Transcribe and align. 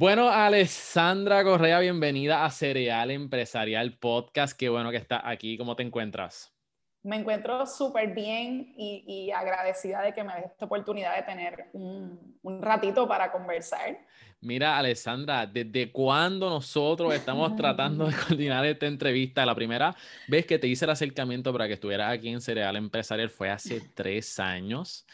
Bueno, 0.00 0.30
Alessandra 0.30 1.44
Correa, 1.44 1.78
bienvenida 1.78 2.46
a 2.46 2.50
Cereal 2.50 3.10
Empresarial 3.10 3.98
Podcast. 3.98 4.58
Qué 4.58 4.70
bueno 4.70 4.90
que 4.90 4.96
estás 4.96 5.20
aquí. 5.22 5.58
¿Cómo 5.58 5.76
te 5.76 5.82
encuentras? 5.82 6.56
Me 7.02 7.16
encuentro 7.16 7.66
súper 7.66 8.14
bien 8.14 8.72
y, 8.78 9.30
agradecida 9.30 10.00
de 10.00 10.14
que 10.14 10.24
me 10.24 10.34
des 10.36 10.46
esta 10.46 10.64
oportunidad 10.64 11.16
de 11.16 11.22
tener 11.24 11.66
un, 11.74 12.38
un 12.40 12.62
ratito 12.62 13.06
para 13.06 13.30
conversar. 13.30 13.98
Mira, 14.42 14.78
Alessandra, 14.78 15.46
¿desde 15.46 15.92
cuándo 15.92 16.48
nosotros 16.48 17.12
estamos 17.12 17.54
tratando 17.56 18.06
de 18.06 18.14
coordinar 18.28 18.64
esta 18.64 18.86
entrevista? 18.86 19.44
La 19.44 19.54
primera 19.54 19.94
vez 20.28 20.46
que 20.46 20.58
te 20.58 20.66
hice 20.66 20.86
el 20.86 20.92
acercamiento 20.92 21.52
para 21.52 21.66
que 21.66 21.74
estuvieras 21.74 22.10
aquí 22.10 22.30
en 22.30 22.40
Cereal 22.40 22.76
Empresarial 22.76 23.28
fue 23.28 23.50
hace 23.50 23.82
tres 23.94 24.40
años. 24.40 25.06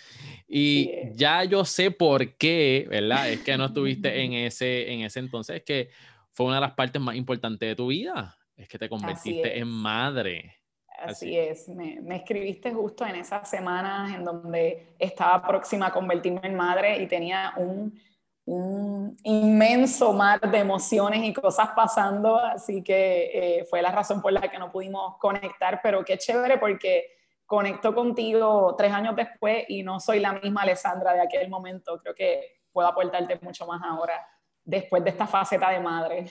Y 0.46 0.92
ya 1.14 1.42
yo 1.42 1.64
sé 1.64 1.90
por 1.90 2.36
qué, 2.36 2.86
¿verdad? 2.88 3.28
Es 3.28 3.40
que 3.40 3.56
no 3.56 3.66
estuviste 3.66 4.22
en 4.22 4.32
ese, 4.46 4.92
en 4.92 5.00
ese 5.00 5.18
entonces, 5.18 5.62
que 5.64 5.90
fue 6.30 6.46
una 6.46 6.56
de 6.56 6.60
las 6.60 6.74
partes 6.74 7.02
más 7.02 7.16
importantes 7.16 7.68
de 7.68 7.74
tu 7.74 7.88
vida. 7.88 8.36
Es 8.56 8.68
que 8.68 8.78
te 8.78 8.88
convertiste 8.88 9.58
en 9.58 9.66
madre. 9.66 10.54
Así, 10.98 11.36
es, 11.36 11.68
me, 11.68 12.00
me, 12.00 12.16
escribiste 12.16 12.72
justo 12.72 13.04
en 13.04 13.16
esas 13.16 13.50
semanas 13.50 14.14
en 14.14 14.24
donde 14.24 14.94
estaba 14.98 15.46
próxima 15.46 15.88
a 15.88 15.92
convertirme 15.92 16.40
en 16.44 16.54
madre 16.54 17.02
y 17.02 17.06
tenía 17.06 17.52
un 17.58 17.92
un 18.46 19.16
inmenso 19.24 20.12
mar 20.12 20.40
de 20.40 20.58
emociones 20.58 21.24
y 21.24 21.32
cosas 21.32 21.70
pasando, 21.74 22.38
así 22.38 22.82
que 22.82 23.58
eh, 23.58 23.64
fue 23.68 23.82
la 23.82 23.90
razón 23.90 24.22
por 24.22 24.32
la 24.32 24.40
que 24.42 24.58
no 24.58 24.70
pudimos 24.70 25.18
conectar, 25.18 25.80
pero 25.82 26.04
qué 26.04 26.16
chévere 26.16 26.56
porque 26.58 27.06
conecto 27.44 27.94
contigo 27.94 28.74
tres 28.78 28.92
años 28.92 29.16
después 29.16 29.64
y 29.68 29.82
no 29.82 29.98
soy 29.98 30.20
la 30.20 30.32
misma 30.32 30.62
Alessandra 30.62 31.12
de 31.14 31.22
aquel 31.22 31.48
momento, 31.48 31.98
creo 32.00 32.14
que 32.14 32.60
puedo 32.72 32.86
aportarte 32.86 33.38
mucho 33.42 33.66
más 33.66 33.82
ahora 33.82 34.24
después 34.66 35.02
de 35.02 35.10
esta 35.10 35.26
faceta 35.26 35.70
de 35.70 35.80
madre. 35.80 36.26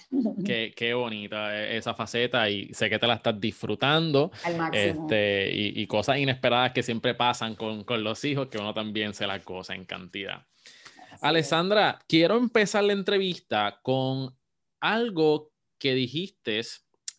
Qué, 0.46 0.74
qué, 0.76 0.94
bonita 0.94 1.58
e, 1.58 1.78
esa 1.78 1.96
faceta 1.96 2.50
y 2.50 2.74
sé 2.74 2.90
que 2.90 3.00
te 3.00 3.08
la 3.08 3.16
estás 3.16 3.40
disfrutando. 3.40 4.32
Al 4.44 4.56
máximo. 4.56 5.08
Este, 5.08 5.52
y, 5.52 5.82
y, 5.82 5.88
cosas 5.88 6.18
inesperadas 6.18 6.72
que 6.72 6.84
siempre 6.84 7.16
pasan 7.16 7.56
con, 7.56 7.84
con, 7.84 8.04
los 8.04 8.24
hijos, 8.26 8.48
que 8.48 8.58
uno 8.58 8.74
también 8.74 9.14
se 9.14 9.26
la 9.26 9.40
cosa 9.40 9.74
en 9.74 9.86
cantidad. 9.86 10.46
Alessandra, 11.22 12.00
quiero 12.08 12.38
empezar 12.38 12.84
la 12.84 12.94
entrevista 12.94 13.80
con 13.82 14.36
algo 14.80 15.52
que 15.80 15.94
dijiste 15.94 16.62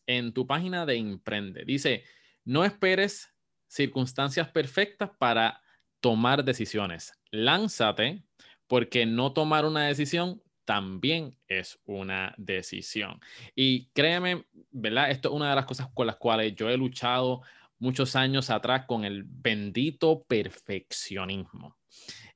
en 0.07 0.33
tu 0.33 0.47
página 0.47 0.87
de 0.87 0.97
Emprende. 0.97 1.65
Dice, 1.65 2.05
no 2.45 2.65
esperes 2.65 3.35
circunstancias 3.67 4.49
perfectas 4.49 5.11
para 5.19 5.61
tomar 6.01 6.45
decisiones. 6.45 7.13
Lánzate 7.31 8.25
porque 8.67 9.07
no 9.07 9.33
tomar 9.33 9.65
una 9.65 9.87
decisión 9.87 10.43
también 10.65 11.39
es 11.47 11.79
una 11.85 12.35
decisión. 12.37 13.21
Y 13.55 13.87
créeme, 13.91 14.47
¿verdad? 14.71 15.11
Esto 15.11 15.29
es 15.29 15.35
una 15.35 15.51
de 15.51 15.57
las 15.57 15.67
cosas 15.67 15.89
con 15.95 16.07
las 16.07 16.17
cuales 16.17 16.55
yo 16.55 16.69
he 16.69 16.77
luchado 16.77 17.43
muchos 17.79 18.17
años 18.17 18.51
atrás 18.51 18.85
con 18.87 19.05
el 19.05 19.25
bendito 19.25 20.25
perfeccionismo. 20.25 21.77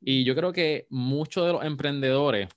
Y 0.01 0.25
yo 0.25 0.35
creo 0.35 0.53
que 0.53 0.87
muchos 0.89 1.47
de 1.47 1.53
los 1.53 1.65
emprendedores 1.65 2.49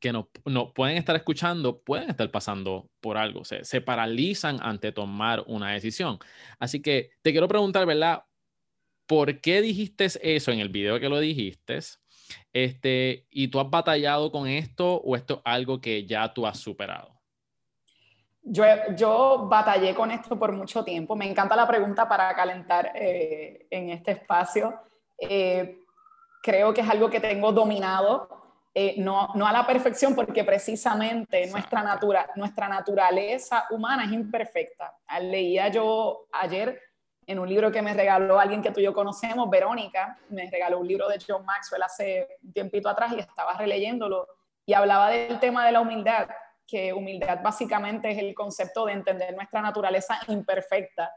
que 0.00 0.12
no, 0.12 0.28
no, 0.44 0.72
pueden 0.72 0.96
estar 0.96 1.16
escuchando, 1.16 1.80
pueden 1.80 2.10
estar 2.10 2.30
pasando 2.30 2.88
por 3.00 3.16
algo, 3.16 3.44
se, 3.44 3.64
se 3.64 3.80
paralizan 3.80 4.58
ante 4.62 4.92
tomar 4.92 5.42
una 5.46 5.72
decisión. 5.72 6.18
Así 6.58 6.80
que 6.80 7.10
te 7.22 7.32
quiero 7.32 7.48
preguntar, 7.48 7.84
¿verdad? 7.84 8.24
¿Por 9.06 9.40
qué 9.40 9.60
dijiste 9.60 10.06
eso 10.22 10.52
en 10.52 10.60
el 10.60 10.68
video 10.68 11.00
que 11.00 11.08
lo 11.08 11.18
dijiste? 11.18 11.80
Este, 12.52 13.26
¿Y 13.30 13.48
tú 13.48 13.58
has 13.58 13.70
batallado 13.70 14.30
con 14.30 14.46
esto 14.46 14.96
o 14.96 15.16
esto 15.16 15.34
es 15.34 15.40
algo 15.44 15.80
que 15.80 16.06
ya 16.06 16.32
tú 16.32 16.46
has 16.46 16.58
superado? 16.58 17.14
Yo, 18.42 18.64
yo 18.96 19.46
batallé 19.48 19.94
con 19.94 20.10
esto 20.10 20.38
por 20.38 20.52
mucho 20.52 20.84
tiempo. 20.84 21.16
Me 21.16 21.28
encanta 21.28 21.56
la 21.56 21.66
pregunta 21.66 22.08
para 22.08 22.34
calentar 22.34 22.92
eh, 22.94 23.66
en 23.70 23.90
este 23.90 24.12
espacio. 24.12 24.74
Eh, 25.18 25.80
creo 26.42 26.72
que 26.72 26.80
es 26.80 26.88
algo 26.88 27.10
que 27.10 27.20
tengo 27.20 27.52
dominado, 27.52 28.28
eh, 28.74 28.94
no, 28.98 29.30
no, 29.34 29.46
a 29.46 29.52
la 29.52 29.66
perfección, 29.66 30.14
porque 30.14 30.44
precisamente 30.44 31.46
nuestra, 31.48 31.82
natura, 31.82 32.30
nuestra 32.36 32.68
naturaleza 32.68 33.66
humana 33.70 34.04
es 34.04 34.12
imperfecta. 34.12 34.94
Leía 35.20 35.68
yo 35.68 36.26
ayer 36.32 36.80
en 37.26 37.38
un 37.38 37.48
libro 37.48 37.70
que 37.70 37.82
me 37.82 37.92
regaló 37.92 38.38
alguien 38.38 38.62
que 38.62 38.70
tú 38.70 38.80
y 38.80 38.84
yo 38.84 38.94
conocemos, 38.94 39.50
Verónica, 39.50 40.18
me 40.30 40.50
regaló 40.50 40.78
un 40.78 40.88
libro 40.88 41.08
de 41.08 41.18
John 41.26 41.44
Maxwell 41.44 41.82
hace 41.82 42.26
un 42.42 42.52
tiempito 42.52 42.88
atrás 42.88 43.12
y 43.12 43.18
estaba 43.18 43.52
releyéndolo 43.54 44.26
y 44.64 44.72
hablaba 44.72 45.10
del 45.10 45.38
tema 45.38 45.66
de 45.66 45.72
la 45.72 45.80
humildad, 45.80 46.28
que 46.66 46.92
humildad 46.92 47.40
básicamente 47.42 48.10
es 48.10 48.18
el 48.18 48.34
concepto 48.34 48.86
de 48.86 48.92
entender 48.92 49.34
nuestra 49.34 49.60
naturaleza 49.60 50.18
imperfecta, 50.28 51.12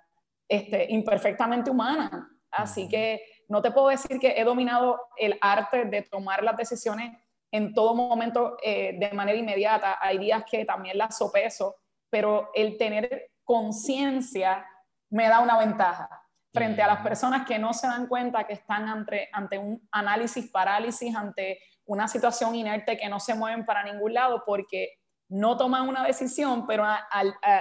este, 0.47 0.87
imperfectamente 0.89 1.69
humana. 1.69 2.29
Así 2.49 2.89
que 2.89 3.23
no 3.51 3.61
te 3.61 3.71
puedo 3.71 3.89
decir 3.89 4.17
que 4.17 4.39
he 4.39 4.45
dominado 4.45 5.09
el 5.17 5.37
arte 5.41 5.83
de 5.83 6.03
tomar 6.03 6.41
las 6.41 6.55
decisiones 6.55 7.17
en 7.51 7.73
todo 7.73 7.93
momento 7.93 8.55
eh, 8.63 8.95
de 8.97 9.11
manera 9.11 9.37
inmediata. 9.37 9.97
Hay 9.99 10.19
días 10.19 10.45
que 10.49 10.63
también 10.63 10.97
las 10.97 11.17
sopeso, 11.17 11.75
pero 12.09 12.49
el 12.53 12.77
tener 12.77 13.31
conciencia 13.43 14.65
me 15.09 15.27
da 15.27 15.39
una 15.39 15.57
ventaja 15.57 16.07
frente 16.53 16.81
a 16.81 16.87
las 16.87 17.01
personas 17.01 17.45
que 17.45 17.59
no 17.59 17.73
se 17.73 17.87
dan 17.87 18.07
cuenta 18.07 18.47
que 18.47 18.53
están 18.53 18.87
ante, 18.87 19.27
ante 19.33 19.57
un 19.57 19.85
análisis 19.91 20.49
parálisis, 20.49 21.13
ante 21.13 21.59
una 21.85 22.07
situación 22.07 22.55
inerte 22.55 22.95
que 22.95 23.09
no 23.09 23.19
se 23.19 23.35
mueven 23.35 23.65
para 23.65 23.83
ningún 23.83 24.13
lado 24.13 24.43
porque 24.45 24.93
no 25.27 25.57
toman 25.57 25.89
una 25.89 26.05
decisión, 26.05 26.65
pero 26.65 26.85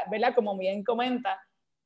¿verdad? 0.08 0.34
como 0.36 0.56
bien 0.56 0.84
comenta, 0.84 1.40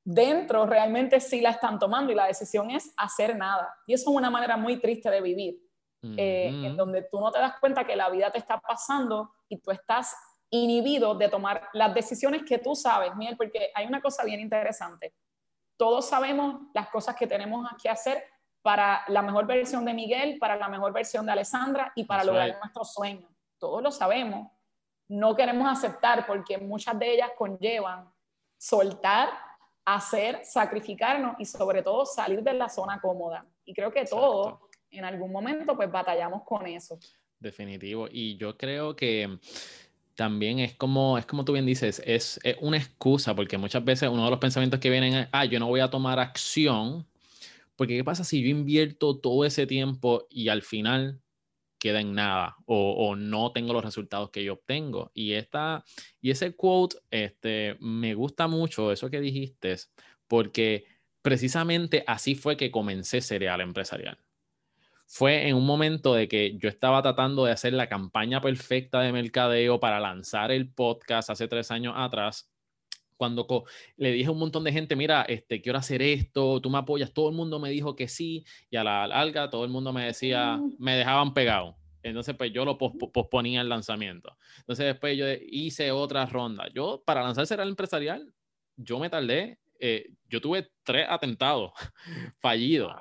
dentro 0.04 0.66
realmente 0.66 1.18
sí 1.18 1.40
la 1.40 1.50
están 1.50 1.78
tomando 1.78 2.12
y 2.12 2.14
la 2.14 2.26
decisión 2.26 2.70
es 2.70 2.92
hacer 2.96 3.36
nada. 3.36 3.74
Y 3.86 3.94
eso 3.94 4.10
es 4.10 4.16
una 4.16 4.30
manera 4.30 4.56
muy 4.56 4.78
triste 4.78 5.10
de 5.10 5.20
vivir, 5.20 5.58
eh, 6.02 6.48
en 6.48 6.76
donde 6.76 7.02
tú 7.10 7.18
no 7.18 7.32
te 7.32 7.38
das 7.38 7.58
cuenta 7.58 7.84
que 7.84 7.96
la 7.96 8.10
vida 8.10 8.30
te 8.30 8.38
está 8.38 8.60
pasando 8.60 9.32
y 9.48 9.58
tú 9.58 9.70
estás 9.70 10.14
inhibido 10.50 11.14
de 11.14 11.28
tomar 11.28 11.68
las 11.72 11.94
decisiones 11.94 12.42
que 12.44 12.58
tú 12.58 12.74
sabes, 12.74 13.16
Miguel, 13.16 13.36
porque 13.36 13.70
hay 13.74 13.86
una 13.86 14.02
cosa 14.02 14.22
bien 14.24 14.40
interesante. 14.40 15.14
Todos 15.76 16.06
sabemos 16.06 16.60
las 16.74 16.88
cosas 16.90 17.16
que 17.16 17.26
tenemos 17.26 17.66
que 17.82 17.88
hacer 17.88 18.22
para 18.62 19.04
la 19.08 19.22
mejor 19.22 19.46
versión 19.46 19.84
de 19.84 19.94
Miguel, 19.94 20.38
para 20.38 20.56
la 20.56 20.68
mejor 20.68 20.92
versión 20.92 21.26
de 21.26 21.32
Alessandra 21.32 21.92
y 21.96 22.04
para 22.04 22.24
lograr 22.24 22.56
nuestros 22.58 22.92
sueños. 22.92 23.30
Todos 23.58 23.82
lo 23.82 23.90
sabemos. 23.90 24.52
No 25.08 25.34
queremos 25.34 25.68
aceptar 25.68 26.26
porque 26.26 26.58
muchas 26.58 26.98
de 26.98 27.14
ellas 27.14 27.30
conllevan 27.36 28.12
soltar 28.56 29.28
hacer, 29.84 30.40
sacrificarnos 30.44 31.36
y 31.38 31.44
sobre 31.44 31.82
todo 31.82 32.06
salir 32.06 32.42
de 32.42 32.54
la 32.54 32.68
zona 32.68 33.00
cómoda. 33.00 33.46
Y 33.64 33.74
creo 33.74 33.92
que 33.92 34.04
todos 34.04 34.58
en 34.90 35.04
algún 35.04 35.32
momento 35.32 35.76
pues 35.76 35.90
batallamos 35.90 36.42
con 36.44 36.66
eso. 36.66 36.98
Definitivo. 37.38 38.08
Y 38.10 38.36
yo 38.36 38.56
creo 38.56 38.96
que 38.96 39.38
también 40.14 40.60
es 40.60 40.74
como, 40.74 41.18
es 41.18 41.26
como 41.26 41.44
tú 41.44 41.52
bien 41.52 41.66
dices, 41.66 42.02
es, 42.06 42.38
es, 42.42 42.56
una 42.60 42.76
excusa, 42.76 43.34
porque 43.34 43.58
muchas 43.58 43.84
veces 43.84 44.08
uno 44.08 44.24
de 44.24 44.30
los 44.30 44.38
pensamientos 44.38 44.80
que 44.80 44.90
vienen 44.90 45.14
es, 45.14 45.28
ah, 45.32 45.44
yo 45.44 45.58
no 45.58 45.66
voy 45.66 45.80
a 45.80 45.90
tomar 45.90 46.18
acción, 46.18 47.06
porque 47.76 47.96
¿qué 47.96 48.04
pasa 48.04 48.24
si 48.24 48.42
yo 48.42 48.48
invierto 48.48 49.18
todo 49.18 49.44
ese 49.44 49.66
tiempo 49.66 50.26
y 50.30 50.48
al 50.48 50.62
final 50.62 51.20
queda 51.84 52.00
en 52.00 52.14
nada 52.14 52.56
o, 52.64 53.14
no 53.14 53.52
tengo 53.52 53.74
los 53.74 53.84
resultados 53.84 54.30
que 54.30 54.42
yo 54.42 54.54
obtengo. 54.54 55.10
Y, 55.12 55.32
esta, 55.32 55.84
y 56.22 56.30
ese 56.30 56.56
quote 56.56 56.96
este, 57.10 57.76
me 57.78 58.14
gusta 58.14 58.48
mucho, 58.48 58.90
eso 58.90 59.10
que 59.10 59.20
dijiste, 59.20 59.76
porque 60.26 60.86
precisamente 61.20 62.02
así 62.06 62.36
fue 62.36 62.56
que 62.56 62.70
comencé 62.70 63.20
Cereal 63.20 63.60
Empresarial. 63.60 64.16
Fue 65.06 65.46
en 65.46 65.56
un 65.56 65.66
momento 65.66 66.14
de 66.14 66.26
que 66.26 66.56
yo 66.56 66.70
estaba 66.70 67.02
tratando 67.02 67.44
de 67.44 67.52
hacer 67.52 67.74
la 67.74 67.90
campaña 67.90 68.40
perfecta 68.40 69.02
de 69.02 69.12
mercadeo 69.12 69.78
para 69.78 70.00
lanzar 70.00 70.52
el 70.52 70.70
podcast 70.72 71.28
hace 71.28 71.48
tres 71.48 71.70
años 71.70 71.92
atrás 71.98 72.50
cuando 73.16 73.46
le 73.96 74.12
dije 74.12 74.28
a 74.28 74.32
un 74.32 74.38
montón 74.38 74.64
de 74.64 74.72
gente, 74.72 74.96
mira, 74.96 75.22
este, 75.22 75.62
quiero 75.62 75.78
hacer 75.78 76.02
esto, 76.02 76.60
tú 76.60 76.70
me 76.70 76.78
apoyas, 76.78 77.12
todo 77.12 77.28
el 77.28 77.34
mundo 77.34 77.58
me 77.58 77.70
dijo 77.70 77.96
que 77.96 78.08
sí, 78.08 78.44
y 78.70 78.76
a 78.76 78.84
la 78.84 79.06
larga 79.06 79.50
todo 79.50 79.64
el 79.64 79.70
mundo 79.70 79.92
me 79.92 80.04
decía, 80.04 80.56
mm. 80.56 80.76
me 80.78 80.96
dejaban 80.96 81.34
pegado. 81.34 81.76
Entonces, 82.04 82.36
pues 82.36 82.52
yo 82.52 82.64
lo 82.64 82.76
posponía 82.76 83.62
el 83.62 83.68
lanzamiento. 83.68 84.36
Entonces, 84.58 84.86
después 84.86 85.16
yo 85.16 85.26
hice 85.48 85.90
otra 85.90 86.26
ronda. 86.26 86.68
Yo, 86.74 87.02
para 87.04 87.22
lanzar 87.22 87.60
el 87.60 87.68
Empresarial, 87.68 88.32
yo 88.76 88.98
me 88.98 89.08
tardé, 89.08 89.58
eh, 89.80 90.12
yo 90.28 90.40
tuve 90.40 90.70
tres 90.82 91.06
atentados 91.08 91.72
fallidos. 92.40 92.92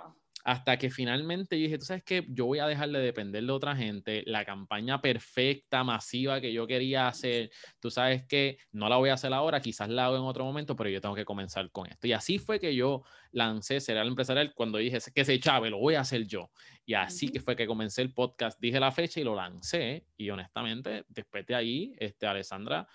Hasta 0.44 0.78
que 0.78 0.90
finalmente 0.90 1.58
yo 1.58 1.64
dije, 1.64 1.78
tú 1.78 1.86
sabes 1.86 2.04
que 2.04 2.26
yo 2.30 2.46
voy 2.46 2.60
a 2.60 2.68
dejar 2.68 2.90
de 2.90 3.00
depender 3.00 3.44
de 3.44 3.52
otra 3.52 3.76
gente, 3.76 4.24
la 4.26 4.44
campaña 4.44 5.02
perfecta, 5.02 5.84
masiva 5.84 6.42
que 6.42 6.52
yo 6.52 6.68
quería 6.68 7.08
hacer, 7.08 7.50
tú 7.80 7.90
sabes 7.90 8.26
que 8.28 8.58
no 8.72 8.90
la 8.90 8.98
voy 8.98 9.10
a 9.10 9.14
hacer 9.14 9.34
ahora, 9.34 9.62
quizás 9.62 9.90
la 9.90 10.06
hago 10.06 10.18
en 10.18 10.24
otro 10.24 10.44
momento, 10.44 10.76
pero 10.76 10.90
yo 10.90 11.00
tengo 11.00 11.16
que 11.16 11.26
comenzar 11.26 11.72
con 11.72 11.88
esto. 11.88 12.08
Y 12.08 12.14
así 12.14 12.40
fue 12.40 12.60
que 12.60 12.76
yo 12.76 13.04
lancé 13.32 13.80
Serial 13.80 14.08
Empresarial 14.08 14.54
cuando 14.54 14.78
dije 14.78 15.00
que 15.14 15.26
se 15.26 15.40
chave, 15.40 15.70
lo 15.70 15.78
voy 15.80 15.96
a 15.96 16.02
hacer 16.02 16.28
yo. 16.28 16.52
Y 16.86 16.94
así 16.94 17.30
que 17.30 17.40
fue 17.40 17.56
que 17.56 17.66
comencé 17.66 18.02
el 18.02 18.14
podcast, 18.14 18.60
dije 18.60 18.80
la 18.80 18.92
fecha 18.92 19.22
y 19.22 19.24
lo 19.24 19.36
lancé. 19.36 20.06
Y 20.18 20.30
honestamente, 20.30 21.06
después 21.08 21.46
de 21.46 21.56
ahí, 21.56 21.96
este, 21.98 22.28
Alessandra, 22.28 22.88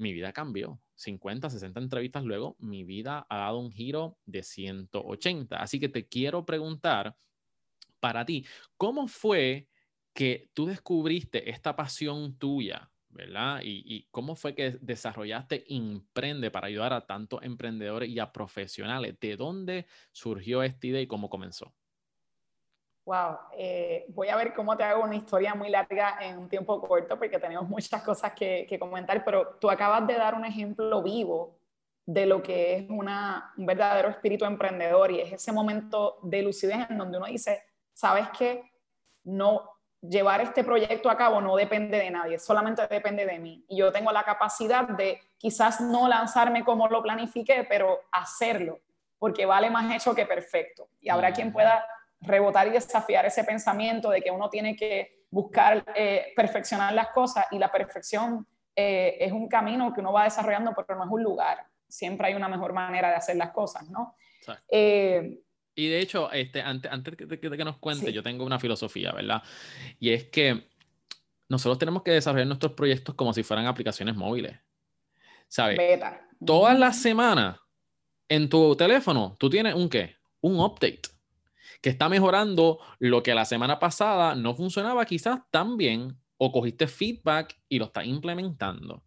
mi 0.00 0.12
vida 0.12 0.32
cambió. 0.32 0.80
50, 0.96 1.50
60 1.50 1.80
entrevistas 1.80 2.24
luego, 2.24 2.56
mi 2.58 2.84
vida 2.84 3.26
ha 3.28 3.38
dado 3.38 3.58
un 3.58 3.70
giro 3.72 4.18
de 4.26 4.42
180. 4.42 5.56
Así 5.62 5.80
que 5.80 5.88
te 5.88 6.08
quiero 6.08 6.44
preguntar 6.46 7.16
para 8.00 8.24
ti, 8.24 8.46
¿cómo 8.76 9.08
fue 9.08 9.68
que 10.14 10.50
tú 10.54 10.66
descubriste 10.66 11.50
esta 11.50 11.76
pasión 11.76 12.38
tuya, 12.38 12.90
verdad? 13.08 13.60
Y, 13.64 14.08
cómo 14.10 14.36
fue 14.36 14.54
que 14.54 14.78
desarrollaste 14.80 15.64
Imprende 15.68 16.50
para 16.50 16.68
ayudar 16.68 16.92
a 16.92 17.06
tantos 17.06 17.42
emprendedores 17.42 18.08
y 18.10 18.18
a 18.18 18.32
profesionales. 18.32 19.18
¿De 19.20 19.36
dónde 19.36 19.86
surgió 20.12 20.62
esta 20.62 20.86
idea 20.86 21.02
y 21.02 21.06
cómo 21.06 21.28
comenzó? 21.30 21.74
Wow, 23.04 23.38
eh, 23.56 24.04
voy 24.08 24.28
a 24.28 24.36
ver 24.36 24.52
cómo 24.54 24.76
te 24.76 24.84
hago 24.84 25.02
una 25.02 25.16
historia 25.16 25.54
muy 25.54 25.70
larga 25.70 26.18
en 26.20 26.38
un 26.38 26.48
tiempo 26.48 26.80
corto 26.80 27.18
porque 27.18 27.38
tenemos 27.38 27.68
muchas 27.68 28.02
cosas 28.02 28.32
que, 28.32 28.76
comentar, 28.78 29.24
pero 29.24 29.56
tú 29.60 29.70
acabas 29.70 30.06
de 30.06 30.14
dar 30.14 30.34
un 30.34 30.44
ejemplo 30.44 31.02
vivo 31.02 31.58
de 32.06 32.26
lo 32.26 32.42
que 32.42 32.76
es 32.76 32.90
una, 32.90 33.52
un 33.56 33.66
verdadero 33.66 34.08
espíritu 34.08 34.44
emprendedor 34.44 35.10
y 35.10 35.20
es 35.20 35.32
ese 35.32 35.52
momento 35.52 36.18
de 36.22 36.42
lucidez 36.42 36.90
en 36.90 36.98
donde 36.98 37.18
uno 37.18 37.26
dice, 37.26 37.62
sabes 37.92 38.28
que 38.36 38.70
no 39.24 39.70
llevar 40.02 40.40
este 40.40 40.64
proyecto 40.64 41.10
a 41.10 41.16
cabo 41.16 41.40
no 41.40 41.56
depende 41.56 41.98
de 41.98 42.10
nadie, 42.10 42.38
solamente 42.38 42.86
depende 42.86 43.26
de 43.26 43.38
mí. 43.38 43.64
Y 43.68 43.78
yo 43.78 43.92
tengo 43.92 44.12
la 44.12 44.24
capacidad 44.24 44.88
de 44.88 45.20
quizás 45.36 45.80
no 45.80 46.08
lanzarme 46.08 46.64
como 46.64 46.88
lo 46.88 47.02
planifiqué, 47.02 47.66
pero 47.68 48.00
hacerlo, 48.12 48.80
porque 49.18 49.46
vale 49.46 49.70
más 49.70 49.94
hecho 49.94 50.14
que 50.14 50.26
perfecto. 50.26 50.88
Y 51.00 51.10
habrá 51.10 51.32
quien 51.32 51.52
pueda 51.52 51.84
rebotar 52.20 52.68
y 52.68 52.70
desafiar 52.70 53.26
ese 53.26 53.44
pensamiento 53.44 54.10
de 54.10 54.20
que 54.20 54.30
uno 54.30 54.48
tiene 54.50 54.76
que 54.76 55.24
buscar 55.30 55.84
eh, 55.94 56.32
perfeccionar 56.36 56.92
las 56.92 57.08
cosas 57.08 57.46
y 57.50 57.58
la 57.58 57.70
perfección 57.70 58.46
eh, 58.74 59.16
es 59.20 59.32
un 59.32 59.48
camino 59.48 59.92
que 59.92 60.00
uno 60.00 60.12
va 60.12 60.24
desarrollando, 60.24 60.72
pero 60.74 60.98
no 60.98 61.04
es 61.04 61.10
un 61.10 61.22
lugar. 61.22 61.58
Siempre 61.88 62.28
hay 62.28 62.34
una 62.34 62.48
mejor 62.48 62.72
manera 62.72 63.10
de 63.10 63.16
hacer 63.16 63.36
las 63.36 63.50
cosas, 63.50 63.88
¿no? 63.90 64.16
Eh, 64.68 65.40
y 65.74 65.88
de 65.88 66.00
hecho, 66.00 66.30
este, 66.32 66.60
antes, 66.60 66.90
antes 66.90 67.16
de, 67.16 67.40
que 67.40 67.64
nos 67.64 67.78
cuente, 67.78 68.12
yo 68.12 68.22
tengo 68.22 68.44
una 68.44 68.58
filosofía, 68.58 69.12
¿verdad? 69.12 69.42
Y 69.98 70.12
es 70.12 70.24
que 70.24 70.68
nosotros 71.48 71.78
tenemos 71.78 72.02
que 72.02 72.12
desarrollar 72.12 72.46
nuestros 72.46 72.72
proyectos 72.72 73.14
como 73.14 73.32
si 73.32 73.42
fueran 73.42 73.66
aplicaciones 73.66 74.14
móviles. 74.14 74.58
¿Sabes? 75.48 75.78
Beta. 75.78 76.28
Todas 76.44 76.78
las 76.78 77.00
semanas 77.00 77.58
en 78.28 78.48
tu 78.48 78.76
teléfono, 78.76 79.36
tú 79.38 79.50
tienes 79.50 79.74
un 79.74 79.88
qué? 79.88 80.16
Un 80.40 80.60
update 80.60 81.02
que 81.80 81.90
está 81.90 82.08
mejorando 82.08 82.78
lo 82.98 83.22
que 83.22 83.34
la 83.34 83.44
semana 83.44 83.78
pasada 83.78 84.34
no 84.34 84.54
funcionaba 84.54 85.04
quizás 85.04 85.40
tan 85.50 85.76
bien 85.76 86.16
o 86.36 86.52
cogiste 86.52 86.86
feedback 86.86 87.58
y 87.68 87.78
lo 87.78 87.86
estás 87.86 88.06
implementando. 88.06 89.02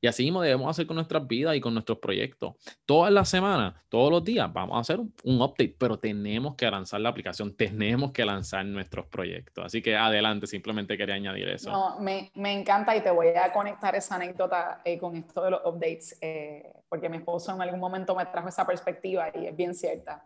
Y 0.00 0.06
así 0.06 0.22
mismo 0.22 0.42
debemos 0.42 0.70
hacer 0.70 0.86
con 0.86 0.94
nuestras 0.94 1.26
vidas 1.26 1.56
y 1.56 1.60
con 1.60 1.74
nuestros 1.74 1.98
proyectos. 1.98 2.54
Todas 2.86 3.12
las 3.12 3.28
semanas, 3.28 3.74
todos 3.88 4.12
los 4.12 4.22
días, 4.22 4.50
vamos 4.52 4.76
a 4.76 4.80
hacer 4.80 5.00
un, 5.00 5.42
update, 5.42 5.74
pero 5.76 5.98
tenemos 5.98 6.54
que 6.54 6.70
lanzar 6.70 7.00
la 7.00 7.08
aplicación, 7.08 7.56
tenemos 7.56 8.12
que 8.12 8.24
lanzar 8.24 8.64
nuestros 8.64 9.06
proyectos. 9.06 9.64
Así 9.64 9.82
que 9.82 9.96
adelante, 9.96 10.46
simplemente 10.46 10.96
quería 10.96 11.16
añadir 11.16 11.48
eso. 11.48 11.98
Me, 11.98 12.30
me 12.34 12.52
encanta 12.52 12.96
y 12.96 13.00
te 13.00 13.10
voy 13.10 13.28
a 13.28 13.52
conectar 13.52 13.96
esa 13.96 14.14
anécdota 14.14 14.82
eh, 14.84 14.98
con 14.98 15.16
esto 15.16 15.42
de 15.42 15.50
los 15.50 15.60
updates, 15.64 16.16
eh, 16.20 16.72
porque 16.88 17.08
mi 17.08 17.16
esposo 17.16 17.52
en 17.52 17.60
algún 17.60 17.80
momento 17.80 18.14
me 18.14 18.24
trajo 18.26 18.48
esa 18.48 18.64
perspectiva 18.64 19.32
y 19.34 19.46
es 19.46 19.56
bien 19.56 19.74
cierta. 19.74 20.24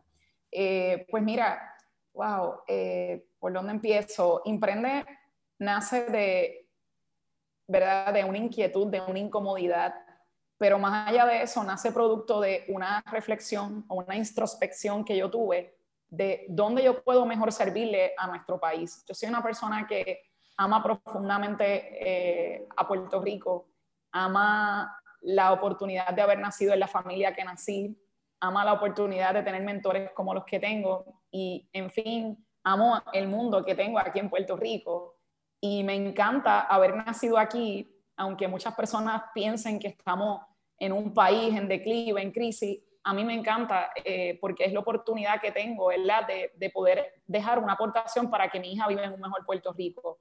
Eh, 0.50 1.06
pues 1.10 1.22
mira, 1.22 1.71
wow, 2.14 2.60
eh, 2.66 3.26
¿por 3.38 3.52
dónde 3.52 3.72
empiezo? 3.72 4.42
Imprende 4.44 5.04
nace 5.58 6.04
de, 6.06 6.68
¿verdad? 7.66 8.12
De 8.12 8.24
una 8.24 8.38
inquietud, 8.38 8.88
de 8.88 9.00
una 9.00 9.18
incomodidad, 9.18 9.94
pero 10.58 10.78
más 10.78 11.08
allá 11.08 11.26
de 11.26 11.42
eso, 11.42 11.64
nace 11.64 11.92
producto 11.92 12.40
de 12.40 12.64
una 12.68 13.02
reflexión 13.10 13.84
o 13.88 13.96
una 13.96 14.16
introspección 14.16 15.04
que 15.04 15.16
yo 15.16 15.30
tuve 15.30 15.76
de 16.08 16.44
dónde 16.48 16.84
yo 16.84 17.02
puedo 17.02 17.24
mejor 17.24 17.50
servirle 17.52 18.12
a 18.18 18.26
nuestro 18.26 18.60
país. 18.60 19.02
Yo 19.08 19.14
soy 19.14 19.30
una 19.30 19.42
persona 19.42 19.86
que 19.86 20.20
ama 20.58 20.82
profundamente 20.82 22.54
eh, 22.54 22.68
a 22.76 22.86
Puerto 22.86 23.22
Rico, 23.22 23.70
ama 24.12 24.94
la 25.22 25.52
oportunidad 25.52 26.12
de 26.12 26.20
haber 26.20 26.38
nacido 26.38 26.74
en 26.74 26.80
la 26.80 26.86
familia 26.86 27.34
que 27.34 27.44
nací, 27.44 27.98
ama 28.40 28.64
la 28.64 28.74
oportunidad 28.74 29.32
de 29.32 29.42
tener 29.42 29.62
mentores 29.62 30.10
como 30.12 30.34
los 30.34 30.44
que 30.44 30.60
tengo 30.60 31.21
y, 31.32 31.68
en 31.72 31.90
fin, 31.90 32.46
amo 32.62 33.02
el 33.12 33.26
mundo 33.26 33.64
que 33.64 33.74
tengo 33.74 33.98
aquí 33.98 34.20
en 34.20 34.30
Puerto 34.30 34.56
Rico 34.56 35.16
y 35.60 35.82
me 35.82 35.94
encanta 35.94 36.60
haber 36.60 36.94
nacido 36.94 37.38
aquí, 37.38 37.92
aunque 38.16 38.46
muchas 38.46 38.74
personas 38.74 39.22
piensen 39.34 39.80
que 39.80 39.88
estamos 39.88 40.42
en 40.78 40.92
un 40.92 41.12
país 41.12 41.56
en 41.56 41.66
declive, 41.66 42.22
en 42.22 42.30
crisis, 42.30 42.78
a 43.04 43.12
mí 43.14 43.24
me 43.24 43.34
encanta 43.34 43.90
eh, 44.04 44.38
porque 44.40 44.64
es 44.64 44.72
la 44.72 44.80
oportunidad 44.80 45.40
que 45.40 45.50
tengo, 45.50 45.86
¿verdad?, 45.88 46.26
de, 46.26 46.52
de 46.54 46.70
poder 46.70 47.22
dejar 47.26 47.58
una 47.58 47.72
aportación 47.72 48.30
para 48.30 48.48
que 48.48 48.60
mi 48.60 48.72
hija 48.72 48.86
viva 48.86 49.02
en 49.02 49.14
un 49.14 49.20
mejor 49.20 49.44
Puerto 49.44 49.72
Rico. 49.72 50.20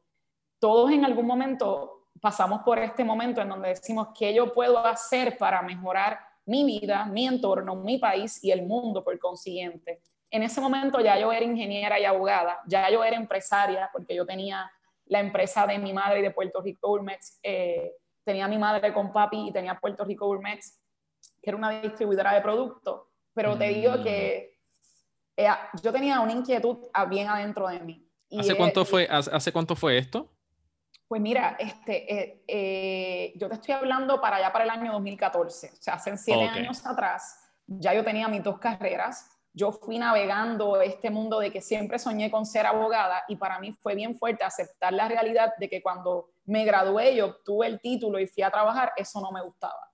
Todos 0.60 0.92
en 0.92 1.06
algún 1.06 1.28
momento 1.28 2.08
pasamos 2.20 2.62
por 2.64 2.80
este 2.80 3.04
momento 3.04 3.42
en 3.42 3.50
donde 3.50 3.70
decimos, 3.70 4.10
¿qué 4.18 4.34
yo 4.34 4.54
puedo 4.54 4.80
hacer 4.80 5.38
para 5.38 5.62
mejorar 5.62 6.20
mi 6.46 6.64
vida, 6.64 7.06
mi 7.06 7.28
entorno, 7.28 7.76
mi 7.76 7.98
país 7.98 8.44
y 8.44 8.52
el 8.52 8.64
mundo 8.64 9.04
por 9.04 9.18
consiguiente. 9.20 10.02
En 10.32 10.44
ese 10.44 10.62
momento 10.62 11.00
ya 11.02 11.20
yo 11.20 11.32
era 11.32 11.46
ingeniera 11.46 12.00
y 12.00 12.06
abogada, 12.06 12.60
ya 12.66 12.90
yo 12.90 13.04
era 13.04 13.16
empresaria 13.16 13.90
porque 13.94 14.16
yo 14.16 14.26
tenía 14.26 14.72
la 15.06 15.20
empresa 15.20 15.68
de 15.68 15.78
mi 15.78 15.94
madre 15.94 16.20
y 16.20 16.22
de 16.24 16.32
Puerto 16.32 16.62
Rico 16.62 16.90
Urmex, 16.90 17.40
eh, 17.44 17.92
tenía 18.24 18.48
mi 18.48 18.58
madre 18.58 18.94
con 18.94 19.12
papi 19.12 19.50
y 19.50 19.52
tenía 19.52 19.78
Puerto 19.78 20.06
Rico 20.06 20.28
Urmex, 20.28 20.80
que 21.42 21.50
era 21.50 21.58
una 21.58 21.70
distribuidora 21.82 22.34
de 22.34 22.42
productos, 22.42 23.02
pero 23.34 23.58
te 23.58 23.68
digo 23.68 23.94
mm. 23.98 24.04
que 24.04 24.58
eh, 25.38 25.48
yo 25.84 25.92
tenía 25.92 26.20
una 26.22 26.32
inquietud 26.32 26.78
bien 27.10 27.28
adentro 27.28 27.68
de 27.68 27.80
mí. 27.80 28.08
¿Hace, 28.40 28.56
cuánto 28.56 28.86
fue, 28.86 29.08
¿Hace 29.10 29.52
cuánto 29.52 29.76
fue 29.76 29.98
esto? 29.98 30.30
Pues 31.12 31.22
mira, 31.22 31.58
este, 31.60 32.14
eh, 32.14 32.44
eh, 32.48 33.34
yo 33.36 33.50
te 33.50 33.56
estoy 33.56 33.74
hablando 33.74 34.22
para 34.22 34.38
allá 34.38 34.54
para 34.54 34.64
el 34.64 34.70
año 34.70 34.94
2014, 34.94 35.72
o 35.74 35.76
sea, 35.76 35.96
hace 35.96 36.16
siete 36.16 36.46
años 36.46 36.86
atrás, 36.86 37.52
ya 37.68 37.94
yo 37.94 38.02
tenía 38.02 38.30
mis 38.30 38.42
dos 38.42 38.60
carreras, 38.60 39.30
yo 39.54 39.72
fui 39.72 39.98
navegando 39.98 40.82
este 40.82 41.10
mundo 41.10 41.40
de 41.40 41.52
que 41.52 41.62
siempre 41.62 42.00
soñé 42.00 42.32
con 42.32 42.46
ser 42.46 42.66
abogada 42.66 43.24
y 43.28 43.36
para 43.36 43.60
mí 43.60 43.74
fue 43.74 43.96
bien 43.96 44.16
fuerte 44.16 44.44
aceptar 44.44 44.94
la 44.94 45.08
realidad 45.08 45.54
de 45.58 45.70
que 45.70 45.82
cuando 45.82 46.30
me 46.46 46.64
gradué 46.64 47.12
y 47.12 47.22
obtuve 47.22 47.68
el 47.68 47.80
título 47.80 48.20
y 48.20 48.28
fui 48.28 48.44
a 48.44 48.52
trabajar, 48.52 48.94
eso 48.96 49.20
no 49.20 49.32
me 49.32 49.42
gustaba. 49.42 49.92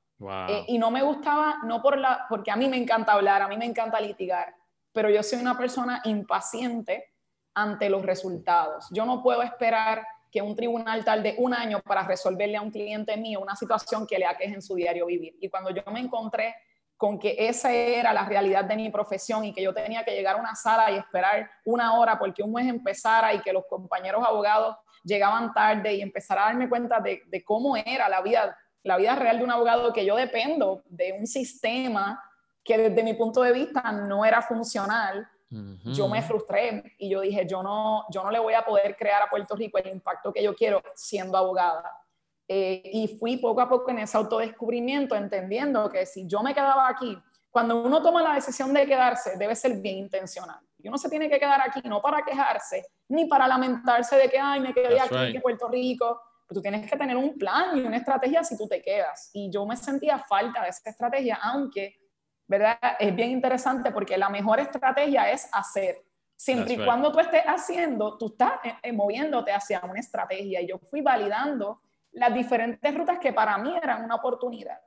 Eh, 0.49 0.65
y 0.67 0.79
no 0.79 0.89
me 0.89 1.03
gustaba 1.03 1.59
no 1.63 1.81
por 1.81 1.97
la, 1.97 2.25
porque 2.27 2.49
a 2.49 2.55
mí 2.55 2.67
me 2.67 2.77
encanta 2.77 3.13
hablar, 3.13 3.41
a 3.41 3.47
mí 3.47 3.57
me 3.57 3.65
encanta 3.65 4.01
litigar, 4.01 4.55
pero 4.91 5.09
yo 5.09 5.21
soy 5.21 5.39
una 5.39 5.57
persona 5.57 6.01
impaciente 6.05 7.13
ante 7.53 7.89
los 7.89 8.03
resultados. 8.03 8.87
Yo 8.91 9.05
no 9.05 9.21
puedo 9.21 9.43
esperar 9.43 10.05
que 10.31 10.41
un 10.41 10.55
tribunal 10.55 11.05
tarde 11.05 11.35
un 11.37 11.53
año 11.53 11.79
para 11.81 12.03
resolverle 12.03 12.57
a 12.57 12.61
un 12.61 12.71
cliente 12.71 13.15
mío 13.17 13.39
una 13.39 13.55
situación 13.55 14.05
que 14.05 14.19
le 14.19 14.25
aqueje 14.25 14.55
en 14.55 14.61
su 14.61 14.75
diario 14.75 15.05
vivir. 15.05 15.35
Y 15.39 15.49
cuando 15.49 15.69
yo 15.69 15.83
me 15.91 15.99
encontré 15.99 16.55
con 16.97 17.19
que 17.19 17.35
esa 17.37 17.71
era 17.71 18.11
la 18.11 18.25
realidad 18.25 18.65
de 18.65 18.75
mi 18.75 18.89
profesión 18.89 19.45
y 19.45 19.53
que 19.53 19.61
yo 19.61 19.73
tenía 19.73 20.03
que 20.03 20.11
llegar 20.11 20.35
a 20.35 20.39
una 20.39 20.55
sala 20.55 20.91
y 20.91 20.97
esperar 20.97 21.49
una 21.63 21.97
hora 21.99 22.17
porque 22.17 22.43
un 22.43 22.53
mes 22.53 22.67
empezara 22.67 23.33
y 23.33 23.39
que 23.39 23.53
los 23.53 23.65
compañeros 23.65 24.23
abogados 24.25 24.75
llegaban 25.03 25.53
tarde 25.53 25.93
y 25.93 26.01
empezar 26.01 26.39
a 26.39 26.45
darme 26.45 26.67
cuenta 26.67 26.99
de, 26.99 27.21
de 27.27 27.43
cómo 27.43 27.77
era 27.77 28.09
la 28.09 28.21
vida, 28.21 28.57
la 28.83 28.97
vida 28.97 29.15
real 29.15 29.37
de 29.37 29.43
un 29.43 29.51
abogado, 29.51 29.93
que 29.93 30.05
yo 30.05 30.15
dependo 30.15 30.81
de 30.85 31.13
un 31.13 31.27
sistema 31.27 32.21
que 32.63 32.77
desde 32.77 33.03
mi 33.03 33.13
punto 33.13 33.41
de 33.43 33.53
vista 33.53 33.91
no 33.91 34.25
era 34.25 34.41
funcional 34.41 35.29
yo 35.49 36.09
me 36.09 36.21
frustré 36.21 36.95
y 36.97 37.09
yo 37.09 37.21
dije, 37.21 37.45
yo 37.47 37.63
no, 37.63 38.05
yo 38.09 38.21
no 38.21 38.31
le 38.31 38.39
voy 38.39 38.53
a 38.53 38.65
poder 38.65 38.97
crear 38.97 39.21
a 39.21 39.29
Puerto 39.29 39.55
Rico 39.55 39.77
el 39.77 39.87
impacto 39.87 40.33
que 40.33 40.43
yo 40.43 40.53
quiero 40.53 40.81
siendo 40.93 41.37
abogada. 41.37 41.89
Eh, 42.47 42.81
y 42.83 43.07
fui 43.19 43.37
poco 43.37 43.61
a 43.61 43.67
poco 43.67 43.91
en 43.91 43.99
ese 43.99 44.17
autodescubrimiento, 44.17 45.15
entendiendo 45.15 45.89
que 45.89 46.05
si 46.05 46.27
yo 46.27 46.41
me 46.41 46.53
quedaba 46.53 46.87
aquí, 46.87 47.17
cuando 47.49 47.81
uno 47.81 48.01
toma 48.01 48.21
la 48.21 48.35
decisión 48.35 48.73
de 48.73 48.85
quedarse, 48.85 49.37
debe 49.37 49.55
ser 49.55 49.77
bien 49.77 49.97
intencional. 49.97 50.59
Y 50.77 50.87
uno 50.87 50.97
se 50.97 51.09
tiene 51.09 51.29
que 51.29 51.39
quedar 51.39 51.59
aquí 51.61 51.81
no 51.87 52.01
para 52.01 52.23
quejarse, 52.23 52.85
ni 53.09 53.25
para 53.25 53.47
lamentarse 53.47 54.15
de 54.15 54.29
que, 54.29 54.39
ay, 54.39 54.59
me 54.59 54.73
quedé 54.73 54.99
aquí 54.99 55.35
en 55.35 55.41
Puerto 55.41 55.67
Rico. 55.67 56.21
Pero 56.47 56.59
tú 56.59 56.61
tienes 56.61 56.89
que 56.89 56.97
tener 56.97 57.17
un 57.17 57.37
plan 57.37 57.77
y 57.77 57.81
una 57.81 57.97
estrategia 57.97 58.43
si 58.43 58.57
tú 58.57 58.67
te 58.67 58.81
quedas. 58.81 59.29
Y 59.33 59.49
yo 59.51 59.65
me 59.65 59.75
sentía 59.75 60.19
falta 60.19 60.63
de 60.63 60.69
esa 60.69 60.89
estrategia, 60.89 61.39
aunque 61.41 61.97
¿verdad? 62.47 62.77
Es 62.99 63.13
bien 63.15 63.31
interesante 63.31 63.91
porque 63.91 64.17
la 64.17 64.29
mejor 64.29 64.59
estrategia 64.59 65.29
es 65.31 65.49
hacer. 65.51 66.01
Siempre 66.35 66.73
y 66.75 66.85
cuando 66.85 67.11
tú 67.11 67.19
estés 67.19 67.43
haciendo, 67.45 68.17
tú 68.17 68.27
estás 68.27 68.53
eh, 68.63 68.75
eh, 68.83 68.93
moviéndote 68.93 69.51
hacia 69.51 69.81
una 69.81 69.99
estrategia. 69.99 70.61
Y 70.61 70.67
yo 70.67 70.77
fui 70.77 71.01
validando 71.01 71.81
las 72.11 72.33
diferentes 72.33 72.95
rutas 72.95 73.19
que 73.19 73.33
para 73.33 73.57
mí 73.57 73.75
eran 73.81 74.03
una 74.03 74.15
oportunidad. 74.15 74.79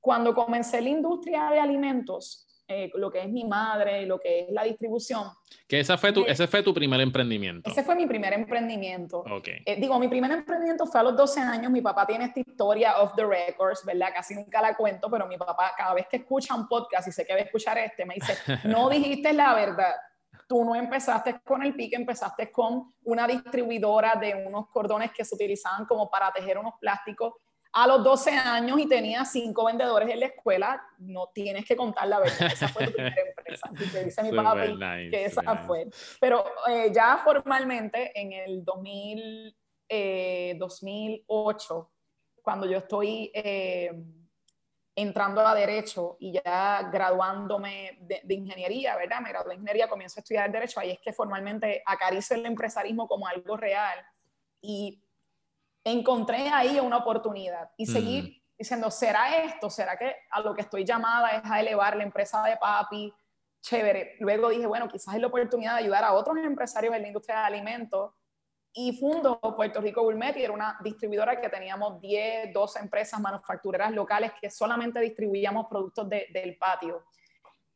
Cuando 0.00 0.34
comencé 0.34 0.80
la 0.80 0.88
industria 0.88 1.50
de 1.50 1.60
alimentos, 1.60 2.46
eh, 2.74 2.90
lo 2.94 3.10
que 3.10 3.20
es 3.20 3.28
mi 3.28 3.44
madre, 3.44 4.06
lo 4.06 4.18
que 4.18 4.40
es 4.40 4.50
la 4.50 4.62
distribución. 4.62 5.24
Que 5.68 5.80
esa 5.80 5.98
fue 5.98 6.12
tu, 6.12 6.22
eh, 6.22 6.26
ese 6.28 6.46
fue 6.46 6.62
tu 6.62 6.72
primer 6.72 7.00
emprendimiento. 7.00 7.68
Ese 7.68 7.82
fue 7.82 7.94
mi 7.94 8.06
primer 8.06 8.32
emprendimiento. 8.32 9.24
Eh, 9.44 9.76
digo, 9.76 9.98
mi 9.98 10.08
primer 10.08 10.30
emprendimiento 10.30 10.86
fue 10.86 11.00
a 11.00 11.02
los 11.02 11.16
12 11.16 11.40
años. 11.40 11.70
Mi 11.70 11.82
papá 11.82 12.06
tiene 12.06 12.26
esta 12.26 12.40
historia 12.40 13.00
off 13.02 13.14
the 13.14 13.26
records, 13.26 13.84
¿verdad? 13.84 14.08
Casi 14.14 14.34
nunca 14.34 14.62
la 14.62 14.74
cuento, 14.74 15.10
pero 15.10 15.26
mi 15.26 15.36
papá, 15.36 15.72
cada 15.76 15.92
vez 15.92 16.06
que 16.08 16.18
escucha 16.18 16.54
un 16.54 16.66
podcast 16.66 17.08
y 17.08 17.12
sé 17.12 17.26
que 17.26 17.34
va 17.34 17.40
a 17.40 17.42
escuchar 17.42 17.76
este, 17.78 18.06
me 18.06 18.14
dice: 18.14 18.38
No 18.64 18.88
dijiste 18.88 19.32
la 19.32 19.54
verdad. 19.54 19.94
Tú 20.52 20.62
no 20.66 20.74
empezaste 20.74 21.40
con 21.40 21.62
el 21.62 21.74
pique, 21.74 21.96
empezaste 21.96 22.52
con 22.52 22.92
una 23.04 23.26
distribuidora 23.26 24.16
de 24.20 24.34
unos 24.34 24.68
cordones 24.68 25.10
que 25.10 25.24
se 25.24 25.34
utilizaban 25.34 25.86
como 25.86 26.10
para 26.10 26.30
tejer 26.30 26.58
unos 26.58 26.74
plásticos 26.78 27.32
a 27.72 27.86
los 27.86 28.04
12 28.04 28.32
años 28.32 28.78
y 28.78 28.86
tenía 28.86 29.24
cinco 29.24 29.64
vendedores 29.64 30.10
en 30.10 30.20
la 30.20 30.26
escuela, 30.26 30.82
no 30.98 31.30
tienes 31.34 31.64
que 31.64 31.74
contar 31.74 32.06
la 32.06 32.20
verdad. 32.20 32.52
Esa 32.52 32.68
fue 32.68 32.84
tu 32.84 32.92
primera 32.92 33.16
empresa. 33.34 33.70
dice 34.04 34.22
mi 34.24 34.36
papá 34.36 34.62
que 35.10 35.24
esa 35.24 35.56
fue. 35.56 35.88
Pero 36.20 36.44
eh, 36.68 36.92
ya 36.94 37.16
formalmente 37.24 38.12
en 38.14 38.32
el 38.34 38.62
2000, 38.62 39.56
2008, 40.58 41.90
eh, 41.90 42.40
cuando 42.42 42.66
yo 42.66 42.76
estoy 42.76 43.30
eh, 43.32 43.90
entrando 44.94 45.46
a 45.46 45.54
Derecho 45.54 46.16
y 46.20 46.32
ya 46.32 46.88
graduándome 46.92 47.98
de, 48.02 48.20
de, 48.24 48.34
ingeniería, 48.34 48.96
¿verdad? 48.96 49.20
Me 49.20 49.30
gradué 49.30 49.50
de 49.50 49.54
ingeniería, 49.54 49.88
comienzo 49.88 50.18
a 50.18 50.20
estudiar 50.20 50.52
Derecho, 50.52 50.80
ahí 50.80 50.90
es 50.90 51.00
que 51.00 51.12
formalmente 51.12 51.82
acaricio 51.86 52.36
el 52.36 52.44
empresarismo 52.46 53.08
como 53.08 53.26
algo 53.26 53.56
real. 53.56 53.98
Y 54.60 55.02
encontré 55.84 56.48
ahí 56.48 56.78
una 56.78 56.98
oportunidad 56.98 57.70
y 57.76 57.86
seguí 57.86 58.22
mm. 58.22 58.56
diciendo, 58.58 58.90
¿será 58.90 59.42
esto? 59.44 59.70
¿Será 59.70 59.96
que 59.96 60.14
a 60.30 60.40
lo 60.40 60.54
que 60.54 60.62
estoy 60.62 60.84
llamada 60.84 61.30
es 61.30 61.50
a 61.50 61.60
elevar 61.60 61.96
la 61.96 62.04
empresa 62.04 62.42
de 62.44 62.56
papi? 62.56 63.12
Chévere. 63.62 64.16
Luego 64.20 64.50
dije, 64.50 64.66
bueno, 64.66 64.88
quizás 64.88 65.14
es 65.14 65.20
la 65.20 65.28
oportunidad 65.28 65.74
de 65.74 65.84
ayudar 65.84 66.04
a 66.04 66.12
otros 66.12 66.36
empresarios 66.38 66.94
en 66.94 67.02
la 67.02 67.08
industria 67.08 67.38
de 67.40 67.44
alimentos. 67.46 68.12
Y 68.74 68.96
fundo 68.98 69.38
Puerto 69.38 69.80
Rico 69.80 70.02
Gourmet 70.02 70.36
y 70.36 70.44
era 70.44 70.52
una 70.52 70.78
distribuidora 70.82 71.40
que 71.40 71.48
teníamos 71.48 72.00
10, 72.00 72.52
12 72.52 72.78
empresas 72.78 73.20
manufactureras 73.20 73.92
locales 73.92 74.32
que 74.40 74.50
solamente 74.50 75.00
distribuíamos 75.00 75.66
productos 75.68 76.08
del 76.08 76.56
patio. 76.58 77.04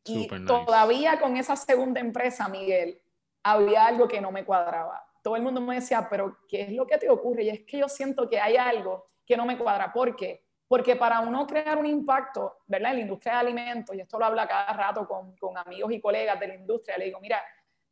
y 0.04 0.26
todavía 0.46 1.20
con 1.20 1.36
esa 1.36 1.56
segunda 1.56 2.00
empresa, 2.00 2.48
Miguel, 2.48 3.00
había 3.42 3.86
algo 3.86 4.08
que 4.08 4.20
no 4.20 4.30
me 4.30 4.44
cuadraba 4.44 5.06
todo 5.26 5.34
el 5.34 5.42
mundo 5.42 5.60
me 5.60 5.74
decía, 5.74 6.06
pero 6.08 6.38
¿qué 6.48 6.62
es 6.62 6.72
lo 6.72 6.86
que 6.86 6.98
te 6.98 7.10
ocurre? 7.10 7.42
Y 7.42 7.48
es 7.48 7.62
que 7.62 7.78
yo 7.78 7.88
siento 7.88 8.28
que 8.30 8.38
hay 8.38 8.56
algo 8.56 9.08
que 9.26 9.36
no 9.36 9.44
me 9.44 9.58
cuadra. 9.58 9.92
¿Por 9.92 10.14
qué? 10.14 10.44
Porque 10.68 10.94
para 10.94 11.18
uno 11.18 11.44
crear 11.48 11.76
un 11.78 11.86
impacto, 11.86 12.58
¿verdad? 12.68 12.92
En 12.92 12.98
la 12.98 13.02
industria 13.02 13.32
de 13.32 13.40
alimentos, 13.40 13.96
y 13.96 14.00
esto 14.02 14.20
lo 14.20 14.24
habla 14.24 14.46
cada 14.46 14.72
rato 14.72 15.08
con, 15.08 15.36
con 15.36 15.58
amigos 15.58 15.90
y 15.90 16.00
colegas 16.00 16.38
de 16.38 16.46
la 16.46 16.54
industria, 16.54 16.96
le 16.96 17.06
digo, 17.06 17.18
mira, 17.18 17.42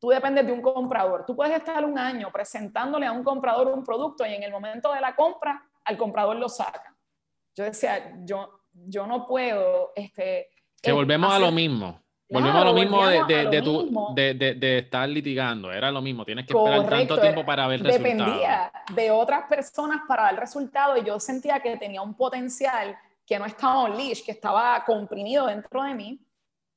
tú 0.04 0.10
dependes 0.10 0.44
de 0.44 0.52
un 0.52 0.60
comprador. 0.60 1.24
Tú 1.26 1.34
puedes 1.34 1.56
estar 1.56 1.82
un 1.82 1.98
año 1.98 2.30
presentándole 2.30 3.06
a 3.06 3.12
un 3.12 3.24
comprador 3.24 3.68
un 3.68 3.82
producto 3.82 4.26
y 4.26 4.34
en 4.34 4.42
el 4.42 4.52
momento 4.52 4.92
de 4.92 5.00
la 5.00 5.16
compra, 5.16 5.64
al 5.82 5.96
comprador 5.96 6.36
lo 6.36 6.46
saca. 6.46 6.94
Yo 7.56 7.64
decía, 7.64 8.12
yo, 8.22 8.60
yo 8.70 9.06
no 9.06 9.26
puedo... 9.26 9.92
Este, 9.96 10.50
que 10.82 10.92
volvemos 10.92 11.32
a 11.32 11.38
lo 11.38 11.50
mismo. 11.50 12.02
Volvemos 12.28 12.60
a 12.60 12.64
lo 12.66 12.74
mismo, 12.74 13.06
de, 13.06 14.34
de, 14.44 14.54
de, 14.56 14.78
estar 14.80 15.08
litigando, 15.08 15.72
era 15.72 15.90
lo 15.90 16.02
mismo, 16.02 16.22
tienes 16.22 16.46
que 16.46 16.52
esperar 16.52 16.86
tanto 16.86 17.18
tiempo 17.18 17.46
para 17.46 17.66
ver 17.66 17.82
resultados. 17.82 18.02
Dependía 18.02 18.72
de 18.92 19.10
otras 19.10 19.44
personas 19.48 20.02
para 20.06 20.24
dar 20.24 20.38
resultado 20.38 20.98
y 20.98 21.04
yo 21.04 21.18
sentía 21.18 21.60
que 21.60 21.78
tenía 21.78 22.02
un 22.02 22.12
potencial 22.12 22.94
que 23.24 23.38
no 23.38 23.46
estaba 23.46 23.84
on 23.84 23.96
leash, 23.96 24.22
que 24.22 24.32
estaba 24.32 24.84
comprimido 24.84 25.46
dentro 25.46 25.82
de 25.82 25.94
mí, 25.94 26.20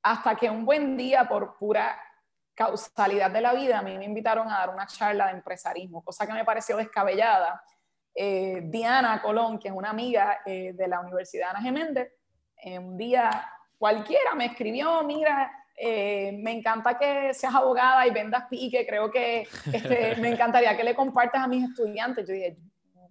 hasta 0.01 0.33
que 0.35 0.49
un 0.49 0.63
buen 0.63 0.95
día, 0.95 1.27
por 1.27 1.57
pura 1.57 1.99
causalidad 2.57 3.29
de 3.29 3.39
la 3.39 3.53
vida, 3.53 3.77
a 3.77 3.81
mí 3.83 3.95
me 3.95 4.05
invitaron 4.05 4.51
a 4.51 4.57
dar 4.57 4.71
una 4.71 4.87
charla 4.87 5.27
de 5.27 5.33
empresarismo, 5.33 6.03
cosa 6.03 6.25
que 6.25 6.33
me 6.33 6.43
pareció 6.43 6.77
descabellada. 6.77 7.61
Eh, 8.15 8.61
Diana 8.63 9.21
Colón, 9.21 9.59
que 9.59 9.67
es 9.67 9.73
una 9.75 9.91
amiga 9.91 10.39
eh, 10.43 10.73
de 10.73 10.87
la 10.87 10.99
Universidad 10.99 11.51
Ana 11.51 11.61
Geméndez, 11.61 12.11
un 12.65 12.97
día 12.97 13.29
cualquiera 13.77 14.33
me 14.33 14.45
escribió, 14.45 15.03
mira, 15.03 15.51
eh, 15.79 16.31
me 16.41 16.53
encanta 16.53 16.97
que 16.97 17.31
seas 17.35 17.53
abogada 17.53 18.07
y 18.07 18.09
vendas 18.09 18.45
pique, 18.49 18.87
creo 18.87 19.11
que 19.11 19.47
este, 19.71 20.15
me 20.19 20.29
encantaría 20.29 20.75
que 20.75 20.83
le 20.83 20.95
compartas 20.95 21.43
a 21.43 21.47
mis 21.47 21.69
estudiantes. 21.69 22.27
Yo 22.27 22.33
dije, 22.33 22.57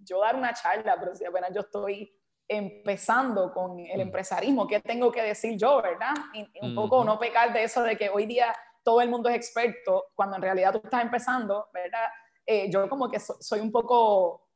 yo 0.01 0.19
dar 0.19 0.35
una 0.35 0.53
charla, 0.53 0.97
pero 0.99 1.15
si 1.15 1.23
apenas 1.23 1.51
yo 1.53 1.61
estoy 1.61 2.13
empezando 2.49 3.53
con 3.53 3.79
el 3.79 3.97
mm. 3.97 4.01
empresarismo, 4.01 4.67
¿qué 4.67 4.81
tengo 4.81 5.09
que 5.11 5.21
decir 5.21 5.57
yo, 5.57 5.81
verdad? 5.81 6.13
Y, 6.33 6.45
un 6.61 6.75
poco 6.75 7.05
no 7.05 7.17
pecar 7.17 7.53
de 7.53 7.63
eso 7.63 7.83
de 7.83 7.97
que 7.97 8.09
hoy 8.09 8.25
día 8.25 8.53
todo 8.87 9.01
el 9.01 9.09
mundo 9.09 9.27
es 9.27 9.35
experto, 9.35 10.05
cuando 10.15 10.37
en 10.37 10.41
realidad 10.41 10.71
tú 10.71 10.81
estás 10.83 11.01
empezando, 11.01 11.67
¿verdad? 11.73 12.07
Eh, 12.45 12.69
yo 12.71 12.87
como 12.87 13.09
que 13.09 13.19
soy 13.19 13.59
un 13.59 13.71
poco 13.71 14.47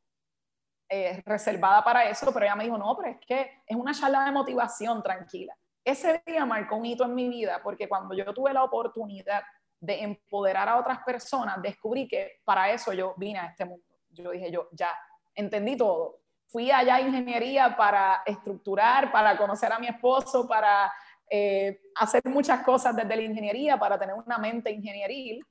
eh, 0.89 1.21
reservada 1.25 1.83
para 1.83 2.09
eso, 2.09 2.31
pero 2.33 2.45
ella 2.45 2.55
me 2.55 2.63
dijo, 2.63 2.77
no, 2.77 2.95
pero 2.95 3.09
es 3.09 3.17
que 3.25 3.63
es 3.67 3.75
una 3.75 3.93
charla 3.93 4.23
de 4.23 4.31
motivación 4.31 5.03
tranquila 5.03 5.55
ese 5.83 6.21
día 6.25 6.45
marcó 6.45 6.75
un 6.75 6.85
hito 6.85 7.05
en 7.05 7.15
mi 7.15 7.27
vida 7.27 7.59
porque 7.63 7.89
cuando 7.89 8.13
yo 8.15 8.33
tuve 8.33 8.53
la 8.53 8.63
oportunidad 8.63 9.43
de 9.79 10.03
empoderar 10.03 10.69
a 10.69 10.77
otras 10.77 10.99
personas, 11.03 11.61
descubrí 11.61 12.07
que 12.07 12.39
para 12.43 12.71
eso 12.71 12.93
yo 12.93 13.15
vine 13.17 13.39
a 13.39 13.47
este 13.47 13.65
mundo. 13.65 13.83
Yo 14.09 14.31
dije, 14.31 14.51
yo 14.51 14.69
ya 14.73 14.89
entendí 15.33 15.75
todo. 15.75 16.19
Fui 16.47 16.69
allá 16.69 16.95
a 16.95 17.01
ingeniería 17.01 17.75
para 17.75 18.21
estructurar, 18.25 19.11
para 19.11 19.37
conocer 19.37 19.71
a 19.71 19.79
mi 19.79 19.87
esposo, 19.87 20.47
para 20.47 20.91
eh, 21.33 21.79
hacer 21.95 22.21
muchas 22.25 22.61
cosas 22.61 22.93
desde 22.93 23.15
la 23.15 23.21
ingeniería, 23.21 23.79
para 23.79 23.97
tener 23.97 24.13
una 24.13 24.37
mente 24.37 24.69
ingenieril. 24.69 25.41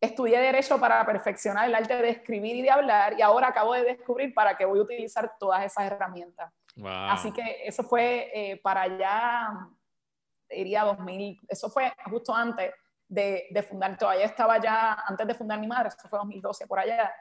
Estudié 0.00 0.40
derecho 0.40 0.80
para 0.80 1.04
perfeccionar 1.04 1.68
el 1.68 1.74
arte 1.74 1.94
de 1.94 2.08
escribir 2.08 2.56
y 2.56 2.62
de 2.62 2.70
hablar 2.70 3.14
y 3.18 3.20
ahora 3.20 3.48
acabo 3.48 3.74
de 3.74 3.84
descubrir 3.84 4.32
para 4.32 4.56
qué 4.56 4.64
voy 4.64 4.78
a 4.78 4.82
utilizar 4.82 5.36
todas 5.38 5.62
esas 5.62 5.92
herramientas. 5.92 6.50
Así 6.82 7.30
que 7.32 7.66
eso 7.66 7.84
fue 7.84 8.30
eh, 8.34 8.60
para 8.62 8.82
allá, 8.82 9.68
diría 10.48 10.84
2000, 10.84 11.38
eso 11.48 11.68
fue 11.68 11.92
justo 12.06 12.34
antes 12.34 12.72
de, 13.06 13.46
de, 13.50 13.62
fundar, 13.62 13.98
todavía 13.98 14.24
estaba 14.24 14.58
ya, 14.58 15.04
antes 15.06 15.26
de 15.26 15.34
fundar 15.34 15.60
mi 15.60 15.66
madre, 15.66 15.90
eso 15.90 16.08
fue 16.08 16.18
2012 16.18 16.66
por 16.66 16.78
allá. 16.78 17.14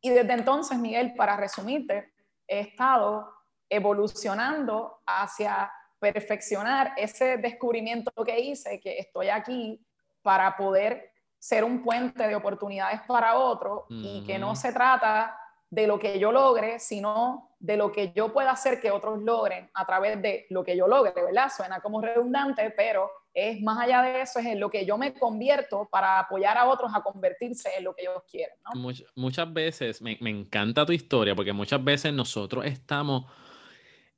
Y 0.00 0.10
desde 0.10 0.32
entonces, 0.32 0.76
Miguel, 0.76 1.14
para 1.14 1.36
resumirte, 1.36 2.12
he 2.48 2.60
estado 2.60 3.32
evolucionando 3.68 5.02
hacia 5.06 5.72
perfeccionar 6.02 6.94
ese 6.96 7.36
descubrimiento 7.36 8.10
que 8.24 8.40
hice, 8.40 8.80
que 8.80 8.98
estoy 8.98 9.28
aquí 9.28 9.80
para 10.20 10.56
poder 10.56 11.12
ser 11.38 11.62
un 11.62 11.82
puente 11.82 12.26
de 12.26 12.34
oportunidades 12.34 13.00
para 13.06 13.38
otro 13.38 13.86
y 13.88 14.24
que 14.26 14.36
no 14.36 14.56
se 14.56 14.72
trata 14.72 15.38
de 15.70 15.86
lo 15.86 15.98
que 15.98 16.18
yo 16.18 16.32
logre, 16.32 16.80
sino 16.80 17.50
de 17.58 17.76
lo 17.76 17.92
que 17.92 18.12
yo 18.14 18.32
pueda 18.32 18.50
hacer 18.50 18.80
que 18.80 18.90
otros 18.90 19.22
logren 19.22 19.70
a 19.74 19.86
través 19.86 20.20
de 20.20 20.46
lo 20.50 20.64
que 20.64 20.76
yo 20.76 20.88
logre, 20.88 21.12
¿verdad? 21.14 21.50
Suena 21.56 21.80
como 21.80 22.00
redundante, 22.00 22.72
pero 22.76 23.08
es 23.32 23.62
más 23.62 23.78
allá 23.78 24.02
de 24.02 24.22
eso, 24.22 24.40
es 24.40 24.46
en 24.46 24.60
lo 24.60 24.70
que 24.70 24.84
yo 24.84 24.98
me 24.98 25.14
convierto 25.14 25.88
para 25.90 26.18
apoyar 26.18 26.58
a 26.58 26.66
otros 26.66 26.90
a 26.94 27.02
convertirse 27.02 27.70
en 27.78 27.84
lo 27.84 27.94
que 27.94 28.02
ellos 28.02 28.22
quieren. 28.30 28.56
¿no? 28.74 28.92
muchas 29.14 29.52
veces, 29.52 30.02
me, 30.02 30.18
me, 30.20 30.30
encanta 30.30 30.84
tu 30.84 30.92
historia, 30.92 31.34
porque 31.34 31.52
muchas 31.52 31.82
veces 31.82 32.12
nosotros 32.12 32.66
estamos 32.66 33.24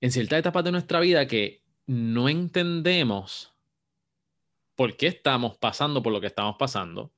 en 0.00 0.10
ciertas 0.10 0.40
etapas 0.40 0.64
de 0.64 0.72
nuestra 0.72 1.00
vida 1.00 1.26
que 1.26 1.63
no 1.86 2.28
entendemos 2.28 3.54
por 4.74 4.96
qué 4.96 5.06
estamos 5.08 5.56
pasando 5.58 6.02
por 6.02 6.12
lo 6.12 6.20
que 6.20 6.26
estamos 6.26 6.56
pasando 6.58 7.12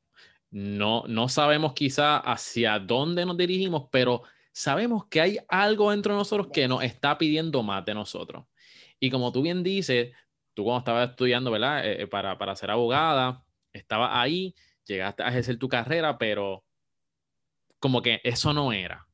no, 0.51 1.05
no 1.07 1.29
sabemos 1.29 1.73
quizá 1.75 2.19
hacia 2.19 2.79
dónde 2.79 3.27
nos 3.27 3.37
dirigimos, 3.37 3.89
pero 3.91 4.23
sabemos 4.53 5.07
que 5.07 5.21
hay 5.21 5.39
algo 5.49 5.91
dentro 5.91 6.15
de 6.15 6.19
nosotros 6.19 6.49
que 6.53 6.69
nos 6.69 6.83
está 6.83 7.19
pidiendo 7.19 7.63
más 7.63 7.85
de 7.85 7.95
nosotros. 7.95 8.47
Y 8.99 9.11
como 9.11 9.33
tú 9.33 9.43
bien 9.43 9.63
dices, 9.63 10.15
tú 10.55 10.65
cuando 10.65 10.79
estabas 10.79 11.11
estudiando, 11.11 11.51
¿verdad? 11.51 11.87
Eh, 11.87 12.03
eh, 12.03 12.07
para, 12.07 12.39
para 12.39 12.57
ser 12.57 12.71
abogada, 12.71 13.45
estabas 13.73 14.11
ahí, 14.13 14.55
llegaste 14.87 15.23
a 15.23 15.29
ejercer 15.29 15.59
tu 15.59 15.69
carrera, 15.69 16.17
pero 16.17 16.65
como 17.79 18.01
que 18.01 18.21
eso 18.25 18.53
no 18.53 18.73
era. 18.73 19.06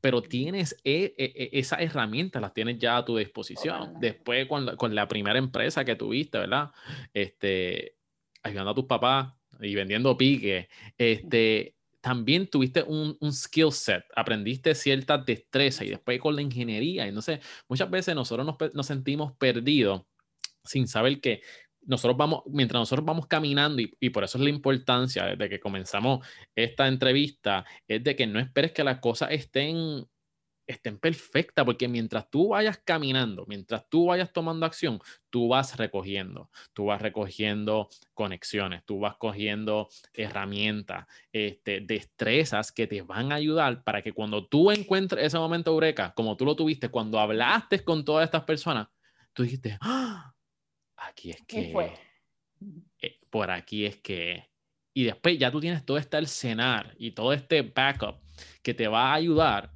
Pero 0.00 0.22
tienes 0.22 0.76
e, 0.84 1.14
e, 1.16 1.24
e, 1.24 1.50
esas 1.58 1.80
herramientas, 1.80 2.40
las 2.40 2.54
tienes 2.54 2.78
ya 2.78 2.96
a 2.96 3.04
tu 3.04 3.16
disposición. 3.16 3.94
Después 4.00 4.46
con 4.46 4.66
la, 4.66 4.76
con 4.76 4.94
la 4.94 5.08
primera 5.08 5.38
empresa 5.38 5.84
que 5.84 5.96
tuviste, 5.96 6.38
¿verdad? 6.38 6.70
Este, 7.12 7.96
ayudando 8.42 8.70
a 8.70 8.74
tus 8.74 8.84
papás, 8.84 9.32
y 9.60 9.74
vendiendo 9.74 10.16
pique, 10.16 10.68
este, 10.96 11.74
también 12.00 12.48
tuviste 12.48 12.82
un, 12.82 13.16
un, 13.20 13.32
skill 13.32 13.72
set, 13.72 14.04
aprendiste 14.14 14.74
ciertas 14.74 15.24
destrezas 15.26 15.86
y 15.86 15.90
después 15.90 16.20
con 16.20 16.36
la 16.36 16.42
ingeniería. 16.42 17.06
Entonces, 17.06 17.40
muchas 17.68 17.90
veces 17.90 18.14
nosotros 18.14 18.46
nos, 18.46 18.74
nos 18.74 18.86
sentimos 18.86 19.32
perdidos 19.36 20.02
sin 20.64 20.86
saber 20.86 21.20
que 21.20 21.42
nosotros 21.88 22.16
vamos, 22.16 22.42
mientras 22.46 22.80
nosotros 22.80 23.04
vamos 23.04 23.26
caminando, 23.26 23.82
y, 23.82 24.10
por 24.10 24.22
eso 24.22 24.38
es 24.38 24.44
la 24.44 24.50
importancia 24.50 25.24
desde 25.24 25.48
que 25.48 25.58
comenzamos 25.58 26.24
esta 26.54 26.86
entrevista, 26.86 27.64
es 27.88 28.04
de 28.04 28.14
que 28.14 28.26
no 28.26 28.38
esperes 28.38 28.72
que 28.72 28.84
las 28.84 29.00
cosas 29.00 29.30
estén 29.32 30.06
estén 30.66 30.98
perfectas, 30.98 31.64
porque 31.64 31.88
mientras 31.88 32.28
tú 32.28 32.48
vayas 32.48 32.78
caminando, 32.84 33.46
mientras 33.48 33.88
tú 33.88 34.06
vayas 34.06 34.30
tomando 34.34 34.66
acción, 34.66 35.00
tú 35.30 35.48
vas 35.48 35.78
recogiendo, 35.78 36.50
tú 36.74 36.84
vas 36.84 37.00
recogiendo 37.00 37.88
conexiones, 38.12 38.84
tú 38.84 39.00
vas 39.00 39.16
cogiendo 39.16 39.88
herramientas, 40.12 41.06
este, 41.32 41.80
destrezas 41.80 42.70
que 42.70 42.86
te 42.86 43.00
van 43.00 43.32
a 43.32 43.36
ayudar 43.36 43.82
para 43.82 44.02
que 44.02 44.12
cuando 44.12 44.46
tú 44.46 44.70
encuentres 44.70 45.24
ese 45.24 45.38
momento 45.38 45.70
eureka, 45.70 46.12
como 46.14 46.36
tú 46.36 46.44
lo 46.44 46.54
tuviste, 46.54 46.90
cuando 46.90 47.18
hablaste 47.18 47.82
con 47.82 48.04
todas 48.04 48.26
estas 48.26 48.44
personas, 48.44 48.88
tú 49.32 49.44
dijiste, 49.44 49.78
¡Ah! 49.80 50.34
Aquí 50.98 51.30
es 51.30 51.42
que, 51.46 51.70
fue? 51.72 51.92
Eh, 53.00 53.20
por 53.30 53.50
aquí 53.50 53.86
es 53.86 53.96
que, 53.96 54.48
y 54.94 55.04
después 55.04 55.38
ya 55.38 55.50
tú 55.50 55.60
tienes 55.60 55.84
todo 55.84 55.98
este 55.98 56.16
arsenal 56.16 56.94
y 56.98 57.12
todo 57.12 57.32
este 57.32 57.62
backup 57.62 58.16
que 58.62 58.74
te 58.74 58.88
va 58.88 59.10
a 59.10 59.14
ayudar 59.14 59.72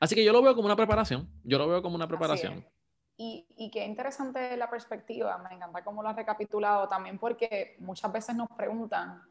Así 0.00 0.14
que 0.14 0.24
yo 0.24 0.32
lo 0.32 0.42
veo 0.42 0.54
como 0.54 0.66
una 0.66 0.76
preparación. 0.76 1.28
Yo 1.44 1.58
lo 1.58 1.68
veo 1.68 1.82
como 1.82 1.96
una 1.96 2.08
preparación. 2.08 2.64
Y, 3.16 3.46
y, 3.56 3.70
qué 3.70 3.84
interesante 3.84 4.56
la 4.56 4.68
perspectiva, 4.68 5.38
me 5.38 5.54
encanta 5.54 5.84
cómo 5.84 6.02
lo 6.02 6.08
has 6.08 6.16
recapitulado 6.16 6.88
también 6.88 7.16
porque 7.16 7.76
muchas 7.78 8.12
veces 8.12 8.34
nos 8.34 8.48
preguntan 8.48 9.22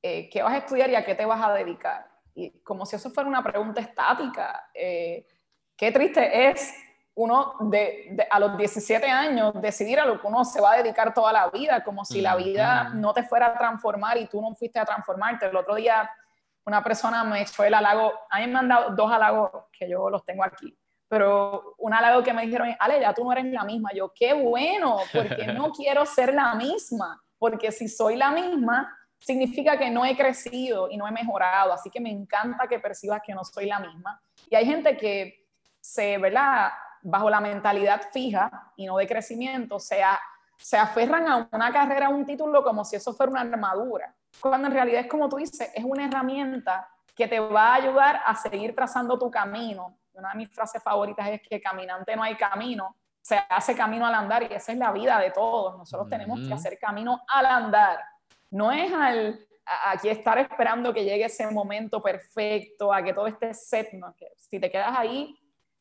eh, 0.00 0.30
qué 0.30 0.40
vas 0.40 0.52
a 0.54 0.58
estudiar 0.58 0.88
y 0.88 0.94
a 0.94 1.04
qué 1.04 1.16
te 1.16 1.26
vas 1.26 1.44
a 1.44 1.52
dedicar. 1.52 2.08
Y 2.36 2.60
como 2.60 2.86
si 2.86 2.94
eso 2.94 3.10
fuera 3.10 3.28
una 3.28 3.42
pregunta 3.42 3.80
estática. 3.80 4.70
Eh, 4.72 5.26
qué 5.76 5.90
triste 5.90 6.48
es 6.48 6.72
uno 7.18 7.56
de, 7.58 8.28
a 8.30 8.38
los 8.38 8.56
17 8.56 9.04
años 9.08 9.52
decidir 9.60 9.98
a 9.98 10.06
lo 10.06 10.20
que 10.20 10.26
uno 10.28 10.44
se 10.44 10.60
va 10.60 10.74
a 10.74 10.76
dedicar 10.76 11.12
toda 11.12 11.32
la 11.32 11.50
vida, 11.50 11.82
como 11.82 12.04
si 12.04 12.20
la 12.20 12.36
vida 12.36 12.90
no 12.94 13.12
te 13.12 13.24
fuera 13.24 13.46
a 13.46 13.58
transformar 13.58 14.16
y 14.18 14.26
tú 14.26 14.40
no 14.40 14.54
fuiste 14.54 14.78
a 14.78 14.84
transformarte. 14.84 15.46
El 15.46 15.56
otro 15.56 15.74
día 15.74 16.08
una 16.64 16.84
persona 16.84 17.24
me 17.24 17.42
echó 17.42 17.64
el 17.64 17.74
halago, 17.74 18.12
a 18.30 18.38
mí 18.38 18.46
me 18.46 18.60
han 18.60 18.68
dado 18.68 18.94
dos 18.94 19.10
halagos 19.10 19.50
que 19.72 19.90
yo 19.90 20.08
los 20.08 20.24
tengo 20.24 20.44
aquí, 20.44 20.78
pero 21.08 21.74
un 21.78 21.92
halago 21.92 22.22
que 22.22 22.32
me 22.32 22.42
dijeron, 22.42 22.68
Ale, 22.78 23.00
ya 23.00 23.12
tú 23.12 23.24
no 23.24 23.32
eres 23.32 23.46
la 23.46 23.64
misma. 23.64 23.90
Yo, 23.92 24.12
qué 24.14 24.34
bueno, 24.34 24.98
porque 25.12 25.46
no 25.48 25.72
quiero 25.76 26.06
ser 26.06 26.32
la 26.32 26.54
misma, 26.54 27.20
porque 27.36 27.72
si 27.72 27.88
soy 27.88 28.14
la 28.14 28.30
misma, 28.30 28.96
significa 29.18 29.76
que 29.76 29.90
no 29.90 30.04
he 30.04 30.16
crecido 30.16 30.88
y 30.88 30.96
no 30.96 31.08
he 31.08 31.10
mejorado, 31.10 31.72
así 31.72 31.90
que 31.90 32.00
me 32.00 32.10
encanta 32.10 32.68
que 32.68 32.78
percibas 32.78 33.22
que 33.26 33.34
no 33.34 33.42
soy 33.42 33.66
la 33.66 33.80
misma. 33.80 34.20
Y 34.48 34.54
hay 34.54 34.66
gente 34.66 34.96
que 34.96 35.48
se, 35.80 36.18
¿verdad? 36.18 36.70
Bajo 37.02 37.30
la 37.30 37.40
mentalidad 37.40 38.02
fija 38.12 38.72
y 38.76 38.86
no 38.86 38.96
de 38.96 39.06
crecimiento, 39.06 39.78
se, 39.78 40.00
se 40.56 40.76
aferran 40.76 41.26
a 41.28 41.48
una 41.50 41.72
carrera, 41.72 42.06
a 42.06 42.10
un 42.10 42.26
título 42.26 42.62
como 42.62 42.84
si 42.84 42.96
eso 42.96 43.12
fuera 43.12 43.32
una 43.32 43.40
armadura 43.42 44.14
cuando 44.40 44.68
en 44.68 44.74
realidad 44.74 45.00
es 45.02 45.06
como 45.06 45.28
tú 45.28 45.36
dices, 45.36 45.70
es 45.74 45.84
una 45.84 46.06
herramienta 46.06 46.88
que 47.14 47.26
te 47.26 47.40
va 47.40 47.68
a 47.68 47.74
ayudar 47.74 48.20
a 48.24 48.34
seguir 48.34 48.74
trazando 48.74 49.18
tu 49.18 49.30
camino. 49.30 49.98
Una 50.12 50.30
de 50.30 50.36
mis 50.36 50.50
frases 50.50 50.82
favoritas 50.82 51.28
es 51.28 51.40
que 51.42 51.60
caminante 51.60 52.14
no 52.14 52.22
hay 52.22 52.36
camino, 52.36 52.96
se 53.20 53.38
hace 53.48 53.74
camino 53.74 54.06
al 54.06 54.14
andar 54.14 54.44
y 54.44 54.54
esa 54.54 54.72
es 54.72 54.78
la 54.78 54.92
vida 54.92 55.18
de 55.18 55.30
todos. 55.30 55.76
Nosotros 55.76 56.08
tenemos 56.08 56.40
que 56.46 56.54
hacer 56.54 56.78
camino 56.78 57.20
al 57.28 57.46
andar. 57.46 58.00
No 58.50 58.70
es 58.72 58.92
al, 58.92 59.38
aquí 59.86 60.08
estar 60.08 60.38
esperando 60.38 60.94
que 60.94 61.04
llegue 61.04 61.24
ese 61.24 61.48
momento 61.50 62.00
perfecto, 62.00 62.92
a 62.92 63.02
que 63.02 63.12
todo 63.12 63.26
esté 63.26 63.52
set. 63.52 63.90
que 64.16 64.26
si 64.36 64.60
te 64.60 64.70
quedas 64.70 64.96
ahí, 64.96 65.36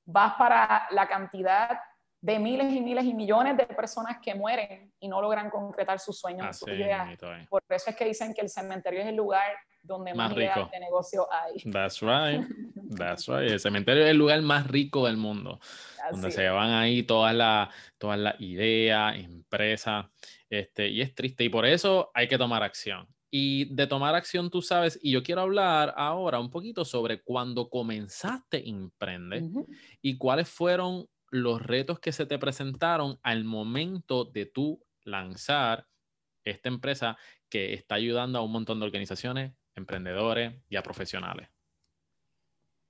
vas 0.08 0.34
para 0.36 0.88
la 0.92 1.08
cantidad 1.08 1.80
de 2.22 2.40
miles 2.40 2.74
y 2.74 2.82
miles 2.82 3.06
y 3.06 3.14
millones 3.14 3.58
de 3.58 3.66
personas 3.66 4.18
que 4.22 4.34
mueren 4.34 4.92
y 5.00 5.08
no 5.08 5.22
logran 5.22 5.50
concretar 5.50 6.00
sus 6.00 6.20
sueños, 6.20 6.58
sus 6.58 6.70
ideas. 6.70 7.16
Por 7.50 7.62
eso 7.70 7.90
es 7.92 7.96
que 7.96 8.06
dicen 8.06 8.34
que 8.34 8.42
el 8.42 8.50
cementerio 8.50 9.02
es 9.02 9.08
el 9.08 9.16
lugar 9.16 9.52
donde 9.84 10.14
más, 10.14 10.32
ideas 10.34 10.70
de 10.72 10.80
negocio 10.80 11.28
hay. 11.32 11.72
That's 11.72 12.02
right. 12.02 12.46
That's 12.98 13.28
right. 13.28 13.52
El 13.52 13.60
cementerio 13.60 14.04
es 14.04 14.12
el 14.12 14.18
lugar 14.18 14.42
más 14.42 14.66
rico 14.68 15.06
del 15.06 15.18
mundo, 15.18 15.60
donde 16.12 16.32
se 16.32 16.50
van 16.50 16.72
ahí 16.72 17.04
todas 17.04 17.36
las 17.36 17.70
todas 17.98 18.18
las 18.18 18.40
ideas, 18.40 19.16
empresas, 19.18 20.08
este, 20.50 20.88
y 20.88 21.02
es 21.02 21.14
triste. 21.14 21.44
Y 21.44 21.50
por 21.50 21.66
eso 21.66 22.12
hay 22.14 22.28
que 22.28 22.38
tomar 22.38 22.64
acción. 22.64 23.08
Y 23.30 23.74
de 23.76 23.88
tomar 23.88 24.16
acción, 24.16 24.50
tú 24.50 24.62
sabes, 24.62 24.98
y 25.02 25.12
yo 25.12 25.22
quiero 25.22 25.42
hablar 25.42 25.94
ahora 25.98 26.40
un 26.40 26.50
poquito 26.50 26.86
sobre 26.86 27.22
cuando 27.22 27.70
comenzaste 27.70 28.70
Emprende 28.70 29.44
y 30.02 30.18
cuáles 30.18 30.50
fueron 30.50 31.08
los 31.30 31.62
retos 31.62 32.00
que 32.00 32.14
se 32.14 32.26
te 32.26 32.40
presentaron 32.40 33.20
al 33.24 33.44
momento 33.44 34.26
de 34.26 34.46
tú 34.46 34.82
lanzar 35.04 35.86
esta 36.44 36.70
empresa 36.70 37.18
que 37.50 37.74
está 37.74 37.96
ayudando 37.96 38.40
a 38.40 38.44
un 38.44 38.52
montón 38.52 38.80
de 38.80 38.86
organizaciones, 38.86 39.54
emprendedores 39.76 40.54
y 40.70 40.76
a 40.76 40.84
profesionales? 40.84 41.50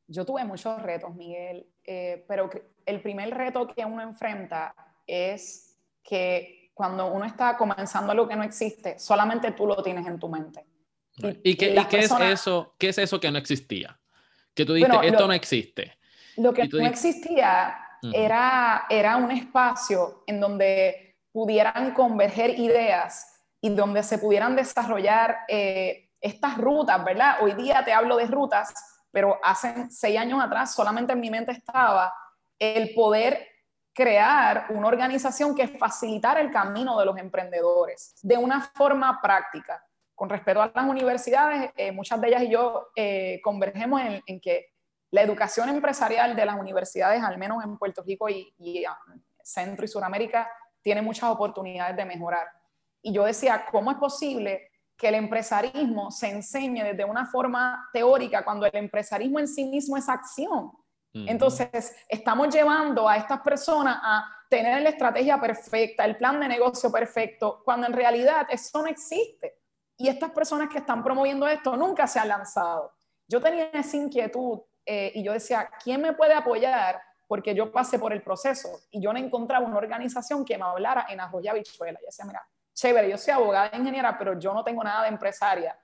Yo 0.07 0.25
tuve 0.25 0.45
muchos 0.45 0.81
retos, 0.81 1.13
Miguel, 1.15 1.67
eh, 1.83 2.23
pero 2.27 2.49
el 2.85 3.01
primer 3.01 3.29
reto 3.31 3.67
que 3.67 3.83
uno 3.83 4.01
enfrenta 4.01 4.73
es 5.05 5.77
que 6.01 6.56
cuando 6.77 7.11
uno 7.11 7.25
está 7.25 7.57
comenzando 7.57 8.11
algo 8.11 8.27
que 8.27 8.35
no 8.35 8.43
existe, 8.43 8.99
solamente 8.99 9.51
tú 9.51 9.65
lo 9.65 9.81
tienes 9.81 10.05
en 10.05 10.19
tu 10.19 10.29
mente. 10.29 10.63
¿Y, 11.43 11.55
qué, 11.55 11.73
es 11.75 12.11
eso, 12.11 12.75
qué 12.77 12.89
es 12.89 12.99
eso 12.99 13.19
que 13.19 13.31
no 13.31 13.39
existía? 13.39 13.99
Que 14.53 14.63
tú 14.63 14.75
dices, 14.75 14.93
esto 15.01 15.25
no 15.25 15.33
existe. 15.33 15.97
Lo 16.35 16.53
que 16.53 16.67
no 16.67 16.85
existía 16.85 17.75
era, 18.13 18.85
era 18.91 19.17
un 19.17 19.31
espacio 19.31 20.23
en 20.27 20.39
donde 20.39 21.17
pudieran 21.31 21.95
converger 21.95 22.59
ideas 22.59 23.41
y 23.59 23.69
donde 23.69 24.03
se 24.03 24.19
pudieran 24.19 24.55
desarrollar 24.55 25.35
eh, 25.47 26.11
estas 26.21 26.59
rutas, 26.59 27.03
¿verdad? 27.03 27.37
Hoy 27.41 27.53
día 27.53 27.83
te 27.83 27.91
hablo 27.91 28.17
de 28.17 28.27
rutas, 28.27 28.71
pero 29.09 29.39
hace 29.41 29.87
seis 29.89 30.19
años 30.19 30.43
atrás 30.43 30.75
solamente 30.75 31.13
en 31.13 31.19
mi 31.21 31.31
mente 31.31 31.53
estaba 31.53 32.13
el 32.59 32.93
poder 32.93 33.47
crear 33.97 34.67
una 34.69 34.89
organización 34.89 35.55
que 35.55 35.67
facilitara 35.67 36.39
el 36.39 36.51
camino 36.51 36.99
de 36.99 37.05
los 37.07 37.17
emprendedores 37.17 38.13
de 38.21 38.37
una 38.37 38.61
forma 38.61 39.19
práctica. 39.19 39.83
Con 40.13 40.29
respecto 40.29 40.61
a 40.61 40.71
las 40.71 40.85
universidades, 40.85 41.71
eh, 41.75 41.91
muchas 41.91 42.21
de 42.21 42.27
ellas 42.27 42.43
y 42.43 42.49
yo 42.51 42.89
eh, 42.95 43.41
convergemos 43.43 43.99
en, 44.27 44.39
que 44.39 44.67
la 45.09 45.23
educación 45.23 45.69
empresarial 45.69 46.35
de 46.35 46.45
las 46.45 46.59
universidades, 46.59 47.23
al 47.23 47.39
menos 47.39 47.63
en 47.63 47.75
Puerto 47.75 48.03
Rico 48.05 48.29
y, 48.29 48.85
ah, 48.85 48.99
Centro 49.41 49.83
y 49.83 49.87
Sudamérica, 49.87 50.47
tiene 50.83 51.01
muchas 51.01 51.31
oportunidades 51.31 51.97
de 51.97 52.05
mejorar. 52.05 52.47
Y 53.01 53.11
yo 53.11 53.23
decía, 53.23 53.65
¿cómo 53.71 53.89
es 53.89 53.97
posible 53.97 54.69
que 54.95 55.07
el 55.07 55.15
empresarismo 55.15 56.11
se 56.11 56.29
enseñe 56.29 56.83
desde 56.83 57.03
una 57.03 57.25
forma 57.25 57.89
teórica 57.91 58.45
cuando 58.45 58.67
el 58.67 58.75
empresarismo 58.75 59.39
en 59.39 59.47
sí 59.47 59.65
mismo 59.65 59.97
es 59.97 60.07
acción? 60.07 60.71
Entonces, 61.13 61.95
estamos 62.07 62.53
llevando 62.53 63.09
a 63.09 63.17
estas 63.17 63.41
personas 63.41 63.97
a 64.03 64.37
tener 64.49 64.81
la 64.81 64.89
estrategia 64.89 65.39
perfecta, 65.39 66.05
el 66.05 66.17
plan 66.17 66.39
de 66.39 66.47
negocio 66.47 66.91
perfecto, 66.91 67.61
cuando 67.65 67.87
en 67.87 67.93
realidad 67.93 68.47
eso 68.49 68.81
no 68.81 68.87
existe. 68.87 69.57
Y 69.97 70.07
estas 70.09 70.31
personas 70.31 70.69
que 70.69 70.77
están 70.77 71.03
promoviendo 71.03 71.47
esto 71.47 71.75
nunca 71.75 72.05
se 72.05 72.19
han 72.19 72.27
lanzado. 72.27 72.93
Yo 73.27 73.41
tenía 73.41 73.69
esa 73.73 73.97
inquietud 73.97 74.61
eh, 74.85 75.11
y 75.15 75.23
yo 75.23 75.33
decía, 75.33 75.69
¿quién 75.83 76.01
me 76.01 76.13
puede 76.13 76.33
apoyar? 76.33 77.01
Porque 77.27 77.53
yo 77.55 77.71
pasé 77.71 77.99
por 77.99 78.13
el 78.13 78.21
proceso 78.21 78.69
y 78.91 79.01
yo 79.01 79.11
no 79.11 79.19
encontraba 79.19 79.65
una 79.65 79.77
organización 79.77 80.45
que 80.45 80.57
me 80.57 80.63
hablara 80.63 81.07
en 81.09 81.19
arroya 81.19 81.53
bichuela. 81.53 81.99
Yo 81.99 82.05
decía, 82.05 82.25
mira, 82.25 82.47
chévere, 82.73 83.09
yo 83.09 83.17
soy 83.17 83.33
abogada 83.33 83.67
e 83.73 83.77
ingeniera, 83.77 84.17
pero 84.17 84.39
yo 84.39 84.53
no 84.53 84.63
tengo 84.63 84.83
nada 84.83 85.03
de 85.03 85.09
empresaria. 85.09 85.77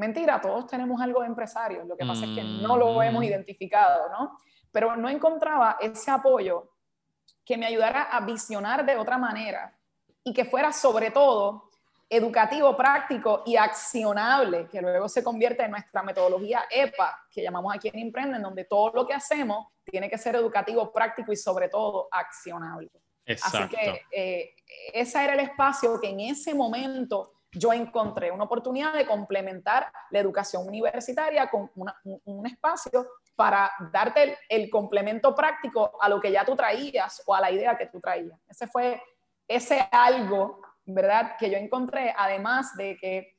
Mentira, 0.00 0.40
todos 0.40 0.66
tenemos 0.66 0.98
algo 1.02 1.20
de 1.20 1.26
empresario, 1.26 1.84
lo 1.84 1.94
que 1.94 2.06
pasa 2.06 2.24
es 2.24 2.30
que 2.34 2.42
no 2.42 2.78
lo 2.78 2.94
mm. 2.94 3.02
hemos 3.02 3.22
identificado, 3.22 4.08
¿no? 4.08 4.38
Pero 4.72 4.96
no 4.96 5.10
encontraba 5.10 5.76
ese 5.78 6.10
apoyo 6.10 6.70
que 7.44 7.58
me 7.58 7.66
ayudara 7.66 8.04
a 8.04 8.20
visionar 8.20 8.86
de 8.86 8.96
otra 8.96 9.18
manera 9.18 9.76
y 10.24 10.32
que 10.32 10.46
fuera 10.46 10.72
sobre 10.72 11.10
todo 11.10 11.68
educativo, 12.08 12.74
práctico 12.78 13.42
y 13.44 13.56
accionable, 13.56 14.68
que 14.68 14.80
luego 14.80 15.06
se 15.06 15.22
convierte 15.22 15.64
en 15.64 15.72
nuestra 15.72 16.02
metodología 16.02 16.64
EPA, 16.70 17.26
que 17.30 17.42
llamamos 17.42 17.74
aquí 17.74 17.88
en 17.88 17.98
Emprende, 17.98 18.36
en 18.36 18.42
donde 18.42 18.64
todo 18.64 18.92
lo 18.94 19.06
que 19.06 19.12
hacemos 19.12 19.66
tiene 19.84 20.08
que 20.08 20.16
ser 20.16 20.34
educativo, 20.34 20.90
práctico 20.90 21.30
y 21.30 21.36
sobre 21.36 21.68
todo 21.68 22.08
accionable. 22.10 22.90
Así 23.42 23.68
que 23.68 24.06
eh, 24.10 24.54
ese 24.94 25.22
era 25.22 25.34
el 25.34 25.40
espacio 25.40 26.00
que 26.00 26.08
en 26.08 26.20
ese 26.20 26.54
momento 26.54 27.34
yo 27.52 27.72
encontré 27.72 28.30
una 28.30 28.44
oportunidad 28.44 28.92
de 28.92 29.06
complementar 29.06 29.92
la 30.10 30.18
educación 30.18 30.66
universitaria 30.66 31.50
con 31.50 31.70
un, 32.24 32.46
espacio 32.46 33.06
para 33.34 33.70
darte 33.92 34.22
el, 34.22 34.36
el, 34.48 34.70
complemento 34.70 35.34
práctico 35.34 35.92
a 36.00 36.08
lo 36.08 36.20
que 36.20 36.30
ya 36.30 36.44
tú 36.44 36.54
traías 36.54 37.22
o 37.26 37.34
a 37.34 37.40
la 37.40 37.50
idea 37.50 37.76
que 37.76 37.86
tú 37.86 38.00
traías. 38.00 38.38
Ese 38.48 38.66
fue 38.66 39.02
ese 39.48 39.88
algo 39.90 40.60
¿verdad? 40.94 41.36
Que 41.38 41.50
yo 41.50 41.56
encontré, 41.56 42.14
además 42.16 42.76
de 42.76 42.96
que 42.96 43.36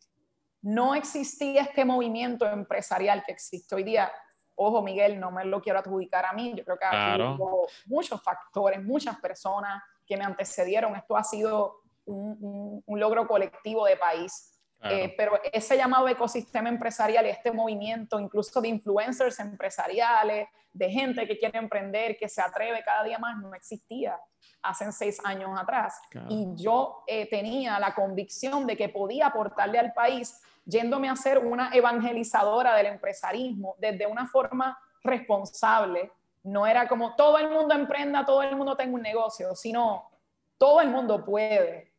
no 0.62 0.96
existía 0.96 1.64
este 1.64 1.86
movimiento 1.86 2.46
empresarial 2.46 3.24
que 3.26 3.32
existe 3.32 3.76
hoy 3.76 3.84
día. 3.84 4.12
Ojo, 4.56 4.82
Miguel, 4.82 5.20
no 5.20 5.32
me 5.32 5.46
lo 5.46 5.62
quiero 5.62 5.80
adjudicar 5.80 6.26
a 6.26 6.34
mí. 6.34 6.54
Yo 6.56 6.64
creo 6.64 6.78
que 6.78 6.86
ha 6.86 7.14
habido 7.14 7.68
muchos 7.86 8.22
factores, 8.22 8.84
muchas 8.84 9.20
personas 9.20 9.82
que 10.06 10.18
me 10.18 10.24
antecedieron. 10.24 10.96
Esto 10.96 11.18
ha 11.18 11.24
sido 11.24 11.81
un, 12.06 12.84
un, 12.86 13.00
logro 13.00 13.28
colectivo 13.28 13.86
de 13.86 13.98
país. 13.98 14.48
Eh, 14.84 15.14
pero 15.16 15.40
ese 15.54 15.78
llamado 15.78 16.08
ecosistema 16.08 16.68
empresarial 16.68 17.28
y 17.28 17.30
este 17.30 17.52
movimiento, 17.52 18.20
incluso 18.20 18.60
de 18.62 18.70
influencers 18.70 19.40
empresariales, 19.40 20.48
de 20.74 20.90
gente 20.90 21.28
que 21.28 21.38
quiere 21.38 21.60
emprender, 21.60 22.18
que 22.18 22.28
se 22.28 22.42
atreve 22.42 22.84
cada 22.84 23.04
día 23.04 23.20
más, 23.20 23.38
no 23.38 23.54
existía 23.54 24.20
hace 24.64 24.92
seis 24.92 25.20
años 25.24 25.52
atrás. 25.60 26.00
Y 26.30 26.48
yo 26.56 27.04
eh, 27.06 27.30
tenía 27.30 27.80
la 27.80 27.94
convicción 27.94 28.66
de 28.66 28.76
que 28.76 28.90
podía 28.90 29.28
aportarle 29.28 29.78
al 29.78 29.94
país 29.94 30.42
yéndome 30.66 31.10
a 31.10 31.16
ser 31.16 31.40
una 31.40 31.72
evangelizadora 31.74 32.76
del 32.76 32.88
empresarismo 32.88 33.76
desde 33.80 34.08
una 34.08 34.28
forma 34.28 34.78
responsable. 35.04 36.12
No 36.44 36.66
era 36.66 36.88
como 36.88 37.16
todo 37.16 37.38
el 37.38 37.50
mundo 37.50 37.76
emprenda, 37.76 38.26
todo 38.26 38.42
el 38.42 38.56
mundo 38.56 38.76
tenga 38.76 38.96
un 38.96 39.02
negocio, 39.02 39.56
sino 39.56 40.10
todo 40.58 40.82
el 40.82 40.90
mundo 40.90 41.24
puede. 41.24 41.91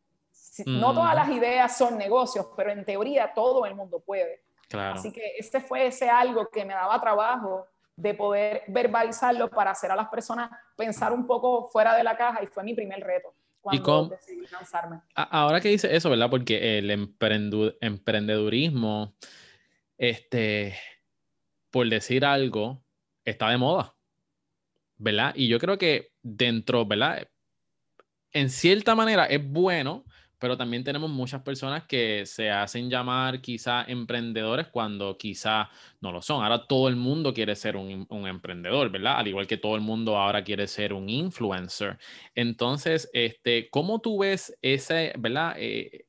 No 0.67 0.93
todas 0.93 1.15
las 1.15 1.29
ideas 1.31 1.77
son 1.77 1.97
negocios, 1.97 2.47
pero 2.57 2.71
en 2.71 2.85
teoría 2.85 3.33
todo 3.35 3.65
el 3.67 3.75
mundo 3.75 4.01
puede. 4.01 4.43
Así 4.73 5.13
que 5.13 5.35
este 5.39 5.61
fue 5.61 5.87
ese 5.87 6.09
algo 6.09 6.49
que 6.49 6.65
me 6.65 6.75
daba 6.75 7.01
trabajo 7.01 7.67
de 7.95 8.15
poder 8.15 8.63
verbalizarlo 8.69 9.51
para 9.51 9.73
hacer 9.73 9.91
a 9.91 9.97
las 9.97 10.09
personas 10.09 10.51
pensar 10.77 11.13
un 11.13 11.27
poco 11.27 11.69
fuera 11.69 11.95
de 11.95 12.03
la 12.03 12.17
caja 12.17 12.43
y 12.43 12.47
fue 12.47 12.65
mi 12.65 12.75
primer 12.75 13.01
reto 13.01 13.35
cuando 13.61 14.09
decidí 14.09 14.47
lanzarme. 14.51 15.01
Ahora 15.15 15.61
que 15.61 15.69
dice 15.69 15.95
eso, 15.95 16.11
¿verdad? 16.11 16.31
Porque 16.31 16.79
el 16.79 16.91
emprendedurismo, 16.91 19.15
este, 19.97 20.77
por 21.71 21.89
decir 21.89 22.25
algo, 22.25 22.83
está 23.25 23.51
de 23.51 23.59
moda, 23.59 23.95
¿verdad? 24.97 25.33
Y 25.37 25.49
yo 25.49 25.61
creo 25.61 25.79
que 25.79 26.13
dentro, 26.23 26.87
¿verdad? 26.87 27.29
En 28.33 28.51
cierta 28.51 28.95
manera 28.95 29.27
es 29.27 29.47
bueno 29.47 30.05
pero 30.43 30.57
también 30.57 30.83
tenemos 30.83 31.09
muchas 31.09 31.41
personas 31.43 31.85
que 31.85 32.27
se 32.27 32.51
hacen 32.51 32.91
llamar 32.91 33.41
quizá 33.41 33.85
emprendedores 33.85 34.67
cuando 34.67 35.17
quizá 35.17 35.71
no 36.01 36.11
lo 36.11 36.21
son. 36.21 36.43
Ahora 36.43 36.67
todo 36.67 36.89
el 36.89 36.97
mundo 36.97 37.33
quiere 37.33 37.55
ser 37.55 37.77
un, 37.77 38.09
emprendedor, 38.27 38.91
¿verdad? 38.91 39.19
Al 39.19 39.29
igual 39.29 39.47
que 39.47 39.57
todo 39.57 39.77
el 39.77 39.83
mundo 39.83 40.17
ahora 40.17 40.43
quiere 40.43 40.67
ser 40.67 40.95
un 40.95 41.09
influencer. 41.09 41.97
Entonces, 42.35 43.09
este, 43.13 43.71
¿cómo 43.71 44.01
tú 44.01 44.19
ves 44.19 44.59
ese, 44.63 45.13
¿verdad? 45.17 45.55
Eh, 45.59 46.07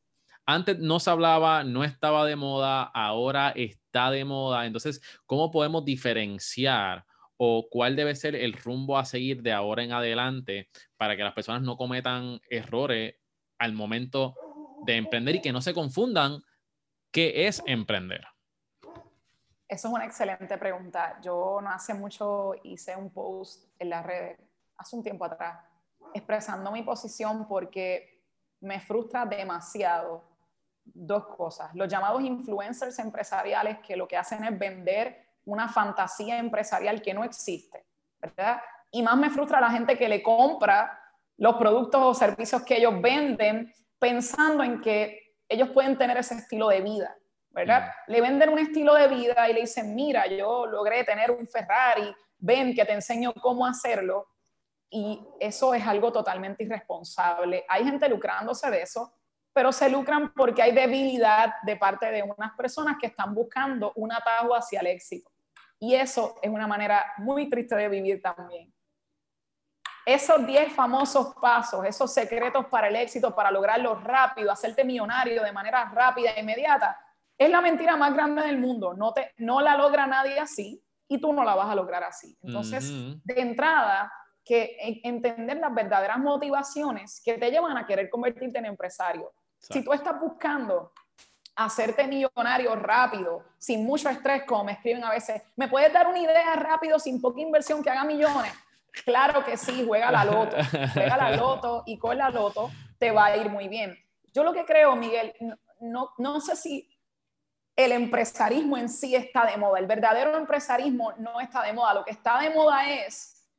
antes 0.47 0.79
no 0.79 0.99
se 0.99 1.11
hablaba, 1.11 1.63
no 1.63 1.83
estaba 1.83 2.25
de 2.25 2.35
moda, 2.35 2.85
ahora 2.85 3.51
está 3.55 4.09
de 4.09 4.25
moda. 4.25 4.65
Entonces, 4.65 4.99
¿cómo 5.27 5.51
podemos 5.51 5.85
diferenciar? 5.85 7.05
o 7.37 7.67
cuál 7.69 7.95
debe 7.95 8.15
ser 8.15 8.35
el 8.35 8.53
rumbo 8.53 8.97
a 8.97 9.05
seguir 9.05 9.41
de 9.41 9.51
ahora 9.51 9.83
en 9.83 9.91
adelante 9.91 10.69
para 10.97 11.17
que 11.17 11.23
las 11.23 11.33
personas 11.33 11.63
no 11.63 11.75
cometan 11.75 12.39
errores 12.49 13.15
al 13.63 13.73
momento 13.73 14.35
de 14.85 14.97
emprender 14.97 15.35
y 15.35 15.41
que 15.41 15.53
no 15.53 15.61
se 15.61 15.73
confundan 15.73 16.43
qué 17.11 17.47
es 17.47 17.63
emprender? 17.65 18.25
Eso 19.67 19.87
es 19.87 19.93
una 19.93 20.05
excelente 20.05 20.57
pregunta. 20.57 21.17
Yo 21.21 21.59
no 21.61 21.69
hace 21.69 21.93
mucho 21.93 22.53
hice 22.63 22.95
un 22.95 23.09
post 23.09 23.69
en 23.79 23.89
las 23.89 24.05
redes, 24.05 24.37
hace 24.77 24.97
un 24.97 25.03
tiempo 25.03 25.23
atrás, 25.23 25.63
expresando 26.13 26.71
mi 26.71 26.83
posición 26.83 27.47
porque 27.47 28.21
me 28.59 28.81
frustra 28.81 29.25
demasiado 29.25 30.25
dos 30.83 31.27
cosas. 31.27 31.73
Los 31.73 31.87
llamados 31.87 32.21
influencers 32.21 32.99
empresariales 32.99 33.79
que 33.79 33.95
lo 33.95 34.07
que 34.07 34.17
hacen 34.17 34.43
es 34.43 34.59
vender 34.59 35.25
una 35.45 35.69
fantasía 35.69 36.37
empresarial 36.37 37.01
que 37.01 37.13
no 37.13 37.23
existe, 37.23 37.85
¿verdad? 38.19 38.61
Y 38.91 39.01
más 39.01 39.15
me 39.15 39.29
frustra 39.29 39.61
la 39.61 39.71
gente 39.71 39.97
que 39.97 40.09
le 40.09 40.21
compra 40.21 41.02
los 41.37 41.55
productos 41.55 42.01
o 42.01 42.13
servicios 42.13 42.63
que 42.63 42.77
ellos 42.77 43.01
venden 43.01 43.73
pensando 43.99 44.63
en 44.63 44.81
que 44.81 45.35
ellos 45.47 45.69
pueden 45.69 45.97
tener 45.97 46.17
ese 46.17 46.35
estilo 46.35 46.67
de 46.69 46.81
vida, 46.81 47.15
¿verdad? 47.51 47.87
Mm. 48.07 48.11
Le 48.11 48.21
venden 48.21 48.49
un 48.49 48.59
estilo 48.59 48.95
de 48.95 49.07
vida 49.07 49.49
y 49.49 49.53
le 49.53 49.61
dicen, 49.61 49.95
mira, 49.95 50.27
yo 50.27 50.65
logré 50.65 51.03
tener 51.03 51.31
un 51.31 51.47
Ferrari, 51.47 52.13
ven 52.37 52.73
que 52.75 52.85
te 52.85 52.93
enseño 52.93 53.33
cómo 53.33 53.65
hacerlo. 53.65 54.27
Y 54.89 55.25
eso 55.39 55.73
es 55.73 55.85
algo 55.87 56.11
totalmente 56.11 56.63
irresponsable. 56.63 57.65
Hay 57.67 57.83
gente 57.83 58.07
lucrándose 58.09 58.69
de 58.69 58.81
eso, 58.81 59.13
pero 59.53 59.71
se 59.71 59.89
lucran 59.89 60.33
porque 60.33 60.61
hay 60.61 60.71
debilidad 60.71 61.53
de 61.63 61.77
parte 61.77 62.11
de 62.11 62.23
unas 62.23 62.53
personas 62.55 62.97
que 62.99 63.07
están 63.07 63.33
buscando 63.33 63.91
un 63.95 64.11
atajo 64.11 64.55
hacia 64.55 64.81
el 64.81 64.87
éxito. 64.87 65.31
Y 65.79 65.95
eso 65.95 66.35
es 66.41 66.49
una 66.49 66.67
manera 66.67 67.05
muy 67.17 67.49
triste 67.49 67.75
de 67.75 67.89
vivir 67.89 68.21
también. 68.21 68.72
Esos 70.05 70.45
10 70.45 70.73
famosos 70.73 71.33
pasos, 71.35 71.85
esos 71.85 72.13
secretos 72.13 72.65
para 72.65 72.87
el 72.87 72.95
éxito, 72.95 73.33
para 73.33 73.51
lograrlo 73.51 73.95
rápido, 73.95 74.51
hacerte 74.51 74.83
millonario 74.83 75.43
de 75.43 75.51
manera 75.51 75.85
rápida 75.85 76.31
e 76.31 76.41
inmediata, 76.41 76.99
es 77.37 77.49
la 77.49 77.61
mentira 77.61 77.95
más 77.95 78.13
grande 78.13 78.41
del 78.43 78.57
mundo. 78.57 78.93
No, 78.93 79.13
te, 79.13 79.33
no 79.37 79.61
la 79.61 79.77
logra 79.77 80.05
nadie 80.05 80.39
así 80.39 80.83
y 81.07 81.19
tú 81.19 81.33
no 81.33 81.43
la 81.43 81.55
vas 81.55 81.69
a 81.69 81.75
lograr 81.75 82.03
así. 82.03 82.37
Entonces, 82.41 82.91
de 83.23 83.41
entrada, 83.41 84.11
que 84.43 84.75
entender 85.03 85.57
las 85.57 85.73
verdaderas 85.73 86.19
motivaciones 86.19 87.21
que 87.23 87.37
te 87.37 87.49
llevan 87.49 87.77
a 87.77 87.85
querer 87.85 88.09
convertirte 88.09 88.59
en 88.59 88.65
empresario. 88.65 89.31
Si 89.59 89.83
tú 89.83 89.93
estás 89.93 90.19
buscando 90.19 90.91
hacerte 91.55 92.05
millonario 92.07 92.75
rápido, 92.75 93.43
sin 93.57 93.85
mucho 93.85 94.09
estrés, 94.09 94.43
como 94.43 94.65
me 94.65 94.73
escriben 94.73 95.03
a 95.03 95.11
veces, 95.11 95.41
¿me 95.55 95.67
puedes 95.67 95.93
dar 95.93 96.07
una 96.07 96.19
idea 96.19 96.55
rápido, 96.55 96.99
sin 96.99 97.21
poca 97.21 97.39
inversión, 97.39 97.81
que 97.81 97.89
haga 97.89 98.03
millones? 98.03 98.51
Claro 99.05 99.43
que 99.43 99.57
sí, 99.57 99.83
juega 99.87 100.11
la 100.11 100.23
loto, 100.23 100.55
juega 100.93 101.17
la 101.17 101.35
loto 101.35 101.83
y 101.87 101.97
con 101.97 102.17
la 102.17 102.29
loto 102.29 102.69
te 102.99 103.11
va 103.11 103.25
a 103.25 103.37
ir 103.37 103.49
muy 103.49 103.67
bien. 103.67 103.97
Yo 104.31 104.43
lo 104.43 104.53
que 104.53 104.65
creo, 104.65 104.95
Miguel, 104.95 105.33
no, 105.79 106.11
no 106.17 106.39
sé 106.39 106.55
si 106.55 106.89
el 107.75 107.91
empresarismo 107.91 108.77
en 108.77 108.89
sí 108.89 109.15
está 109.15 109.45
de 109.45 109.57
moda. 109.57 109.79
El 109.79 109.87
verdadero 109.87 110.37
empresarismo 110.37 111.13
no 111.17 111.39
está 111.39 111.63
de 111.63 111.73
moda. 111.73 111.95
Lo 111.95 112.05
que 112.05 112.11
está 112.11 112.39
de 112.39 112.51
moda 112.51 112.87
es 112.87 113.49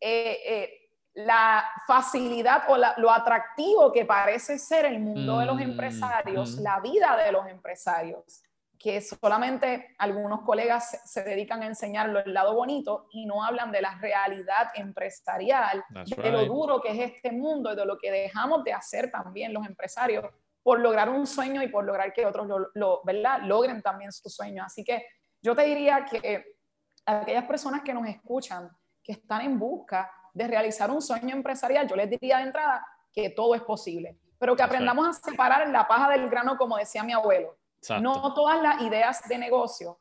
eh, 0.00 0.38
eh, 0.46 0.90
la 1.14 1.64
facilidad 1.86 2.64
o 2.68 2.76
lo 2.76 3.10
atractivo 3.10 3.90
que 3.90 4.04
parece 4.04 4.58
ser 4.58 4.84
el 4.84 5.00
mundo 5.00 5.38
de 5.38 5.46
los 5.46 5.56
mm, 5.56 5.62
empresarios, 5.62 6.56
mm. 6.56 6.62
la 6.62 6.80
vida 6.80 7.16
de 7.16 7.32
los 7.32 7.46
empresarios 7.46 8.42
que 8.78 9.00
solamente 9.00 9.94
algunos 9.98 10.42
colegas 10.42 11.00
se, 11.04 11.22
dedican 11.22 11.62
a 11.62 11.66
enseñarlo 11.66 12.20
el 12.20 12.34
lado 12.34 12.54
bonito 12.54 13.06
y 13.10 13.26
no 13.26 13.44
hablan 13.44 13.72
de 13.72 13.80
la 13.80 13.96
realidad 13.98 14.68
empresarial, 14.74 15.84
de 15.90 16.30
lo 16.30 16.44
duro 16.44 16.80
que 16.80 16.90
es 16.90 17.12
este 17.12 17.32
mundo 17.32 17.72
y 17.72 17.76
de 17.76 17.86
lo 17.86 17.98
que 17.98 18.10
dejamos 18.10 18.64
de 18.64 18.72
hacer 18.72 19.10
también 19.10 19.52
los 19.52 19.66
empresarios 19.66 20.26
por 20.62 20.80
lograr 20.80 21.08
un 21.08 21.26
sueño 21.26 21.62
y 21.62 21.68
por 21.68 21.84
lograr 21.84 22.12
que 22.12 22.26
otros 22.26 22.46
lo, 22.74 23.02
¿verdad? 23.04 23.40
logren 23.42 23.82
también 23.82 24.12
su 24.12 24.28
sueño. 24.28 24.64
Así 24.64 24.82
que 24.82 25.06
yo 25.42 25.54
te 25.54 25.62
diría 25.62 26.04
que 26.04 26.56
aquellas 27.04 27.44
personas 27.44 27.82
que 27.82 27.94
nos 27.94 28.06
escuchan, 28.06 28.70
que 29.02 29.12
están 29.12 29.42
en 29.42 29.58
busca 29.58 30.10
de 30.32 30.46
realizar 30.48 30.90
un 30.90 31.02
sueño 31.02 31.34
empresarial, 31.34 31.86
yo 31.86 31.96
les 31.96 32.08
diría 32.08 32.38
de 32.38 32.44
entrada 32.44 32.86
que 33.12 33.30
todo 33.30 33.54
es 33.54 33.62
posible, 33.62 34.18
pero 34.38 34.56
que 34.56 34.62
aprendamos 34.62 35.06
a 35.08 35.12
separar 35.12 35.68
la 35.68 35.86
paja 35.86 36.10
del 36.10 36.28
grano, 36.28 36.56
como 36.56 36.76
decía 36.76 37.02
mi 37.02 37.12
abuelo 37.12 37.56
no 38.00 38.34
todas 38.34 38.60
las 38.62 38.80
ideas 38.82 39.26
de 39.28 39.38
negocio 39.38 40.00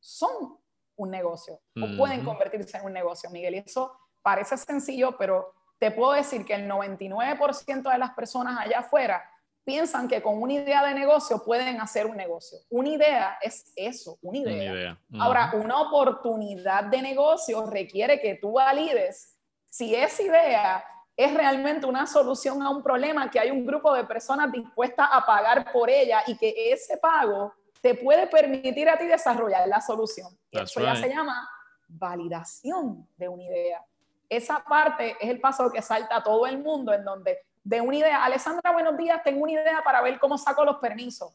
son 0.00 0.58
un 0.96 1.10
negocio 1.10 1.60
o 1.76 1.96
pueden 1.96 2.24
convertirse 2.24 2.76
en 2.76 2.84
un 2.84 2.92
negocio, 2.92 3.30
Miguel. 3.30 3.54
Y 3.54 3.58
eso 3.58 3.96
parece 4.22 4.56
sencillo, 4.56 5.16
pero 5.16 5.54
te 5.78 5.90
puedo 5.90 6.12
decir 6.12 6.44
que 6.44 6.54
el 6.54 6.68
99% 6.68 7.90
de 7.90 7.98
las 7.98 8.10
personas 8.10 8.58
allá 8.58 8.80
afuera 8.80 9.22
piensan 9.64 10.08
que 10.08 10.22
con 10.22 10.42
una 10.42 10.54
idea 10.54 10.84
de 10.84 10.94
negocio 10.94 11.44
pueden 11.44 11.80
hacer 11.80 12.06
un 12.06 12.16
negocio. 12.16 12.58
Una 12.70 12.88
idea 12.88 13.38
es 13.42 13.70
eso, 13.76 14.18
una 14.22 14.38
idea. 14.38 14.98
Ahora, 15.20 15.52
una 15.54 15.82
oportunidad 15.82 16.84
de 16.84 17.02
negocio 17.02 17.66
requiere 17.66 18.18
que 18.18 18.36
tú 18.36 18.52
valides 18.52 19.38
si 19.68 19.94
esa 19.94 20.22
idea 20.22 20.84
es 21.18 21.34
realmente 21.34 21.84
una 21.84 22.06
solución 22.06 22.62
a 22.62 22.70
un 22.70 22.80
problema 22.80 23.28
que 23.28 23.40
hay 23.40 23.50
un 23.50 23.66
grupo 23.66 23.92
de 23.92 24.04
personas 24.04 24.52
dispuestas 24.52 25.08
a 25.10 25.26
pagar 25.26 25.72
por 25.72 25.90
ella 25.90 26.22
y 26.28 26.38
que 26.38 26.72
ese 26.72 26.96
pago 26.96 27.52
te 27.82 27.96
puede 27.96 28.28
permitir 28.28 28.88
a 28.88 28.96
ti 28.96 29.04
desarrollar 29.04 29.66
la 29.66 29.80
solución. 29.80 30.38
Eso 30.52 30.80
ya 30.80 30.94
se 30.94 31.08
llama 31.08 31.50
validación 31.88 33.04
de 33.16 33.28
una 33.28 33.42
idea. 33.42 33.84
Esa 34.28 34.62
parte 34.62 35.16
es 35.20 35.28
el 35.28 35.40
paso 35.40 35.68
que 35.72 35.82
salta 35.82 36.18
a 36.18 36.22
todo 36.22 36.46
el 36.46 36.58
mundo 36.58 36.92
en 36.92 37.04
donde 37.04 37.40
de 37.64 37.80
una 37.80 37.96
idea, 37.96 38.24
Alessandra, 38.24 38.70
buenos 38.70 38.96
días, 38.96 39.20
tengo 39.24 39.42
una 39.42 39.52
idea 39.52 39.82
para 39.82 40.00
ver 40.02 40.20
cómo 40.20 40.38
saco 40.38 40.64
los 40.64 40.76
permisos. 40.76 41.32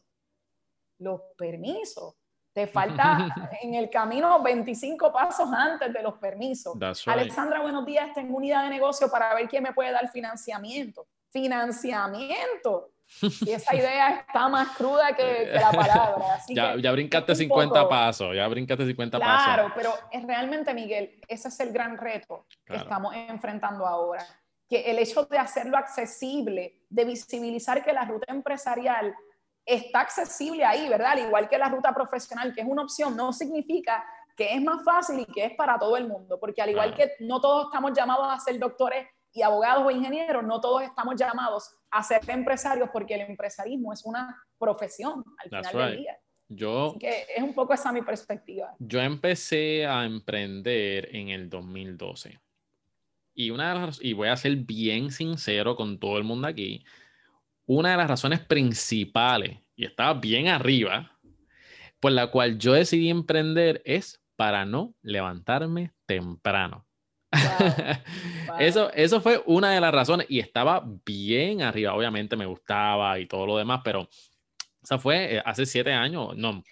Los 0.98 1.20
permisos. 1.36 2.14
Te 2.54 2.66
falta 2.68 3.34
en 3.60 3.74
el 3.74 3.90
camino 3.90 4.40
25 4.40 5.12
pasos 5.12 5.48
antes 5.52 5.92
de 5.92 6.02
los 6.02 6.14
permisos. 6.14 6.74
Alexandra, 7.06 7.60
buenos 7.60 7.84
días. 7.84 8.14
Tengo 8.14 8.36
unidad 8.36 8.62
de 8.62 8.70
negocio 8.70 9.10
para 9.10 9.34
ver 9.34 9.48
quién 9.48 9.64
me 9.64 9.72
puede 9.72 9.90
dar 9.90 10.08
financiamiento. 10.08 11.06
Financiamiento. 11.30 12.92
Y 13.40 13.50
esa 13.50 13.74
idea 13.74 14.20
está 14.20 14.48
más 14.48 14.76
cruda 14.76 15.14
que, 15.16 15.50
la 15.52 15.70
palabra. 15.72 16.38
ya, 16.48 16.76
ya 16.76 16.92
brincaste 16.92 17.34
50 17.34 17.88
pasos, 17.88 18.34
ya 18.34 18.46
brincaste 18.46 18.86
50 18.86 19.18
pasos. 19.18 19.44
Claro, 19.44 19.72
pero 19.74 19.92
es 20.12 20.24
realmente, 20.24 20.72
Miguel, 20.72 21.20
ese 21.26 21.48
es 21.48 21.58
el 21.60 21.72
gran 21.72 21.98
reto 21.98 22.46
que 22.64 22.76
estamos 22.76 23.14
enfrentando 23.14 23.84
ahora. 23.84 24.24
que 24.68 24.90
el 24.90 24.98
hecho 25.00 25.24
de 25.24 25.38
hacerlo 25.38 25.76
accesible, 25.76 26.84
de 26.88 27.04
visibilizar 27.04 27.84
que 27.84 27.92
la 27.92 28.04
ruta 28.04 28.32
empresarial 28.32 29.14
está 29.64 30.00
accesible 30.00 30.64
ahí, 30.64 30.88
¿verdad? 30.88 31.12
Al 31.12 31.20
igual 31.20 31.48
que 31.48 31.58
la 31.58 31.68
ruta 31.68 31.94
profesional, 31.94 32.54
que 32.54 32.60
es 32.60 32.66
una 32.66 32.82
opción, 32.82 33.16
no 33.16 33.32
significa 33.32 34.04
que 34.36 34.54
es 34.54 34.62
más 34.62 34.84
fácil 34.84 35.20
y 35.20 35.26
que 35.26 35.44
es 35.44 35.54
para 35.54 35.78
todo 35.78 35.96
el 35.96 36.08
mundo, 36.08 36.38
porque 36.40 36.60
al 36.60 36.70
igual 36.70 36.94
que 36.94 37.12
no 37.20 37.40
todos 37.40 37.66
estamos 37.66 37.92
llamados 37.96 38.26
a 38.28 38.38
ser 38.40 38.58
doctores 38.58 39.06
y 39.32 39.42
abogados 39.42 39.84
o 39.86 39.90
ingenieros, 39.90 40.44
no 40.44 40.60
todos 40.60 40.82
estamos 40.82 41.16
llamados 41.16 41.70
a 41.90 42.02
ser 42.02 42.20
empresarios, 42.28 42.88
porque 42.92 43.14
el 43.14 43.22
empresarismo 43.22 43.92
es 43.92 44.04
una 44.04 44.36
profesión 44.58 45.24
al 45.38 45.48
final 45.48 45.90
del 45.90 45.98
día. 45.98 46.18
Yo, 46.48 46.94
que 47.00 47.26
es 47.34 47.42
un 47.42 47.54
poco 47.54 47.72
esa 47.72 47.90
mi 47.90 48.02
perspectiva. 48.02 48.74
Yo 48.78 49.00
empecé 49.00 49.86
a 49.86 50.04
emprender 50.04 51.08
en 51.14 51.30
el 51.30 51.48
2012. 51.48 52.38
Y, 53.34 53.50
una 53.50 53.72
de 53.74 53.80
las, 53.80 54.02
y 54.02 54.12
voy 54.12 54.28
a 54.28 54.36
ser 54.36 54.54
bien 54.56 55.10
sincero 55.10 55.74
con 55.74 55.98
todo 55.98 56.18
el 56.18 56.24
mundo 56.24 56.46
aquí, 56.46 56.84
una 57.66 57.92
de 57.92 57.96
las 57.96 58.08
razones 58.08 58.40
principales, 58.40 59.58
y 59.76 59.84
estaba 59.84 60.14
bien 60.14 60.48
arriba, 60.48 61.18
por 62.00 62.12
la 62.12 62.28
cual 62.28 62.58
yo 62.58 62.72
decidí 62.72 63.08
emprender 63.10 63.82
es 63.84 64.22
para 64.36 64.64
no 64.64 64.94
levantarme 65.02 65.92
temprano. 66.06 66.86
Eso, 68.60 68.92
eso 68.92 69.20
fue 69.20 69.42
una 69.46 69.72
de 69.72 69.80
las 69.80 69.92
razones 69.92 70.26
y 70.30 70.38
estaba 70.38 70.84
bien 71.04 71.62
arriba. 71.62 71.94
Obviamente 71.94 72.36
me 72.36 72.46
gustaba 72.46 73.18
y 73.18 73.26
todo 73.26 73.46
lo 73.46 73.58
demás, 73.58 73.80
pero 73.82 74.08
esa 74.84 74.98
fue 74.98 75.36
eh, 75.36 75.42
hace 75.44 75.66
siete 75.66 75.92
años, 75.92 76.36
no, 76.36 76.62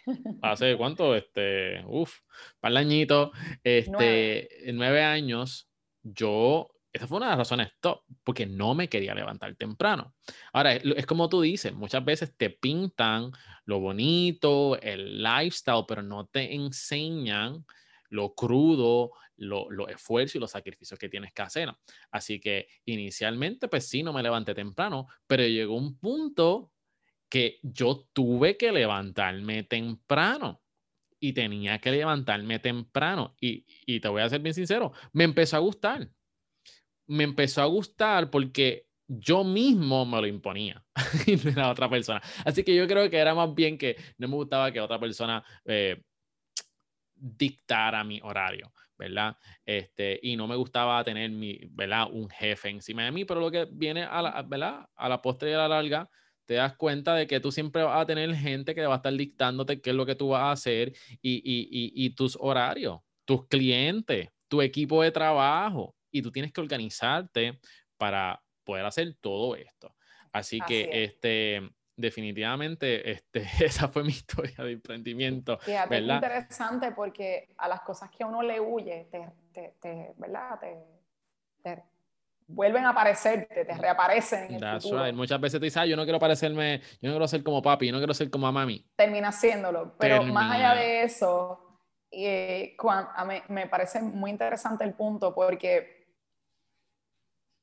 hace 0.43 0.77
cuánto, 0.79 1.17
este, 1.17 1.83
uff, 1.87 2.21
para 2.61 2.73
el 2.73 2.77
añito, 2.77 3.33
este, 3.65 4.49
nueve 4.73 5.03
años, 5.03 5.69
yo 6.03 6.71
esa 6.93 7.07
fue 7.07 7.17
una 7.17 7.27
de 7.27 7.31
las 7.31 7.39
razones 7.39 7.73
top, 7.81 8.03
porque 8.23 8.45
no 8.45 8.75
me 8.75 8.89
quería 8.89 9.15
levantar 9.15 9.55
temprano. 9.57 10.15
Ahora, 10.53 10.75
es, 10.75 11.07
como 11.07 11.29
tú 11.29 11.41
dices, 11.41 11.73
muchas 11.73 12.05
veces 12.05 12.37
te 12.37 12.51
pintan 12.51 13.33
lo 13.65 13.81
bonito, 13.81 14.79
el 14.81 15.23
lifestyle, 15.23 15.85
pero 15.89 16.03
no 16.03 16.27
te 16.27 16.55
enseñan 16.55 17.65
lo 18.11 18.35
crudo, 18.35 19.13
los 19.37 19.67
lo 19.71 19.89
esfuerzos 19.89 20.37
y 20.37 20.39
los 20.39 20.51
sacrificios 20.51 21.01
que 21.01 21.09
tienes 21.09 21.33
que 21.33 21.41
hacer. 21.41 21.75
Así 22.11 22.39
que 22.39 22.69
inicialmente, 22.85 23.69
pues 23.69 23.89
sí, 23.89 24.03
no 24.03 24.13
me 24.13 24.23
levanté 24.23 24.55
temprano, 24.55 25.07
pero 25.27 25.45
llegó 25.45 25.77
un 25.77 25.99
punto 25.99 26.73
que 27.31 27.59
yo 27.63 28.07
tuve 28.13 28.59
que 28.59 28.71
levantarme 28.71 29.63
temprano 29.63 30.61
y 31.19 31.33
tenía 31.33 31.79
que 31.79 31.91
levantarme 31.91 32.59
temprano. 32.59 33.35
Y, 33.41 33.65
y 33.87 34.01
te 34.01 34.09
voy 34.09 34.21
a 34.21 34.29
ser 34.29 34.43
bien 34.43 34.55
sincero, 34.55 34.93
me 35.15 35.25
empezó 35.25 35.57
a 35.57 35.61
gustar 35.61 36.11
me 37.13 37.25
empezó 37.25 37.61
a 37.61 37.67
gustar 37.67 38.31
porque 38.31 38.87
yo 39.07 39.45
mismo 39.45 40.07
me 40.07 40.19
lo 40.19 40.27
imponía 40.27 40.83
y 41.27 41.37
no 41.37 41.51
era 41.51 41.71
otra 41.71 41.89
persona. 41.89 42.23
Así 42.45 42.65
que 42.65 42.75
yo 42.75 42.87
creo 42.87 43.11
que 43.11 43.19
era 43.19 43.35
más 43.35 43.55
bien 43.55 43.77
que 43.77 43.97
no 44.17 44.29
me 44.29 44.37
gustaba 44.37 44.73
que 44.73 44.81
otra 44.81 44.99
persona 44.99 45.45
eh, 45.67 46.03
dictara 47.15 48.03
mi 48.03 48.19
horario, 48.23 48.73
¿verdad? 48.97 49.37
Este, 49.67 50.19
y 50.23 50.37
no 50.37 50.47
me 50.47 50.57
gustaba 50.57 51.05
tener 51.05 51.31
mi, 51.31 51.61
¿verdad? 51.71 52.09
un 52.11 52.31
jefe 52.31 52.71
encima 52.71 53.05
de 53.05 53.13
mí, 53.13 53.27
pero 53.27 53.41
lo 53.41 53.51
que 53.51 53.69
viene 53.71 54.05
a 54.05 54.23
la, 54.23 54.43
¿verdad? 54.43 54.87
A 54.97 55.09
la 55.11 55.21
postre 55.21 55.51
y 55.51 55.53
a 55.53 55.59
la 55.59 55.69
larga, 55.69 56.09
te 56.47 56.55
das 56.55 56.75
cuenta 56.77 57.15
de 57.15 57.27
que 57.27 57.41
tú 57.41 57.53
siempre 57.53 57.83
vas 57.83 58.01
a 58.01 58.07
tener 58.07 58.35
gente 58.35 58.75
que 58.75 58.87
va 58.87 58.95
a 58.95 58.97
estar 58.97 59.13
dictándote 59.13 59.83
qué 59.83 59.91
es 59.91 59.97
lo 59.97 60.07
que 60.07 60.15
tú 60.15 60.29
vas 60.29 60.43
a 60.43 60.53
hacer 60.53 60.95
y, 61.21 61.35
y, 61.45 61.69
y, 61.71 62.07
y 62.07 62.15
tus 62.15 62.39
horarios, 62.41 63.01
tus 63.27 63.47
clientes, 63.49 64.31
tu 64.49 64.63
equipo 64.63 65.03
de 65.03 65.11
trabajo 65.11 65.95
y 66.13 66.23
tú 66.23 66.31
tienes 66.31 66.53
que 66.53 66.61
organizarte 66.61 67.59
para 67.97 68.41
poder 68.65 68.87
hacer 68.87 69.15
todo 69.21 69.57
esto. 69.57 69.95
Así, 70.31 70.61
que, 70.61 71.05
este, 71.05 71.61
definitivamente, 71.97 73.11
este, 73.11 73.45
esa 73.65 73.89
fue 73.89 74.05
mi 74.05 74.11
historia 74.11 74.65
de 74.65 74.73
emprendimiento. 74.73 75.59
Fíjate, 75.59 75.99
es 75.99 76.05
interesante 76.05 76.93
porque 76.93 77.49
a 77.57 77.69
las 77.69 77.81
cosas 77.81 78.11
que 78.11 78.23
a 78.23 78.27
uno 78.27 78.43
le 78.43 78.61
huye, 78.61 79.09
te, 79.11 79.75
te, 79.81 80.13
¿verdad? 80.17 80.59
Te, 80.61 81.83
vuelven 82.47 82.85
a 82.85 82.91
aparecer, 82.91 83.49
te, 83.49 83.65
reaparecen 83.65 84.55
en 84.55 84.63
el 84.63 84.81
futuro. 84.81 85.13
Muchas 85.15 85.41
veces 85.41 85.59
te 85.59 85.65
dicen, 85.65 85.85
yo 85.85 85.97
no 85.97 86.05
quiero 86.05 86.19
parecerme, 86.19 86.81
yo 87.01 87.09
no 87.09 87.15
quiero 87.15 87.29
ser 87.29 87.43
como 87.43 87.63
papi, 87.63 87.87
yo 87.87 87.93
no 87.93 87.99
quiero 87.99 88.13
ser 88.13 88.31
como 88.31 88.51
mami. 88.53 88.85
Termina 88.97 89.29
haciéndolo, 89.29 89.97
pero 89.99 90.23
más 90.25 90.55
allá 90.55 90.75
de 90.75 91.03
eso, 91.03 91.79
eh, 92.11 92.77
me 93.49 93.67
parece 93.69 94.03
muy 94.03 94.31
interesante 94.31 94.85
el 94.85 94.93
punto 94.93 95.35
porque 95.35 96.02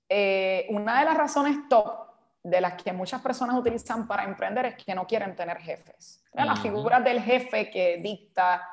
eh, 0.10 0.66
una 0.70 1.00
de 1.00 1.06
las 1.06 1.16
razones 1.16 1.56
top 1.70 2.10
de 2.44 2.62
las 2.62 2.82
que 2.82 2.92
muchas 2.92 3.22
personas 3.22 3.56
utilizan 3.56 4.08
para 4.08 4.24
emprender 4.24 4.66
es 4.66 4.84
que 4.84 4.96
no 4.96 5.06
quieren 5.06 5.36
tener 5.36 5.58
jefes. 5.60 6.24
La 6.34 6.56
figura 6.56 7.00
del 7.00 7.22
jefe 7.22 7.70
que 7.70 7.98
dicta, 7.98 8.68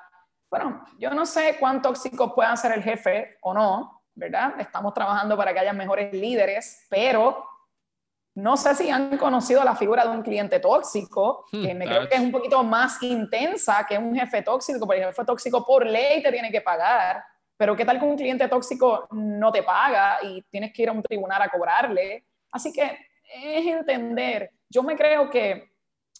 bueno, 0.50 0.84
yo 0.98 1.10
no 1.10 1.26
sé 1.26 1.56
cuán 1.58 1.82
tóxico 1.82 2.34
puedan 2.34 2.56
ser 2.56 2.72
el 2.72 2.82
jefe 2.82 3.36
o 3.42 3.52
no, 3.52 4.02
¿verdad? 4.14 4.54
Estamos 4.58 4.94
trabajando 4.94 5.36
para 5.36 5.52
que 5.52 5.60
haya 5.60 5.72
mejores 5.72 6.12
líderes, 6.12 6.86
pero 6.88 7.44
no 8.36 8.56
sé 8.56 8.74
si 8.74 8.90
han 8.90 9.16
conocido 9.16 9.64
la 9.64 9.74
figura 9.74 10.04
de 10.04 10.10
un 10.10 10.22
cliente 10.22 10.60
tóxico, 10.60 11.46
hmm, 11.52 11.64
que 11.64 11.74
me 11.74 11.86
creo 11.86 12.08
que 12.08 12.16
es 12.16 12.20
un 12.20 12.30
poquito 12.30 12.62
más 12.62 13.02
intensa 13.02 13.84
que 13.88 13.98
un 13.98 14.14
jefe 14.14 14.42
tóxico, 14.42 14.86
porque 14.86 15.00
el 15.00 15.06
jefe 15.08 15.24
tóxico 15.24 15.64
por 15.64 15.84
ley 15.86 16.22
te 16.22 16.30
tiene 16.30 16.50
que 16.50 16.60
pagar. 16.60 17.24
Pero 17.56 17.76
¿qué 17.76 17.84
tal 17.84 17.98
que 17.98 18.04
un 18.04 18.16
cliente 18.16 18.48
tóxico 18.48 19.08
no 19.12 19.50
te 19.50 19.62
paga 19.62 20.18
y 20.22 20.42
tienes 20.50 20.72
que 20.72 20.82
ir 20.82 20.88
a 20.88 20.92
un 20.92 21.02
tribunal 21.02 21.42
a 21.42 21.48
cobrarle? 21.48 22.26
Así 22.52 22.72
que 22.72 22.98
es 23.24 23.66
entender, 23.66 24.50
yo 24.68 24.82
me 24.82 24.96
creo 24.96 25.30
que 25.30 25.72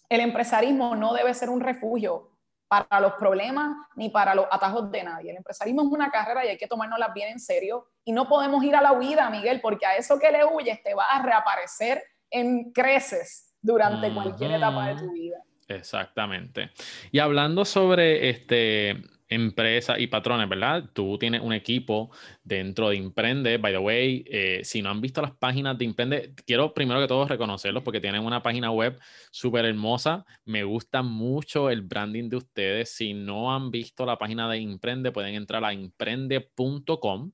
el 0.09 0.21
empresarismo 0.21 0.95
no 0.95 1.13
debe 1.13 1.33
ser 1.33 1.49
un 1.49 1.61
refugio 1.61 2.31
para 2.67 2.99
los 2.99 3.13
problemas 3.13 3.75
ni 3.95 4.09
para 4.09 4.35
los 4.35 4.45
atajos 4.51 4.91
de 4.91 5.03
nadie. 5.03 5.31
El 5.31 5.37
empresarismo 5.37 5.83
es 5.83 5.87
una 5.87 6.11
carrera 6.11 6.45
y 6.45 6.49
hay 6.49 6.57
que 6.57 6.67
tomárnosla 6.67 7.09
bien 7.09 7.29
en 7.29 7.39
serio 7.39 7.87
y 8.03 8.11
no 8.11 8.27
podemos 8.27 8.63
ir 8.63 8.75
a 8.75 8.81
la 8.81 8.91
huida, 8.91 9.29
Miguel, 9.29 9.61
porque 9.61 9.85
a 9.85 9.95
eso 9.95 10.19
que 10.19 10.31
le 10.31 10.43
huyes 10.43 10.81
te 10.83 10.93
va 10.93 11.05
a 11.05 11.21
reaparecer 11.21 12.03
en 12.29 12.71
creces 12.71 13.55
durante 13.61 14.13
cualquier 14.13 14.51
etapa 14.51 14.87
de 14.89 14.95
tu 14.95 15.11
vida. 15.11 15.37
Exactamente. 15.67 16.71
Y 17.11 17.19
hablando 17.19 17.65
sobre 17.65 18.29
este 18.29 19.01
empresas 19.29 19.99
y 19.99 20.07
patrones, 20.07 20.47
¿verdad? 20.49 20.89
Tú 20.93 21.17
tienes 21.17 21.41
un 21.41 21.53
equipo 21.53 22.11
dentro 22.43 22.89
de 22.89 22.97
Imprende. 22.97 23.57
By 23.57 23.73
the 23.73 23.79
way, 23.79 24.23
eh, 24.27 24.61
si 24.63 24.81
no 24.81 24.89
han 24.89 25.01
visto 25.01 25.21
las 25.21 25.35
páginas 25.35 25.77
de 25.77 25.85
Imprende, 25.85 26.33
quiero 26.45 26.73
primero 26.73 26.99
que 26.99 27.07
todo 27.07 27.27
reconocerlos 27.27 27.83
porque 27.83 28.01
tienen 28.01 28.23
una 28.23 28.41
página 28.41 28.71
web 28.71 28.99
súper 29.31 29.65
hermosa. 29.65 30.25
Me 30.45 30.63
gusta 30.63 31.01
mucho 31.01 31.69
el 31.69 31.81
branding 31.81 32.29
de 32.29 32.37
ustedes. 32.37 32.91
Si 32.95 33.13
no 33.13 33.53
han 33.53 33.71
visto 33.71 34.05
la 34.05 34.17
página 34.17 34.49
de 34.49 34.59
Imprende, 34.59 35.11
pueden 35.11 35.35
entrar 35.35 35.63
a 35.65 35.73
imprende.com 35.73 37.31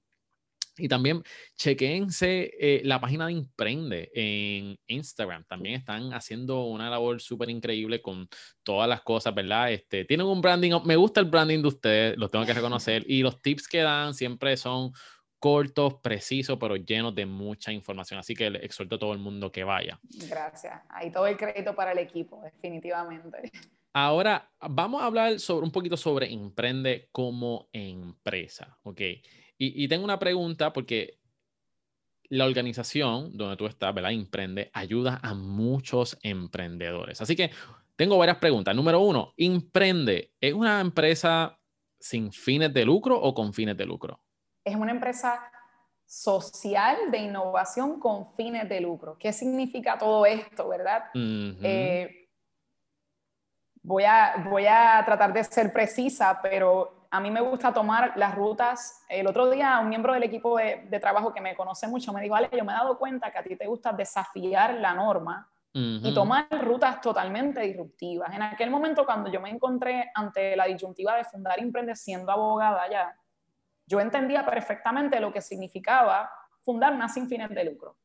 y 0.78 0.88
también 0.88 1.24
chequense 1.56 2.52
eh, 2.60 2.82
la 2.84 3.00
página 3.00 3.28
de 3.28 3.34
Imprende 3.34 4.12
en 4.14 4.78
Instagram. 4.88 5.44
También 5.46 5.76
están 5.76 6.14
haciendo 6.14 6.66
una 6.66 6.90
labor 6.90 7.22
súper 7.22 7.50
increíble 7.50 8.02
con 8.02 8.28
todas 8.64 8.90
las 8.90 9.02
cosas, 9.02 9.34
¿verdad? 9.36 9.72
Este, 9.72 10.06
tienen 10.06 10.26
un 10.26 10.42
branding, 10.42 10.72
me 10.86 10.96
gusta 10.96 11.20
el 11.20 11.28
branding 11.28 11.62
de 11.62 11.68
ustedes, 11.68 12.18
los 12.18 12.32
tengo 12.32 12.46
que 12.46 12.54
reconocer. 12.54 13.04
Y 13.14 13.22
los 13.22 13.42
tips 13.42 13.68
que 13.68 13.80
dan 13.80 14.14
siempre 14.14 14.58
son 14.58 14.92
cortos, 15.38 15.96
precisos, 16.02 16.58
pero 16.58 16.78
llenos 16.78 17.14
de 17.14 17.26
mucha 17.26 17.72
información. 17.72 18.20
Así 18.20 18.34
que 18.34 18.48
exhorto 18.48 18.96
a 18.96 19.00
todo 19.00 19.14
el 19.14 19.20
mundo 19.20 19.52
que 19.52 19.64
vaya. 19.64 20.00
Gracias. 20.30 20.82
Ahí 20.90 21.12
todo 21.12 21.28
el 21.28 21.38
crédito 21.38 21.76
para 21.76 21.92
el 21.92 22.00
equipo, 22.00 22.42
definitivamente. 22.42 23.52
Ahora 23.92 24.50
vamos 24.60 25.02
a 25.02 25.06
hablar 25.06 25.40
sobre 25.40 25.66
un 25.66 25.72
poquito 25.72 25.98
sobre 25.98 26.28
Imprende 26.28 27.10
como 27.12 27.70
empresa, 27.74 28.80
¿ok? 28.84 29.02
Y, 29.66 29.88
tengo 29.88 30.04
una 30.04 30.20
pregunta 30.20 30.74
porque 30.74 31.20
la 32.30 32.46
organización 32.46 33.38
donde 33.38 33.56
tú 33.56 33.66
estás, 33.66 33.94
¿verdad? 33.94 34.10
Imprende, 34.10 34.70
ayuda 34.74 35.20
a 35.24 35.34
muchos 35.34 36.18
emprendedores. 36.24 37.22
Así 37.22 37.36
que 37.36 37.52
tengo 37.96 38.18
varias 38.18 38.38
preguntas. 38.38 38.76
Número 38.76 39.00
uno, 39.00 39.34
Imprende, 39.38 40.34
¿es 40.42 40.54
una 40.54 40.82
empresa 40.82 41.60
sin 42.00 42.32
fines 42.32 42.74
de 42.74 42.84
lucro 42.84 43.20
o 43.20 43.34
con 43.34 43.54
fines 43.54 43.78
de 43.78 43.86
lucro? 43.86 44.20
Es 44.66 44.76
una 44.76 44.92
empresa 44.92 45.40
social 46.06 47.12
de 47.12 47.20
innovación 47.20 48.00
con 48.00 48.34
fines 48.36 48.68
de 48.68 48.82
lucro. 48.82 49.18
¿Qué 49.18 49.32
significa 49.32 49.98
todo 49.98 50.26
esto, 50.26 50.68
verdad? 50.68 51.04
Eh, 51.14 52.30
voy, 53.82 54.04
a, 54.04 54.46
voy 54.50 54.66
a 54.66 55.02
tratar 55.06 55.34
de 55.34 55.44
ser 55.44 55.72
precisa, 55.72 56.40
pero 56.42 57.03
a 57.14 57.20
mí 57.20 57.30
me 57.30 57.42
gusta 57.42 57.72
tomar 57.72 58.14
las 58.16 58.34
rutas. 58.34 59.04
El 59.08 59.28
otro 59.28 59.48
día 59.48 59.78
un 59.80 59.88
miembro 59.88 60.14
del 60.14 60.24
equipo 60.24 60.58
de, 60.58 61.00
trabajo 61.00 61.32
que 61.32 61.42
me 61.42 61.56
conoce 61.56 61.88
mucho 61.88 62.12
me 62.12 62.24
dijo, 62.24 62.34
vale, 62.34 62.50
yo 62.52 62.66
me 62.66 62.74
he 62.74 62.76
dado 62.76 62.98
cuenta 62.98 63.32
que 63.32 63.38
a 63.38 63.44
ti 63.44 63.56
te 63.56 63.68
gusta 63.68 63.94
desafiar 63.94 64.74
la 64.74 64.96
norma 64.96 65.48
y 65.76 66.12
tomar 66.12 66.48
rutas 66.66 67.02
totalmente 67.02 67.62
disruptivas. 67.62 68.34
En 68.34 68.42
aquel 68.42 68.72
momento 68.72 69.06
cuando 69.06 69.32
yo 69.32 69.40
me 69.40 69.52
encontré 69.52 70.12
ante 70.16 70.56
la 70.56 70.66
disyuntiva 70.66 71.16
de 71.16 71.24
fundar 71.24 71.60
Emprende 71.60 71.96
siendo 71.96 72.32
abogada 72.32 72.90
ya, 72.90 73.16
yo 73.86 74.00
entendía 74.00 74.44
perfectamente 74.44 75.20
lo 75.20 75.32
que 75.32 75.42
significaba 75.42 76.32
fundar 76.64 76.94
una 76.94 77.08
sin 77.08 77.30
fines 77.30 77.52
de 77.52 77.64
lucro. 77.64 77.96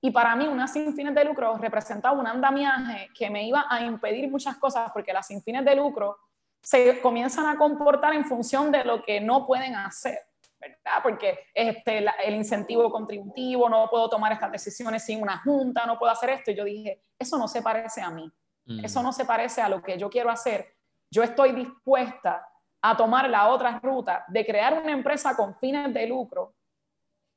Y 0.00 0.10
para 0.10 0.34
mí 0.36 0.46
una 0.46 0.66
sin 0.68 0.94
fines 0.94 1.14
de 1.14 1.24
lucro 1.24 1.58
representaba 1.58 2.18
un 2.18 2.26
andamiaje 2.26 3.10
que 3.14 3.28
me 3.28 3.46
iba 3.46 3.66
a 3.68 3.82
impedir 3.82 4.30
muchas 4.30 4.56
cosas 4.56 4.90
porque 4.90 5.12
las 5.12 5.26
sin 5.26 5.42
fines 5.42 5.66
de 5.66 5.74
lucro 5.74 6.16
se 6.62 7.00
comienzan 7.00 7.46
a 7.46 7.56
comportar 7.56 8.14
en 8.14 8.24
función 8.24 8.70
de 8.70 8.84
lo 8.84 9.02
que 9.02 9.20
no 9.20 9.46
pueden 9.46 9.74
hacer, 9.74 10.18
¿verdad? 10.60 11.02
Porque 11.02 11.38
este, 11.54 12.04
el 12.24 12.34
incentivo 12.34 12.90
contributivo, 12.90 13.68
no 13.68 13.88
puedo 13.90 14.08
tomar 14.08 14.32
estas 14.32 14.52
decisiones 14.52 15.04
sin 15.04 15.22
una 15.22 15.38
junta, 15.38 15.86
no 15.86 15.98
puedo 15.98 16.12
hacer 16.12 16.30
esto. 16.30 16.50
Y 16.50 16.56
yo 16.56 16.64
dije, 16.64 17.02
eso 17.18 17.38
no 17.38 17.48
se 17.48 17.62
parece 17.62 18.00
a 18.00 18.10
mí, 18.10 18.30
mm. 18.66 18.84
eso 18.84 19.02
no 19.02 19.12
se 19.12 19.24
parece 19.24 19.62
a 19.62 19.68
lo 19.68 19.82
que 19.82 19.98
yo 19.98 20.10
quiero 20.10 20.30
hacer. 20.30 20.74
Yo 21.10 21.22
estoy 21.22 21.52
dispuesta 21.52 22.46
a 22.82 22.96
tomar 22.96 23.28
la 23.28 23.48
otra 23.48 23.78
ruta 23.82 24.24
de 24.28 24.44
crear 24.44 24.74
una 24.74 24.92
empresa 24.92 25.34
con 25.34 25.56
fines 25.56 25.92
de 25.92 26.06
lucro 26.06 26.54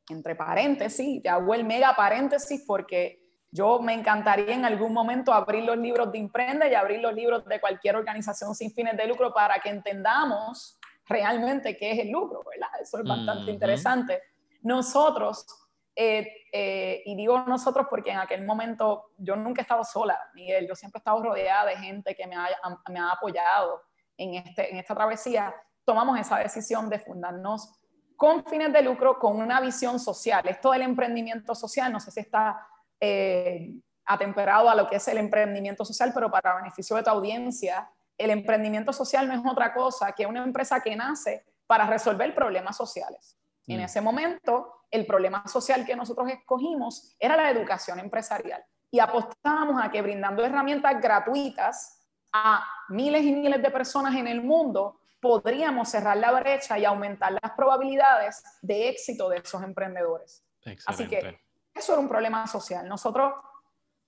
entre 0.10 0.36
paréntesis, 0.36 1.22
te 1.22 1.30
hago 1.30 1.54
el 1.54 1.64
mega 1.64 1.96
paréntesis 1.96 2.64
porque 2.66 3.21
yo 3.52 3.80
me 3.80 3.94
encantaría 3.94 4.54
en 4.54 4.64
algún 4.64 4.94
momento 4.94 5.34
abrir 5.34 5.66
los 5.66 5.78
libros 5.78 6.12
de 6.12 6.18
Imprende 6.18 6.70
y 6.70 6.74
abrir 6.74 7.02
los 7.02 7.14
libros 7.14 7.46
de 7.46 7.60
cualquier 7.60 7.98
organización 7.98 8.56
sin 8.56 8.72
fines 8.72 8.96
de 8.96 9.06
lucro 9.06 9.34
para 9.34 9.60
que 9.60 9.70
entendamos 9.70 10.80
realmente 11.06 11.76
qué 11.76 11.92
es 11.92 12.00
el 12.00 12.12
lucro, 12.12 12.44
¿verdad? 12.50 12.70
Eso 12.82 13.00
es 13.00 13.04
bastante 13.04 13.52
interesante. 13.52 14.22
Nosotros, 14.62 15.46
eh, 15.94 16.46
eh, 16.54 17.04
y 17.06 17.16
digo 17.18 17.44
nosotros 17.46 17.88
porque 17.90 18.12
en 18.12 18.20
aquel 18.20 18.46
momento 18.46 19.12
yo 19.18 19.36
nunca 19.36 19.62
he 19.62 19.64
estado 19.64 19.84
sola, 19.84 20.18
Miguel, 20.34 20.66
yo 20.66 20.76
siempre 20.76 21.00
he 21.00 21.02
estado 21.02 21.22
rodeada 21.22 21.66
de 21.66 21.78
gente 21.78 22.16
que 22.16 22.26
me 22.28 22.38
ha, 22.38 22.48
me 22.90 23.00
ha 23.00 23.12
apoyado 23.12 23.82
en, 24.16 24.36
este, 24.36 24.72
en 24.72 24.78
esta 24.78 24.96
travesía, 24.96 25.54
tomamos 25.84 26.18
esa 26.18 26.38
decisión 26.38 26.90
de 26.90 27.00
fundarnos 27.00 27.70
con 28.16 28.46
fines 28.46 28.72
de 28.72 28.82
lucro, 28.82 29.20
con 29.20 29.42
una 29.42 29.60
visión 29.60 30.00
social. 30.00 30.48
Esto 30.48 30.72
del 30.72 30.84
emprendimiento 30.84 31.54
social, 31.54 31.92
no 31.92 32.00
sé 32.00 32.12
si 32.12 32.20
está 32.22 32.68
eh, 33.02 33.74
atemperado 34.06 34.70
a 34.70 34.76
lo 34.76 34.88
que 34.88 34.98
es 34.98 35.08
el 35.08 35.18
emprendimiento 35.18 35.84
social, 35.84 36.12
pero 36.14 36.32
para 36.32 36.56
beneficio 36.56 36.96
de 36.96 37.04
tu 37.04 37.10
audiencia, 37.10 37.90
el 38.18 38.30
emprendimiento 38.30 38.94
social 38.94 39.28
no 39.28 39.34
es 39.34 39.42
otra 39.46 39.74
cosa 39.74 40.12
que 40.14 40.26
una 40.26 40.44
empresa 40.44 40.80
que 40.82 40.96
nace 40.96 41.44
para 41.66 41.88
resolver 41.88 42.34
problemas 42.36 42.78
sociales. 42.78 43.38
En 43.68 43.80
mm. 43.80 43.84
ese 43.84 44.02
momento, 44.02 44.86
el 44.92 45.06
problema 45.06 45.48
social 45.48 45.86
que 45.86 45.96
nosotros 45.96 46.30
escogimos 46.30 47.16
era 47.20 47.36
la 47.36 47.50
educación 47.50 48.00
empresarial 48.00 48.64
y 48.92 49.00
apostábamos 49.00 49.82
a 49.82 49.90
que 49.90 50.02
brindando 50.02 50.46
herramientas 50.46 51.02
gratuitas 51.02 52.06
a 52.34 52.66
miles 52.90 53.24
y 53.24 53.32
miles 53.32 53.62
de 53.62 53.72
personas 53.72 54.16
en 54.16 54.28
el 54.28 54.42
mundo, 54.42 55.00
podríamos 55.22 55.90
cerrar 55.90 56.18
la 56.18 56.32
brecha 56.32 56.78
y 56.78 56.86
aumentar 56.86 57.32
las 57.42 57.52
probabilidades 57.54 58.44
de 58.62 58.90
éxito 58.90 59.30
de 59.30 59.38
esos 59.38 59.64
emprendedores. 59.64 60.44
Así 60.86 61.08
que 61.08 61.40
eso 61.74 61.94
era 61.94 62.02
un 62.02 62.08
problema 62.08 62.46
social. 62.48 62.88
Nosotros, 62.88 63.34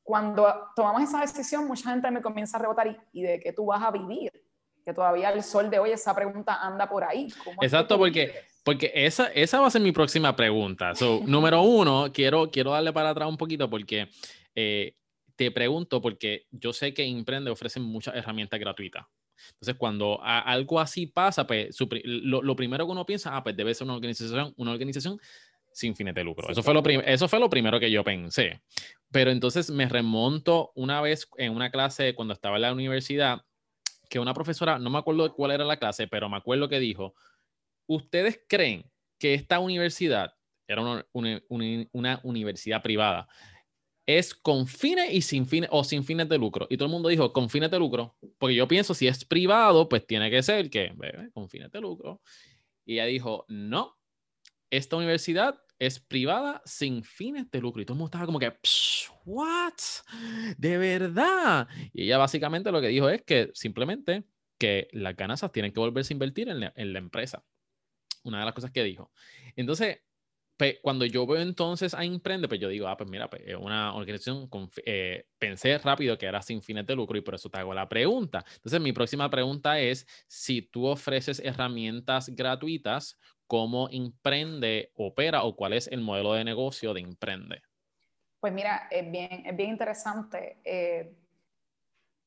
cuando 0.03 0.69
tomamos 0.75 1.03
esa 1.03 1.21
decisión, 1.21 1.67
mucha 1.67 1.89
gente 1.89 2.09
me 2.11 2.21
comienza 2.21 2.57
a 2.57 2.61
rebotar, 2.61 3.05
¿y, 3.11 3.21
de 3.21 3.39
qué 3.39 3.53
tú 3.53 3.65
vas 3.65 3.81
a 3.81 3.91
vivir? 3.91 4.31
Que 4.85 4.93
todavía 4.93 5.31
el 5.31 5.43
sol 5.43 5.69
de 5.69 5.79
hoy, 5.79 5.91
esa 5.91 6.13
pregunta 6.13 6.61
anda 6.61 6.89
por 6.89 7.03
ahí. 7.03 7.27
Exacto, 7.61 7.97
porque, 7.97 8.33
porque 8.63 8.91
esa, 8.93 9.27
esa 9.27 9.61
va 9.61 9.67
a 9.67 9.71
ser 9.71 9.81
mi 9.81 9.91
próxima 9.91 10.35
pregunta. 10.35 10.93
So, 10.95 11.21
número 11.25 11.61
uno, 11.61 12.11
quiero, 12.13 12.51
quiero 12.51 12.71
darle 12.71 12.91
para 12.91 13.11
atrás 13.11 13.29
un 13.29 13.37
poquito 13.37 13.69
porque 13.69 14.09
eh, 14.55 14.95
te 15.35 15.51
pregunto, 15.51 16.01
porque 16.01 16.47
yo 16.51 16.73
sé 16.73 16.93
que 16.93 17.05
Imprende 17.05 17.49
ofrece 17.49 17.79
muchas 17.79 18.15
herramientas 18.15 18.59
gratuitas. 18.59 19.05
Entonces, 19.53 19.75
cuando 19.77 20.19
algo 20.23 20.79
así 20.79 21.07
pasa, 21.07 21.45
pues 21.45 21.75
lo, 22.03 22.55
primero 22.55 22.85
que 22.85 22.91
uno 22.91 23.05
piensa, 23.05 23.35
ah, 23.35 23.43
pues 23.43 23.55
debe 23.55 23.73
ser 23.73 23.85
una 23.85 23.95
organización, 23.95 24.53
una 24.57 24.71
organización 24.71 25.19
sin 25.73 25.95
fines 25.95 26.13
de 26.15 26.23
lucro. 26.23 26.49
Eso, 26.49 26.63
fue 26.63 26.73
lo 26.73 26.81
eso 26.87 27.27
fue 27.27 27.39
lo 27.39 27.49
primero 27.49 27.79
que 27.79 27.91
yo 27.91 28.03
pensé. 28.03 28.61
Pero 29.11 29.31
entonces 29.31 29.69
me 29.69 29.87
remonto 29.87 30.71
una 30.75 31.01
vez 31.01 31.27
en 31.37 31.53
una 31.53 31.71
clase 31.71 32.15
cuando 32.15 32.33
estaba 32.33 32.57
en 32.57 32.63
la 32.63 32.73
universidad, 32.73 33.41
que 34.09 34.19
una 34.19 34.33
profesora, 34.33 34.79
no 34.79 34.89
me 34.89 34.99
acuerdo 34.99 35.33
cuál 35.33 35.51
era 35.51 35.65
la 35.65 35.77
clase, 35.77 36.07
pero 36.07 36.29
me 36.29 36.37
acuerdo 36.37 36.69
que 36.69 36.79
dijo, 36.79 37.15
¿ustedes 37.87 38.41
creen 38.47 38.89
que 39.19 39.33
esta 39.33 39.59
universidad 39.59 40.33
era 40.67 41.05
una 41.11 42.19
universidad 42.23 42.81
privada? 42.81 43.27
es 44.05 44.33
con 44.33 44.67
fines 44.67 45.13
y 45.13 45.21
sin 45.21 45.45
fines 45.45 45.69
o 45.71 45.83
sin 45.83 46.03
fines 46.03 46.27
de 46.27 46.37
lucro. 46.37 46.67
Y 46.69 46.77
todo 46.77 46.87
el 46.87 46.91
mundo 46.91 47.09
dijo 47.09 47.31
con 47.31 47.49
fines 47.49 47.71
de 47.71 47.79
lucro, 47.79 48.15
porque 48.37 48.55
yo 48.55 48.67
pienso 48.67 48.93
si 48.93 49.07
es 49.07 49.23
privado, 49.23 49.87
pues 49.87 50.05
tiene 50.05 50.29
que 50.29 50.43
ser 50.43 50.69
que 50.69 50.93
con 51.33 51.49
fines 51.49 51.71
de 51.71 51.81
lucro. 51.81 52.21
Y 52.85 52.95
ella 52.95 53.05
dijo, 53.05 53.45
no, 53.47 53.97
esta 54.69 54.97
universidad 54.97 55.62
es 55.79 55.99
privada 55.99 56.61
sin 56.65 57.03
fines 57.03 57.49
de 57.51 57.61
lucro. 57.61 57.81
Y 57.81 57.85
todo 57.85 57.95
el 57.95 57.99
mundo 57.99 58.07
estaba 58.07 58.25
como 58.25 58.39
que, 58.39 58.53
¿what? 59.25 59.73
¿De 60.57 60.77
verdad? 60.77 61.67
Y 61.91 62.03
ella 62.03 62.17
básicamente 62.17 62.71
lo 62.71 62.81
que 62.81 62.87
dijo 62.87 63.09
es 63.09 63.21
que 63.23 63.51
simplemente 63.53 64.23
que 64.57 64.87
las 64.91 65.15
ganancias 65.15 65.51
tienen 65.51 65.73
que 65.73 65.79
volverse 65.79 66.13
a 66.13 66.15
invertir 66.15 66.49
en 66.49 66.59
la, 66.61 66.73
en 66.75 66.93
la 66.93 66.99
empresa. 66.99 67.43
Una 68.23 68.39
de 68.39 68.45
las 68.45 68.53
cosas 68.53 68.71
que 68.71 68.83
dijo. 68.83 69.11
Entonces, 69.55 69.99
cuando 70.81 71.05
yo 71.05 71.25
veo 71.25 71.41
entonces 71.41 71.93
a 71.93 72.05
Imprende, 72.05 72.47
pues 72.47 72.59
yo 72.59 72.69
digo, 72.69 72.87
ah, 72.87 72.95
pues 72.95 73.09
mira, 73.09 73.29
pues 73.29 73.41
es 73.45 73.55
una 73.55 73.93
organización, 73.95 74.47
con, 74.47 74.69
eh, 74.85 75.25
pensé 75.37 75.77
rápido 75.77 76.17
que 76.17 76.25
era 76.25 76.41
sin 76.41 76.61
fines 76.61 76.85
de 76.85 76.95
lucro 76.95 77.17
y 77.17 77.21
por 77.21 77.35
eso 77.35 77.49
te 77.49 77.59
hago 77.59 77.73
la 77.73 77.89
pregunta. 77.89 78.45
Entonces, 78.55 78.79
mi 78.79 78.93
próxima 78.93 79.29
pregunta 79.29 79.79
es, 79.79 80.07
si 80.27 80.61
tú 80.61 80.85
ofreces 80.85 81.39
herramientas 81.39 82.29
gratuitas, 82.29 83.17
¿cómo 83.53 83.87
Imprende 83.91 84.91
opera 84.95 85.43
o 85.43 85.55
cuál 85.55 85.73
es 85.73 85.87
el 85.89 86.01
modelo 86.01 86.33
de 86.33 86.43
negocio 86.43 86.91
de 86.91 87.01
Imprende? 87.01 87.61
Pues 88.39 88.51
mira, 88.51 88.87
es 88.89 89.11
bien, 89.11 89.45
es 89.45 89.55
bien 89.55 89.69
interesante. 89.69 90.57
Eh, 90.63 91.15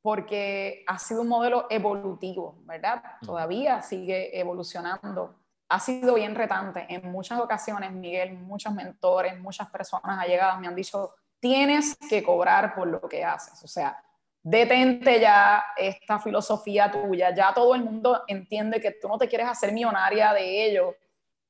porque 0.01 0.85
ha 0.87 1.01
sido 1.01 1.23
un 1.23 1.27
modelo 1.29 1.67
evolutivo, 1.69 2.61
¿verdad? 2.65 3.03
Todavía 3.23 3.83
sigue 3.83 4.39
evolucionando 4.39 5.35
ha 5.69 5.81
sido 5.81 6.15
bien 6.15 6.37
retante. 6.37 6.87
En 6.89 7.11
muchas 7.11 7.41
ocasiones, 7.41 7.91
Miguel, 7.91 8.35
muchos 8.35 8.73
mentores, 8.73 9.37
muchas 9.41 9.69
personas 9.69 10.21
allegadas 10.21 10.61
me 10.61 10.69
han 10.69 10.77
dicho, 10.77 11.13
tienes 11.41 11.97
que 12.09 12.23
cobrar 12.23 12.73
por 12.77 12.87
lo 12.87 13.01
que 13.01 13.25
haces. 13.25 13.65
O 13.65 13.67
sea, 13.67 14.01
detente 14.45 15.19
ya 15.19 15.65
esta 15.77 16.21
filosofía 16.21 16.89
tuya. 16.89 17.35
Ya 17.35 17.53
todo 17.53 17.75
el 17.75 17.83
mundo 17.83 18.23
entiende 18.29 18.81
que 18.81 18.93
tú 18.93 19.09
no 19.09 19.19
te 19.19 19.27
quieres 19.27 19.49
hacer 19.49 19.73
millonaria 19.73 20.33
de 20.33 20.67
ello, 20.67 20.95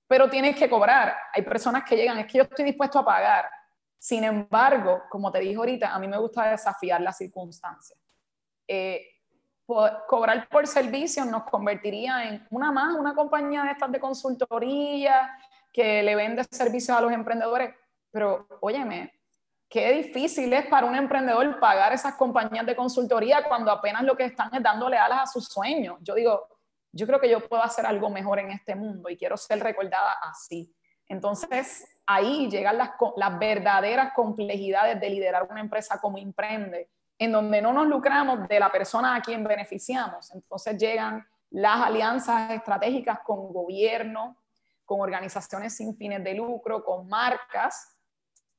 pero 0.06 0.30
tienes 0.30 0.56
que 0.56 0.68
cobrar. 0.68 1.16
Hay 1.32 1.42
personas 1.42 1.84
que 1.84 1.96
llegan, 1.96 2.18
es 2.18 2.26
que 2.26 2.38
yo 2.38 2.44
estoy 2.44 2.64
dispuesto 2.64 2.98
a 2.98 3.04
pagar. 3.04 3.48
Sin 3.98 4.24
embargo, 4.24 5.02
como 5.10 5.32
te 5.32 5.40
dije 5.40 5.56
ahorita, 5.56 5.94
a 5.94 5.98
mí 5.98 6.06
me 6.06 6.18
gusta 6.18 6.50
desafiar 6.50 7.00
las 7.00 7.16
circunstancias. 7.16 7.98
Eh, 8.68 9.04
cobrar 9.66 10.48
por 10.48 10.66
servicios 10.66 11.26
nos 11.26 11.44
convertiría 11.44 12.28
en 12.28 12.46
una 12.50 12.70
más, 12.70 12.94
una 12.94 13.14
compañía 13.14 13.64
de 13.64 13.72
estas 13.72 13.90
de 13.90 13.98
consultoría 13.98 15.28
que 15.72 16.02
le 16.02 16.14
vende 16.14 16.44
servicios 16.44 16.96
a 16.96 17.00
los 17.00 17.12
emprendedores. 17.12 17.74
Pero, 18.12 18.46
óyeme, 18.60 19.12
qué 19.68 19.92
difícil 19.92 20.52
es 20.52 20.66
para 20.66 20.86
un 20.86 20.94
emprendedor 20.94 21.58
pagar 21.58 21.92
esas 21.92 22.14
compañías 22.14 22.64
de 22.64 22.76
consultoría 22.76 23.42
cuando 23.42 23.72
apenas 23.72 24.04
lo 24.04 24.16
que 24.16 24.24
están 24.24 24.54
es 24.54 24.62
dándole 24.62 24.96
alas 24.96 25.22
a 25.22 25.26
sus 25.26 25.46
sueños. 25.48 25.98
Yo 26.02 26.14
digo, 26.14 26.46
yo 26.96 27.06
creo 27.06 27.20
que 27.20 27.30
yo 27.30 27.46
puedo 27.46 27.62
hacer 27.62 27.86
algo 27.86 28.10
mejor 28.10 28.38
en 28.38 28.50
este 28.50 28.74
mundo 28.74 29.08
y 29.08 29.16
quiero 29.16 29.36
ser 29.36 29.60
recordada 29.60 30.12
así. 30.22 30.74
Entonces, 31.08 31.86
ahí 32.06 32.48
llegan 32.50 32.78
las, 32.78 32.90
las 33.16 33.38
verdaderas 33.38 34.12
complejidades 34.14 35.00
de 35.00 35.10
liderar 35.10 35.46
una 35.48 35.60
empresa 35.60 36.00
como 36.00 36.18
Emprende 36.18 36.90
en 37.18 37.32
donde 37.32 37.62
no 37.62 37.72
nos 37.72 37.86
lucramos 37.86 38.46
de 38.48 38.60
la 38.60 38.70
persona 38.70 39.14
a 39.14 39.22
quien 39.22 39.44
beneficiamos. 39.44 40.34
Entonces 40.34 40.76
llegan 40.76 41.26
las 41.50 41.86
alianzas 41.86 42.50
estratégicas 42.50 43.20
con 43.20 43.52
gobierno, 43.52 44.36
con 44.84 45.00
organizaciones 45.00 45.76
sin 45.76 45.96
fines 45.96 46.22
de 46.22 46.34
lucro, 46.34 46.84
con 46.84 47.08
marcas, 47.08 47.96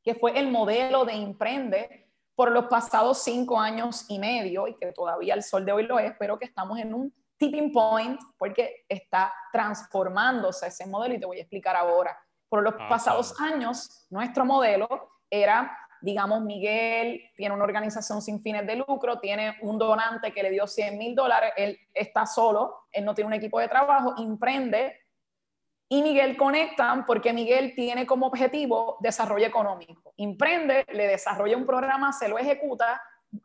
que 0.04 0.16
fue 0.16 0.40
el 0.40 0.50
modelo 0.50 1.06
de 1.06 1.14
Imprende 1.14 2.10
por 2.36 2.52
los 2.52 2.66
pasados 2.66 3.24
cinco 3.24 3.60
años 3.60 4.06
y 4.10 4.20
medio 4.20 4.68
y 4.68 4.76
que 4.76 4.92
todavía 4.92 5.34
el 5.34 5.44
sol 5.44 5.66
de 5.66 5.72
hoy 5.72 5.84
lo 5.84 6.00
es, 6.00 6.14
pero 6.20 6.38
que 6.38 6.46
estamos 6.46 6.80
en 6.80 6.94
un 6.94 7.14
tipping 7.38 7.72
point 7.72 8.20
porque 8.38 8.86
está 8.88 9.34
transformándose 9.52 10.68
ese 10.68 10.86
modelo 10.86 11.16
y 11.16 11.20
te 11.20 11.26
voy 11.26 11.38
a 11.38 11.42
explicar 11.42 11.76
ahora. 11.76 12.18
Por 12.50 12.64
los 12.64 12.76
ah, 12.80 12.88
pasados 12.90 13.40
años, 13.40 14.08
nuestro 14.10 14.46
modelo 14.46 14.88
era 15.30 15.78
digamos, 16.02 16.42
Miguel 16.42 17.22
tiene 17.36 17.56
una 17.56 17.64
organización 17.64 18.22
sin 18.22 18.42
fines 18.42 18.66
de 18.68 18.76
lucro, 18.76 19.20
tiene 19.20 19.58
un 19.62 19.78
donante 19.78 20.32
que 20.32 20.44
le 20.44 20.52
dio 20.52 20.68
100 20.68 20.98
mil 20.98 21.16
dólares, 21.16 21.54
él 21.58 21.78
está 21.94 22.26
solo, 22.26 22.86
él 22.92 23.06
no 23.06 23.14
tiene 23.14 23.28
un 23.28 23.34
equipo 23.34 23.60
de 23.60 23.68
trabajo, 23.68 24.14
emprende 24.18 25.02
y 25.90 26.02
Miguel 26.02 26.36
conectan 26.36 27.06
porque 27.06 27.32
Miguel 27.32 27.74
tiene 27.74 28.06
como 28.06 28.28
objetivo 28.28 28.98
desarrollo 29.00 29.46
económico. 29.46 30.14
Emprende, 30.18 30.86
le 30.90 31.08
desarrolla 31.08 31.56
un 31.56 31.66
programa, 31.66 32.12
se 32.12 32.28
lo 32.28 32.38
ejecuta, 32.38 33.02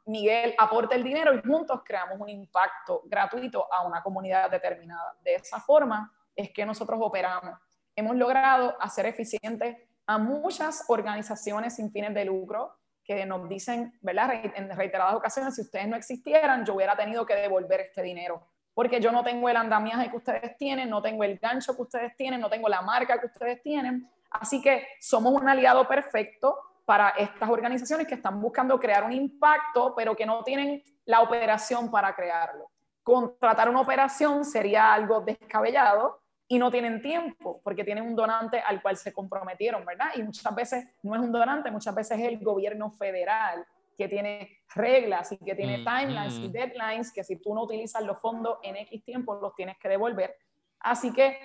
Miguel 0.07 0.55
aporta 0.59 0.95
el 0.95 1.05
dinero 1.05 1.35
y 1.35 1.41
juntos 1.41 1.83
creamos 1.85 2.21
un 2.21 2.29
impacto 2.29 3.03
gratuito 3.05 3.73
a 3.73 3.87
una 3.87 4.03
comunidad 4.03 4.51
determinada. 4.51 5.15
De 5.23 5.35
esa 5.35 5.61
forma 5.61 6.13
es 6.35 6.51
que 6.51 6.65
nosotros 6.65 6.99
operamos. 7.03 7.59
Hemos 7.95 8.17
logrado 8.17 8.77
hacer 8.81 9.07
eficientes 9.07 9.77
a 10.07 10.19
muchas 10.19 10.85
organizaciones 10.89 11.77
sin 11.77 11.91
fines 11.91 12.15
de 12.15 12.25
lucro 12.25 12.77
que 13.05 13.27
nos 13.27 13.49
dicen, 13.49 13.99
¿verdad? 14.01 14.31
En 14.55 14.75
reiteradas 14.77 15.15
ocasiones, 15.15 15.55
si 15.55 15.63
ustedes 15.63 15.89
no 15.89 15.97
existieran, 15.97 16.65
yo 16.65 16.75
hubiera 16.75 16.97
tenido 16.97 17.27
que 17.27 17.35
devolver 17.35 17.81
este 17.81 18.03
dinero, 18.03 18.47
porque 18.75 19.01
yo 19.01 19.11
no 19.11 19.25
tengo 19.25 19.49
el 19.49 19.57
andamiaje 19.57 20.11
que 20.11 20.17
ustedes 20.17 20.57
tienen, 20.57 20.89
no 20.89 21.03
tengo 21.03 21.25
el 21.25 21.39
gancho 21.39 21.75
que 21.75 21.83
ustedes 21.83 22.17
tienen, 22.17 22.41
no 22.41 22.49
tengo 22.49 22.69
la 22.69 22.81
marca 22.81 23.19
que 23.21 23.27
ustedes 23.27 23.61
tienen. 23.63 24.09
Así 24.31 24.63
que 24.63 24.87
somos 25.01 25.33
un 25.35 25.49
aliado 25.49 25.87
perfecto 25.87 26.59
para 26.85 27.11
estas 27.11 27.49
organizaciones 27.49 28.07
que 28.07 28.15
están 28.15 28.41
buscando 28.41 28.79
crear 28.79 29.05
un 29.05 29.13
impacto, 29.13 29.95
pero 29.95 30.17
que 30.17 30.27
no 30.27 30.43
tienen 30.43 30.83
la 31.05 31.21
operación 31.21 31.91
para 31.91 32.15
crearlo. 32.15 32.71
Contratar 33.03 33.69
una 33.69 33.81
operación 33.81 34.45
sería 34.45 34.93
algo 34.93 35.21
descabellado 35.21 36.21
y 36.49 36.59
no 36.59 36.71
tienen 36.71 37.01
tiempo 37.01 37.61
porque 37.65 37.85
tienen 37.85 38.05
un 38.05 38.15
donante 38.15 38.61
al 38.61 38.83
cual 38.83 38.97
se 38.97 39.13
comprometieron, 39.13 39.85
¿verdad? 39.85 40.11
Y 40.17 40.23
muchas 40.23 40.55
veces 40.55 40.87
no 41.03 41.15
es 41.15 41.21
un 41.21 41.33
donante, 41.33 41.71
muchas 41.71 41.95
veces 41.95 42.19
es 42.19 42.27
el 42.27 42.39
gobierno 42.39 42.91
federal 42.91 43.67
que 43.97 44.09
tiene 44.09 44.59
reglas 44.75 45.33
y 45.33 45.39
que 45.39 45.55
tiene 45.55 45.79
mm, 45.79 45.85
timelines 45.85 46.35
y 46.35 46.49
mm. 46.49 46.53
deadlines 46.53 47.13
que 47.13 47.25
si 47.25 47.37
tú 47.37 47.55
no 47.55 47.63
utilizas 47.63 48.03
los 48.03 48.19
fondos 48.19 48.59
en 48.63 48.77
X 48.77 49.05
tiempo 49.05 49.35
los 49.35 49.55
tienes 49.55 49.79
que 49.79 49.89
devolver. 49.89 50.37
Así 50.81 51.13
que 51.13 51.39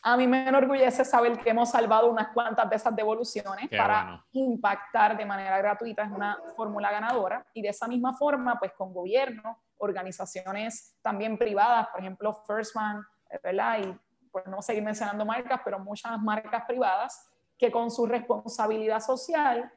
a 0.00 0.16
mí 0.16 0.26
me 0.26 0.48
enorgullece 0.48 1.04
saber 1.04 1.38
que 1.38 1.50
hemos 1.50 1.70
salvado 1.70 2.10
unas 2.10 2.28
cuantas 2.28 2.70
de 2.70 2.76
esas 2.76 2.94
devoluciones 2.94 3.68
para 3.68 4.24
impactar 4.32 5.16
de 5.16 5.26
manera 5.26 5.58
gratuita. 5.58 6.04
Es 6.04 6.12
una 6.12 6.38
fórmula 6.56 6.90
ganadora. 6.90 7.44
Y 7.52 7.62
de 7.62 7.68
esa 7.68 7.88
misma 7.88 8.14
forma, 8.14 8.58
pues 8.58 8.72
con 8.72 8.92
gobierno, 8.92 9.60
organizaciones 9.78 10.96
también 11.02 11.36
privadas, 11.36 11.88
por 11.88 12.00
ejemplo, 12.00 12.32
First 12.46 12.76
Man, 12.76 13.04
¿verdad? 13.42 13.78
Y 13.80 13.98
pues 14.30 14.46
no 14.46 14.62
seguir 14.62 14.84
mencionando 14.84 15.24
marcas, 15.24 15.60
pero 15.64 15.78
muchas 15.80 16.18
marcas 16.20 16.64
privadas 16.66 17.28
que 17.58 17.72
con 17.72 17.90
su 17.90 18.06
responsabilidad 18.06 19.00
social 19.00 19.72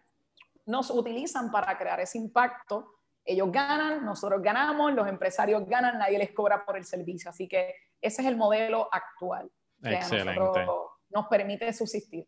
nos 0.67 0.91
utilizan 0.91 1.49
para 1.49 1.75
crear 1.77 1.99
ese 1.99 2.19
impacto. 2.19 2.93
Ellos 3.25 3.51
ganan, 3.51 4.05
nosotros 4.05 4.41
ganamos, 4.41 4.93
los 4.93 5.07
empresarios 5.07 5.67
ganan, 5.67 5.97
nadie 5.97 6.19
les 6.19 6.31
cobra 6.31 6.63
por 6.63 6.77
el 6.77 6.85
servicio. 6.85 7.31
Así 7.31 7.47
que 7.47 7.73
ese 7.99 8.21
es 8.21 8.27
el 8.27 8.37
modelo 8.37 8.87
actual. 8.91 9.51
Excelente. 9.83 10.65
nos 11.09 11.27
permite 11.27 11.71
subsistir. 11.73 12.27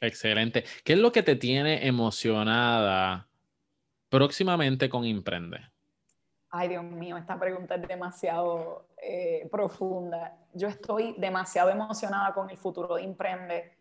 Excelente. 0.00 0.64
¿Qué 0.82 0.94
es 0.94 0.98
lo 0.98 1.12
que 1.12 1.22
te 1.22 1.36
tiene 1.36 1.86
emocionada 1.86 3.28
próximamente 4.08 4.88
con 4.88 5.04
Imprende? 5.04 5.60
Ay, 6.50 6.68
Dios 6.68 6.84
mío, 6.84 7.16
esta 7.16 7.38
pregunta 7.38 7.74
es 7.74 7.88
demasiado 7.88 8.88
eh, 9.02 9.48
profunda. 9.50 10.36
Yo 10.52 10.68
estoy 10.68 11.14
demasiado 11.18 11.70
emocionada 11.70 12.32
con 12.32 12.48
el 12.48 12.56
futuro 12.56 12.94
de 12.94 13.02
Imprende 13.02 13.76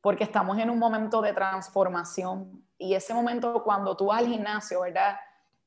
porque 0.00 0.24
estamos 0.24 0.58
en 0.58 0.70
un 0.70 0.78
momento 0.78 1.20
de 1.20 1.32
transformación 1.32 2.64
y 2.76 2.94
ese 2.94 3.14
momento 3.14 3.62
cuando 3.62 3.96
tú 3.96 4.06
vas 4.06 4.20
al 4.20 4.28
gimnasio, 4.28 4.80
¿verdad? 4.80 5.16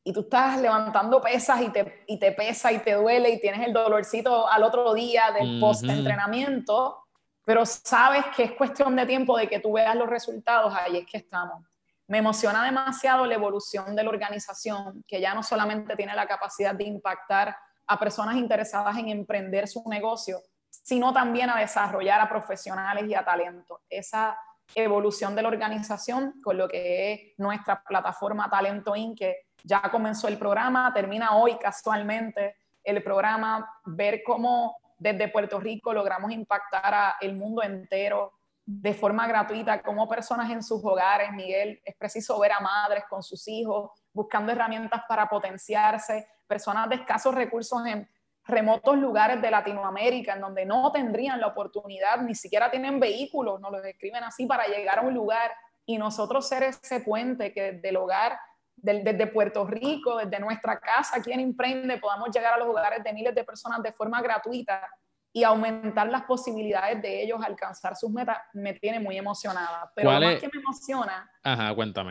Y 0.04 0.14
tú 0.14 0.22
estás 0.22 0.60
levantando 0.60 1.22
pesas 1.22 1.62
y 1.62 1.70
te, 1.70 2.04
y 2.08 2.18
te 2.18 2.32
pesa 2.32 2.72
y 2.72 2.80
te 2.80 2.94
duele 2.94 3.30
y 3.30 3.40
tienes 3.40 3.68
el 3.68 3.74
dolorcito 3.74 4.48
al 4.48 4.64
otro 4.64 4.94
día 4.94 5.32
del 5.32 5.60
post-entrenamiento, 5.60 7.06
pero 7.46 7.66
sabes 7.66 8.26
que 8.36 8.44
es 8.44 8.52
cuestión 8.54 8.96
de 8.96 9.06
tiempo 9.06 9.38
de 9.38 9.48
que 9.48 9.60
tú 9.60 9.74
veas 9.74 9.96
los 9.96 10.10
resultados, 10.10 10.74
ahí 10.74 10.98
es 10.98 11.06
que 11.06 11.18
estamos. 11.18 11.64
Me 12.08 12.18
emociona 12.18 12.66
demasiado 12.66 13.26
la 13.26 13.36
evolución 13.36 13.96
de 13.96 14.04
la 14.04 14.10
organización, 14.10 15.04
que 15.08 15.22
ya 15.22 15.34
no 15.34 15.44
solamente 15.44 15.96
tiene 15.96 16.16
la 16.16 16.28
capacidad 16.28 16.74
de 16.74 16.84
impactar 16.84 17.56
a 17.88 18.00
personas 18.00 18.36
interesadas 18.36 18.98
en 18.98 19.10
emprender 19.10 19.68
su 19.68 19.84
negocio, 19.88 20.40
sino 20.70 21.14
también 21.14 21.50
a 21.50 21.60
desarrollar 21.60 22.22
a 22.22 22.30
profesionales 22.30 23.06
y 23.08 23.14
a 23.14 23.24
talento. 23.24 23.82
Esa 23.90 24.38
evolución 24.76 25.36
de 25.36 25.42
la 25.42 25.50
organización 25.50 26.42
con 26.44 26.58
lo 26.58 26.68
que 26.68 27.14
es 27.14 27.20
nuestra 27.38 27.84
plataforma 27.84 28.50
Talento 28.50 28.96
Inc., 28.96 29.18
que 29.18 29.36
ya 29.64 29.82
comenzó 29.92 30.28
el 30.28 30.38
programa, 30.38 30.92
termina 30.94 31.36
hoy 31.36 31.58
casualmente 31.58 32.56
el 32.84 33.04
programa, 33.04 33.80
ver 33.86 34.24
cómo 34.26 34.78
desde 34.98 35.28
Puerto 35.28 35.60
Rico 35.60 35.94
logramos 35.94 36.32
impactar 36.32 36.94
a 36.94 37.16
el 37.22 37.36
mundo 37.36 37.64
entero 37.64 38.34
de 38.66 38.94
forma 38.94 39.28
gratuita, 39.28 39.82
como 39.82 40.08
personas 40.08 40.50
en 40.52 40.64
sus 40.64 40.84
hogares, 40.84 41.32
Miguel, 41.34 41.82
es 41.84 41.96
preciso 41.96 42.40
ver 42.40 42.52
a 42.52 42.60
madres 42.60 43.04
con 43.10 43.24
sus 43.24 43.48
hijos, 43.48 43.92
buscando 44.14 44.52
herramientas 44.52 45.02
para 45.08 45.28
potenciarse, 45.28 46.28
personas 46.48 46.88
de 46.90 46.96
escasos 46.96 47.34
recursos 47.34 47.86
en 47.86 48.08
remotos 48.46 48.98
lugares 48.98 49.42
de 49.42 49.52
Latinoamérica, 49.52 50.34
en 50.34 50.42
donde 50.42 50.66
no 50.66 50.92
tendrían 50.92 51.40
la 51.40 51.48
oportunidad, 51.48 52.22
ni 52.22 52.36
siquiera 52.36 52.72
tienen 52.72 53.00
vehículos, 53.00 53.60
nos 53.60 53.72
lo 53.72 53.82
describen 53.82 54.24
así, 54.24 54.46
para 54.46 54.66
llegar 54.68 55.00
a 55.00 55.02
un 55.02 55.14
lugar. 55.14 55.52
Y 55.86 55.98
nosotros 55.98 56.48
ser 56.48 56.64
ese 56.64 57.02
puente 57.02 57.54
que 57.54 57.74
desde 57.74 57.90
el 57.90 57.98
hogar 57.98 58.38
desde 58.82 59.28
Puerto 59.28 59.66
Rico, 59.66 60.18
desde 60.18 60.40
nuestra 60.40 60.80
casa 60.80 61.18
aquí 61.18 61.32
en 61.32 61.40
Imprende, 61.40 61.98
podamos 61.98 62.30
llegar 62.32 62.54
a 62.54 62.58
los 62.58 62.68
hogares 62.68 63.04
de 63.04 63.14
miles 63.14 63.36
de 63.36 63.44
personas 63.44 63.84
de 63.84 63.92
forma 63.92 64.22
gratuita 64.22 64.90
y 65.34 65.44
aumentar 65.44 66.10
las 66.10 66.24
posibilidades 66.24 67.02
de 67.02 67.24
ellos 67.24 67.40
alcanzar 67.46 67.96
sus 67.96 68.12
metas, 68.12 68.38
me 68.54 68.74
tiene 68.74 69.00
muy 69.00 69.18
emocionada. 69.18 69.92
Pero 69.96 70.12
lo 70.12 70.20
más 70.20 70.40
que 70.40 70.50
me 70.54 70.60
emociona 70.60 71.32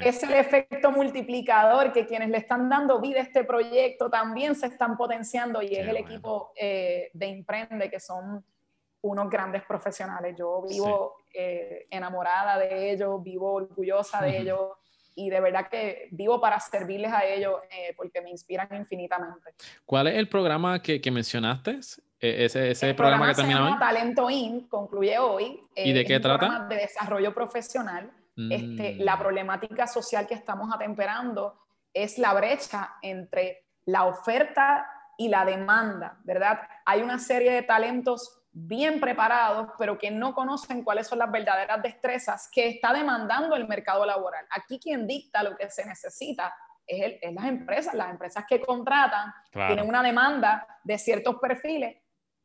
es 0.02 0.22
el 0.22 0.32
efecto 0.32 0.90
multiplicador 0.90 1.92
que 1.92 2.06
quienes 2.06 2.30
le 2.30 2.38
están 2.38 2.68
dando 2.68 3.00
vida 3.00 3.20
a 3.20 3.22
este 3.22 3.44
proyecto 3.44 4.08
también 4.08 4.54
se 4.54 4.66
están 4.66 4.96
potenciando 4.96 5.60
y 5.60 5.74
es 5.74 5.86
el 5.86 5.96
equipo 5.98 6.52
eh, 6.56 7.10
de 7.12 7.26
Imprende, 7.26 7.90
que 7.90 8.00
son 8.00 8.44
unos 9.02 9.30
grandes 9.30 9.62
profesionales. 9.64 10.34
Yo 10.38 10.62
vivo 10.66 11.16
eh, 11.34 11.86
enamorada 11.90 12.58
de 12.58 12.92
ellos, 12.92 13.22
vivo 13.22 13.52
orgullosa 13.52 14.22
de 14.22 14.38
ellos 14.38 14.70
y 15.14 15.28
de 15.28 15.40
verdad 15.40 15.68
que 15.68 16.08
vivo 16.12 16.40
para 16.40 16.58
servirles 16.58 17.12
a 17.12 17.24
ellos 17.24 17.60
eh, 17.70 17.92
porque 17.96 18.22
me 18.22 18.30
inspiran 18.30 18.68
infinitamente. 18.74 19.52
¿Cuál 19.84 20.06
es 20.06 20.14
el 20.14 20.28
programa 20.28 20.80
que, 20.80 21.00
que 21.00 21.10
mencionaste? 21.10 21.80
E, 22.20 22.44
ese, 22.44 22.70
ese 22.72 22.94
programa, 22.94 23.28
que 23.28 23.34
termina 23.34 23.72
hoy. 23.72 23.78
Talento 23.78 24.28
In 24.28 24.68
concluye 24.68 25.18
hoy. 25.18 25.60
¿Y 25.74 25.92
de 25.92 26.04
qué 26.04 26.16
un 26.16 26.22
trata? 26.22 26.38
Programa 26.38 26.68
de 26.68 26.76
desarrollo 26.76 27.34
profesional. 27.34 28.12
Este, 28.50 28.94
la 28.96 29.16
mm. 29.16 29.18
problemática 29.18 29.86
social 29.86 30.26
que 30.26 30.34
estamos 30.34 30.72
atemperando 30.74 31.58
es 31.92 32.16
la 32.16 32.32
brecha 32.32 32.96
entre 33.02 33.66
la 33.84 34.04
oferta 34.06 34.86
y 35.18 35.28
la 35.28 35.44
demanda, 35.44 36.18
¿verdad? 36.24 36.60
Hay 36.86 37.02
una 37.02 37.18
serie 37.18 37.52
de 37.52 37.62
talentos 37.62 38.40
bien 38.52 38.98
preparados, 38.98 39.68
pero 39.78 39.98
que 39.98 40.10
no 40.10 40.32
conocen 40.32 40.82
cuáles 40.82 41.06
son 41.06 41.18
las 41.18 41.30
verdaderas 41.30 41.82
destrezas 41.82 42.48
que 42.50 42.68
está 42.68 42.92
demandando 42.92 43.54
el 43.56 43.68
mercado 43.68 44.06
laboral. 44.06 44.46
Aquí 44.50 44.78
quien 44.78 45.06
dicta 45.06 45.42
lo 45.42 45.56
que 45.56 45.68
se 45.68 45.84
necesita 45.84 46.54
es, 46.86 47.18
las 47.32 47.44
empresas. 47.44 47.94
Las 47.94 48.10
empresas 48.10 48.44
que 48.48 48.60
contratan 48.60 49.32
tienen 49.52 49.86
una 49.86 50.02
demanda 50.02 50.66
de 50.82 50.98
ciertos 50.98 51.36
perfiles 51.36 51.96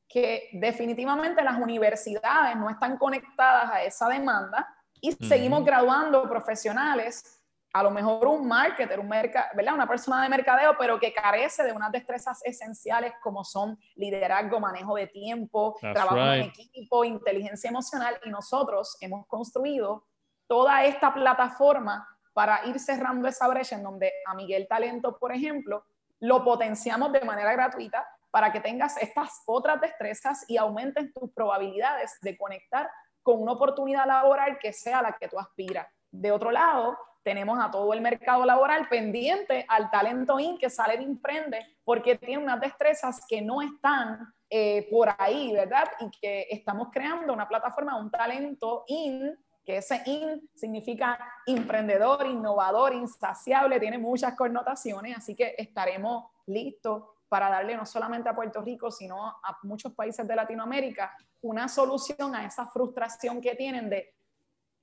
que 0.08 0.50
definitivamente 0.54 1.44
las 1.44 1.58
universidades 1.58 2.56
no 2.56 2.70
están 2.70 2.98
conectadas 2.98 3.72
a 3.72 3.84
esa 3.84 4.08
demanda 4.08 4.68
y 5.02 5.12
seguimos 5.12 5.64
graduando 5.66 6.28
profesionales 6.30 7.42
a 7.76 7.84
lo 7.84 7.92
mejor 7.92 8.26
un 8.28 8.48
marketer, 8.48 9.02
un 9.02 9.10
merca, 9.10 9.52
¿verdad? 9.54 9.74
una 9.74 9.86
persona 9.86 10.24
de 10.24 10.30
mercadeo, 10.30 10.78
pero 10.80 10.98
que 10.98 11.12
carece 11.12 11.62
de 11.62 11.74
unas 11.74 11.92
destrezas 11.92 12.40
esenciales 12.46 13.12
como 13.22 13.44
son 13.44 13.78
liderazgo, 13.96 14.62
manejo 14.62 14.96
de 14.96 15.08
tiempo, 15.08 15.76
trabajo 15.82 16.18
en 16.36 16.44
equipo, 16.44 17.04
inteligencia 17.04 17.70
emocional. 17.70 18.18
Y 18.24 18.30
nosotros 18.30 18.96
hemos 19.02 19.28
construido 19.28 20.06
toda 20.48 20.86
esta 20.86 21.14
plataforma 21.14 22.08
para 22.32 22.66
ir 22.66 22.80
cerrando 22.80 23.28
esa 23.28 23.46
brecha 23.50 23.76
en 23.76 23.84
donde 23.84 24.10
a 24.26 24.36
Miguel 24.36 24.68
Talento, 24.70 25.18
por 25.18 25.34
ejemplo, 25.34 25.84
lo 26.22 26.46
potenciamos 26.46 27.12
de 27.12 27.26
manera 27.26 27.52
gratuita 27.52 28.08
para 28.36 28.52
que 28.52 28.60
tengas 28.60 28.98
estas 29.02 29.44
otras 29.46 29.80
destrezas 29.80 30.44
y 30.50 30.58
aumenten 30.58 31.14
tus 31.14 31.32
probabilidades 31.32 32.18
de 32.22 32.36
conectar 32.36 32.92
con 33.24 33.42
una 33.42 33.54
oportunidad 33.54 34.06
laboral 34.06 34.60
que 34.60 34.74
sea 34.74 35.02
la 35.02 35.14
que 35.14 35.30
tú 35.30 35.40
aspiras. 35.40 35.88
De 36.12 36.34
otro 36.34 36.52
lado, 36.52 36.98
tenemos 37.24 37.58
a 37.64 37.72
todo 37.72 37.94
el 37.94 38.02
mercado 38.02 38.44
laboral 38.44 38.90
pendiente 38.90 39.66
al 39.70 39.90
talento 39.90 40.38
in 40.38 40.58
que 40.58 40.70
sale 40.70 40.98
de 40.98 41.04
Imprende 41.04 41.78
porque 41.86 42.18
tiene 42.18 42.44
unas 42.44 42.60
destrezas 42.60 43.26
que 43.26 43.42
no 43.42 43.62
están 43.62 44.34
eh, 44.50 44.86
por 44.92 45.16
ahí, 45.18 45.54
¿verdad? 45.54 45.90
Y 46.02 46.12
que 46.20 46.48
estamos 46.52 46.90
creando 46.92 47.32
una 47.32 47.48
plataforma, 47.48 47.96
un 47.96 48.12
talento 48.12 48.84
in, 48.88 49.34
que 49.64 49.78
ese 49.78 50.02
in 50.08 50.50
significa 50.54 51.18
emprendedor, 51.46 52.26
innovador, 52.28 52.94
insaciable, 52.94 53.80
tiene 53.80 53.98
muchas 53.98 54.36
connotaciones, 54.36 55.20
así 55.20 55.36
que 55.36 55.56
estaremos 55.58 56.26
listos 56.48 57.15
para 57.28 57.50
darle 57.50 57.76
no 57.76 57.86
solamente 57.86 58.30
a 58.30 58.36
Puerto 58.36 58.62
Rico, 58.62 58.92
sino 58.92 59.26
a 59.26 59.58
muchos 59.64 59.94
países 59.94 60.28
de 60.28 60.36
Latinoamérica 60.36 61.16
una 61.42 61.68
solución 61.68 62.36
a 62.36 62.46
esa 62.46 62.68
frustración 62.68 63.42
que 63.42 63.56
tienen 63.56 63.90
de 63.90 64.16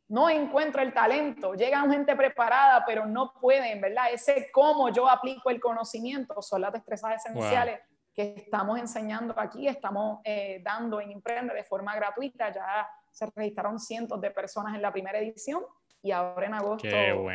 no 0.09 0.29
encuentro 0.29 0.83
el 0.83 0.93
talento, 0.93 1.55
llegan 1.55 1.91
gente 1.91 2.15
preparada, 2.15 2.85
pero 2.85 3.07
no 3.07 3.33
pueden, 3.33 3.81
¿verdad? 3.81 4.13
Ese 4.13 4.51
cómo 4.53 4.91
yo 4.91 5.09
aplico 5.09 5.49
el 5.49 5.59
conocimiento 5.59 6.43
son 6.43 6.61
las 6.61 6.73
destrezas 6.73 7.25
esenciales 7.25 7.81
que 8.13 8.35
estamos 8.37 8.79
enseñando 8.79 9.33
aquí, 9.39 9.67
estamos 9.67 10.21
eh, 10.25 10.61
dando 10.63 11.01
en 11.01 11.13
Imprende 11.13 11.55
de 11.55 11.65
forma 11.65 11.95
gratuita, 11.95 12.53
ya 12.53 12.87
se 13.11 13.27
registraron 13.35 13.79
cientos 13.79 14.21
de 14.21 14.31
personas 14.31 14.75
en 14.75 14.83
la 14.83 14.93
primera 14.93 15.19
edición 15.19 15.63
y 16.03 16.11
ahora 16.11 16.47
en 16.47 16.55
agosto 16.55 16.89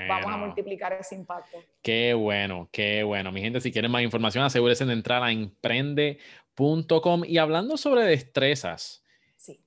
vamos 0.07 0.31
a 0.31 0.37
multiplicar 0.37 0.93
ese 0.93 1.15
impacto. 1.15 1.57
Qué 1.81 2.13
bueno, 2.13 2.67
qué 2.71 3.03
bueno. 3.03 3.31
Mi 3.31 3.41
gente, 3.41 3.61
si 3.61 3.71
quieren 3.71 3.89
más 3.91 4.03
información, 4.03 4.43
asegúrense 4.43 4.85
de 4.85 4.93
entrar 4.93 5.23
a 5.23 5.31
emprende.com. 5.31 7.23
Y 7.25 7.37
hablando 7.37 7.77
sobre 7.77 8.03
destrezas, 8.03 9.05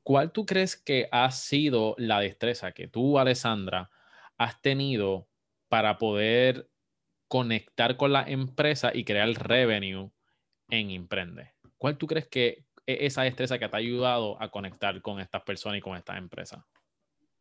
¿cuál 0.02 0.32
tú 0.32 0.44
crees 0.44 0.76
que 0.76 1.08
ha 1.10 1.30
sido 1.30 1.94
la 1.96 2.20
destreza 2.20 2.72
que 2.72 2.88
tú, 2.88 3.18
Alessandra, 3.18 3.90
has 4.36 4.60
tenido 4.60 5.28
para 5.68 5.96
poder 5.96 6.68
conectar 7.26 7.96
con 7.96 8.12
la 8.12 8.22
empresa 8.22 8.90
y 8.92 9.04
crear 9.04 9.28
revenue 9.28 10.10
en 10.68 10.90
Emprende? 10.90 11.54
¿Cuál 11.78 11.96
tú 11.96 12.06
crees 12.06 12.26
que 12.26 12.66
es 12.84 12.98
esa 13.00 13.22
destreza 13.22 13.58
que 13.58 13.66
te 13.68 13.76
ha 13.76 13.78
ayudado 13.78 14.36
a 14.42 14.50
conectar 14.50 15.00
con 15.00 15.20
estas 15.20 15.42
personas 15.42 15.78
y 15.78 15.80
con 15.80 15.96
estas 15.96 16.18
empresas? 16.18 16.60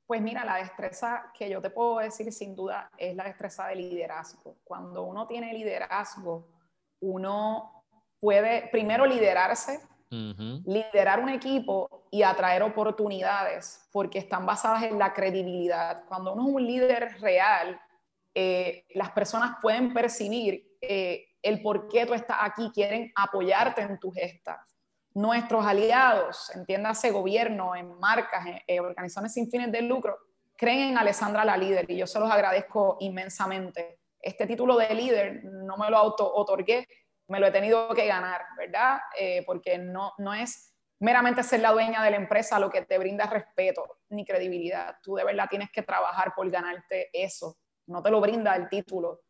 Pues 0.09 0.23
mira, 0.23 0.43
la 0.43 0.55
destreza 0.55 1.31
que 1.37 1.47
yo 1.47 1.61
te 1.61 1.69
puedo 1.69 1.99
decir 1.99 2.33
sin 2.33 2.55
duda 2.55 2.89
es 2.97 3.15
la 3.15 3.25
destreza 3.25 3.67
de 3.67 3.75
liderazgo. 3.75 4.55
Cuando 4.63 5.03
uno 5.03 5.27
tiene 5.27 5.53
liderazgo, 5.53 6.47
uno 6.99 7.85
puede 8.19 8.69
primero 8.71 9.05
liderarse, 9.05 9.79
liderar 10.09 11.19
un 11.19 11.29
equipo 11.29 12.07
y 12.09 12.23
atraer 12.23 12.63
oportunidades 12.63 13.87
porque 13.91 14.17
están 14.17 14.47
basadas 14.47 14.81
en 14.81 14.97
la 14.97 15.13
credibilidad. 15.13 16.03
Cuando 16.07 16.33
uno 16.33 16.47
es 16.47 16.55
un 16.55 16.65
líder 16.65 17.21
real, 17.21 17.79
eh, 18.33 18.87
las 18.95 19.11
personas 19.11 19.57
pueden 19.61 19.93
percibir 19.93 20.75
eh, 20.81 21.27
el 21.43 21.61
por 21.61 21.87
qué 21.87 22.07
tú 22.07 22.15
estás 22.15 22.37
aquí, 22.41 22.71
quieren 22.73 23.11
apoyarte 23.15 23.83
en 23.83 23.99
tu 23.99 24.09
gesta 24.11 24.65
nuestros 25.13 25.65
aliados, 25.65 26.51
entiéndase 26.55 27.11
gobierno, 27.11 27.75
en 27.75 27.97
marcas, 27.99 28.45
en, 28.67 28.79
organizaciones 28.79 29.33
sin 29.33 29.49
fines 29.49 29.71
de 29.71 29.81
lucro, 29.81 30.17
creen 30.55 30.89
en 30.89 30.97
Alessandra 30.97 31.45
la 31.45 31.57
líder 31.57 31.89
y 31.89 31.97
yo 31.97 32.07
se 32.07 32.19
los 32.19 32.31
agradezco 32.31 32.97
inmensamente. 32.99 33.99
Este 34.21 34.45
título 34.45 34.77
de 34.77 34.93
líder 34.93 35.43
no 35.43 35.77
me 35.77 35.89
lo 35.89 35.97
auto 35.97 36.31
otorgué, 36.33 36.87
me 37.27 37.39
lo 37.39 37.47
he 37.47 37.51
tenido 37.51 37.89
que 37.89 38.07
ganar, 38.07 38.41
¿verdad? 38.57 38.99
Eh, 39.17 39.43
porque 39.45 39.77
no, 39.77 40.13
no 40.17 40.33
es 40.33 40.75
meramente 40.99 41.43
ser 41.43 41.61
la 41.61 41.71
dueña 41.71 42.03
de 42.03 42.11
la 42.11 42.17
empresa 42.17 42.59
lo 42.59 42.69
que 42.69 42.81
te 42.81 42.97
brinda 42.97 43.25
respeto 43.25 43.99
ni 44.09 44.25
credibilidad. 44.25 44.97
Tú 45.01 45.15
de 45.15 45.23
verdad 45.23 45.47
tienes 45.49 45.69
que 45.71 45.83
trabajar 45.83 46.33
por 46.35 46.49
ganarte 46.49 47.09
eso. 47.13 47.57
No 47.87 48.03
te 48.03 48.11
lo 48.11 48.19
brinda 48.19 48.55
el 48.55 48.67
título 48.67 49.21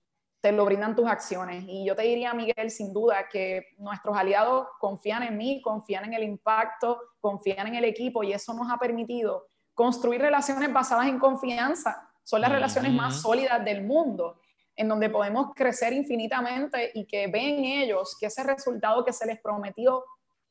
te 0.42 0.52
lo 0.52 0.66
brindan 0.66 0.96
tus 0.96 1.08
acciones. 1.08 1.66
Y 1.68 1.86
yo 1.86 1.96
te 1.96 2.04
diría, 2.04 2.34
Miguel, 2.34 2.72
sin 2.72 2.94
duda, 2.94 3.28
que 3.30 3.68
nuestros 3.78 4.16
aliados 4.18 4.68
confían 4.80 5.24
en 5.24 5.38
mí, 5.38 5.62
confían 5.62 6.06
en 6.06 6.14
el 6.14 6.24
impacto, 6.24 7.00
confían 7.20 7.68
en 7.68 7.76
el 7.76 7.86
equipo 7.86 8.24
y 8.24 8.34
eso 8.34 8.54
nos 8.54 8.72
ha 8.72 8.78
permitido 8.78 9.48
construir 9.74 10.22
relaciones 10.22 10.72
basadas 10.72 11.08
en 11.08 11.20
confianza. 11.20 12.10
Son 12.24 12.42
las 12.42 12.52
relaciones 12.52 12.94
más 12.94 13.22
sólidas 13.22 13.64
del 13.64 13.84
mundo, 13.84 14.40
en 14.76 14.88
donde 14.88 15.10
podemos 15.10 15.54
crecer 15.56 15.92
infinitamente 15.94 16.92
y 16.94 17.06
que 17.06 17.28
ven 17.28 17.66
ellos 17.66 18.16
que 18.18 18.28
ese 18.28 18.44
resultado 18.44 19.04
que 19.04 19.12
se 19.12 19.26
les 19.26 19.40
prometió, 19.42 20.06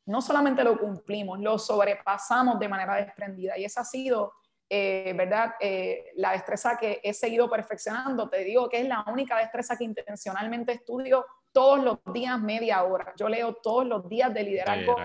no 0.05 0.21
solamente 0.21 0.65
lo 0.65 0.79
cumplimos, 0.79 1.39
lo 1.41 1.59
sobrepasamos 1.59 2.59
de 2.59 2.69
manera 2.69 2.97
desprendida. 2.97 3.57
Y 3.57 3.65
esa 3.65 3.83
ha 3.83 3.85
sido 3.85 4.33
eh, 4.71 5.15
¿verdad? 5.17 5.55
Eh, 5.61 6.13
la 6.17 6.33
destreza 6.33 6.77
que 6.77 7.01
he 7.03 7.15
seguido 7.15 7.49
perfeccionando, 7.49 8.29
te 8.29 8.45
digo 8.45 8.69
que 8.69 8.81
es 8.81 8.89
la 8.89 9.05
única 9.11 9.39
destreza 9.39 9.77
que 9.77 9.85
intencionalmente 9.85 10.73
estudio 10.73 11.25
todos 11.53 11.83
los 11.83 11.99
días 12.13 12.39
media 12.39 12.83
hora. 12.83 13.15
Yo 13.17 13.29
leo 13.29 13.55
todos 13.55 13.87
los 13.87 14.09
días 14.09 14.33
de 14.35 14.43
liderazgo, 14.43 14.97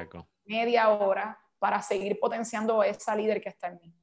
media 0.45 0.89
hora 0.89 1.39
para 1.59 1.81
seguir 1.81 2.19
potenciando 2.19 2.83
esa 2.83 3.15
líder 3.15 3.41
que 3.41 3.49
está 3.49 3.67
en 3.67 3.79
mí. 3.81 3.93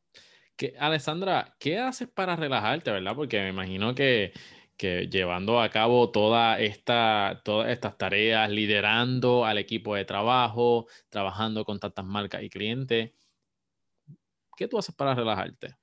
Que, 0.57 0.75
Alessandra, 0.79 1.55
¿qué 1.59 1.79
haces 1.79 2.09
para 2.09 2.37
relajarte, 2.37 2.91
verdad? 2.91 3.15
Porque 3.15 3.41
me 3.41 3.51
imagino 3.51 3.95
que, 3.95 4.33
que 4.79 5.09
llevando 5.09 5.61
a 5.61 5.69
cabo 5.69 6.11
toda 6.11 6.59
esta, 6.59 7.43
todas 7.45 7.69
estas 7.69 7.99
tareas, 7.99 8.49
liderando 8.49 9.45
al 9.45 9.59
equipo 9.59 9.95
de 9.95 10.07
trabajo, 10.07 10.87
trabajando 11.11 11.67
con 11.67 11.79
tantas 11.79 12.07
marcas 12.07 12.43
y 12.43 12.49
clientes, 12.49 13.13
¿Qué 14.61 14.69
tú 14.69 14.77
haces 14.77 14.95
para 14.95 15.15
relajarte? 15.15 15.75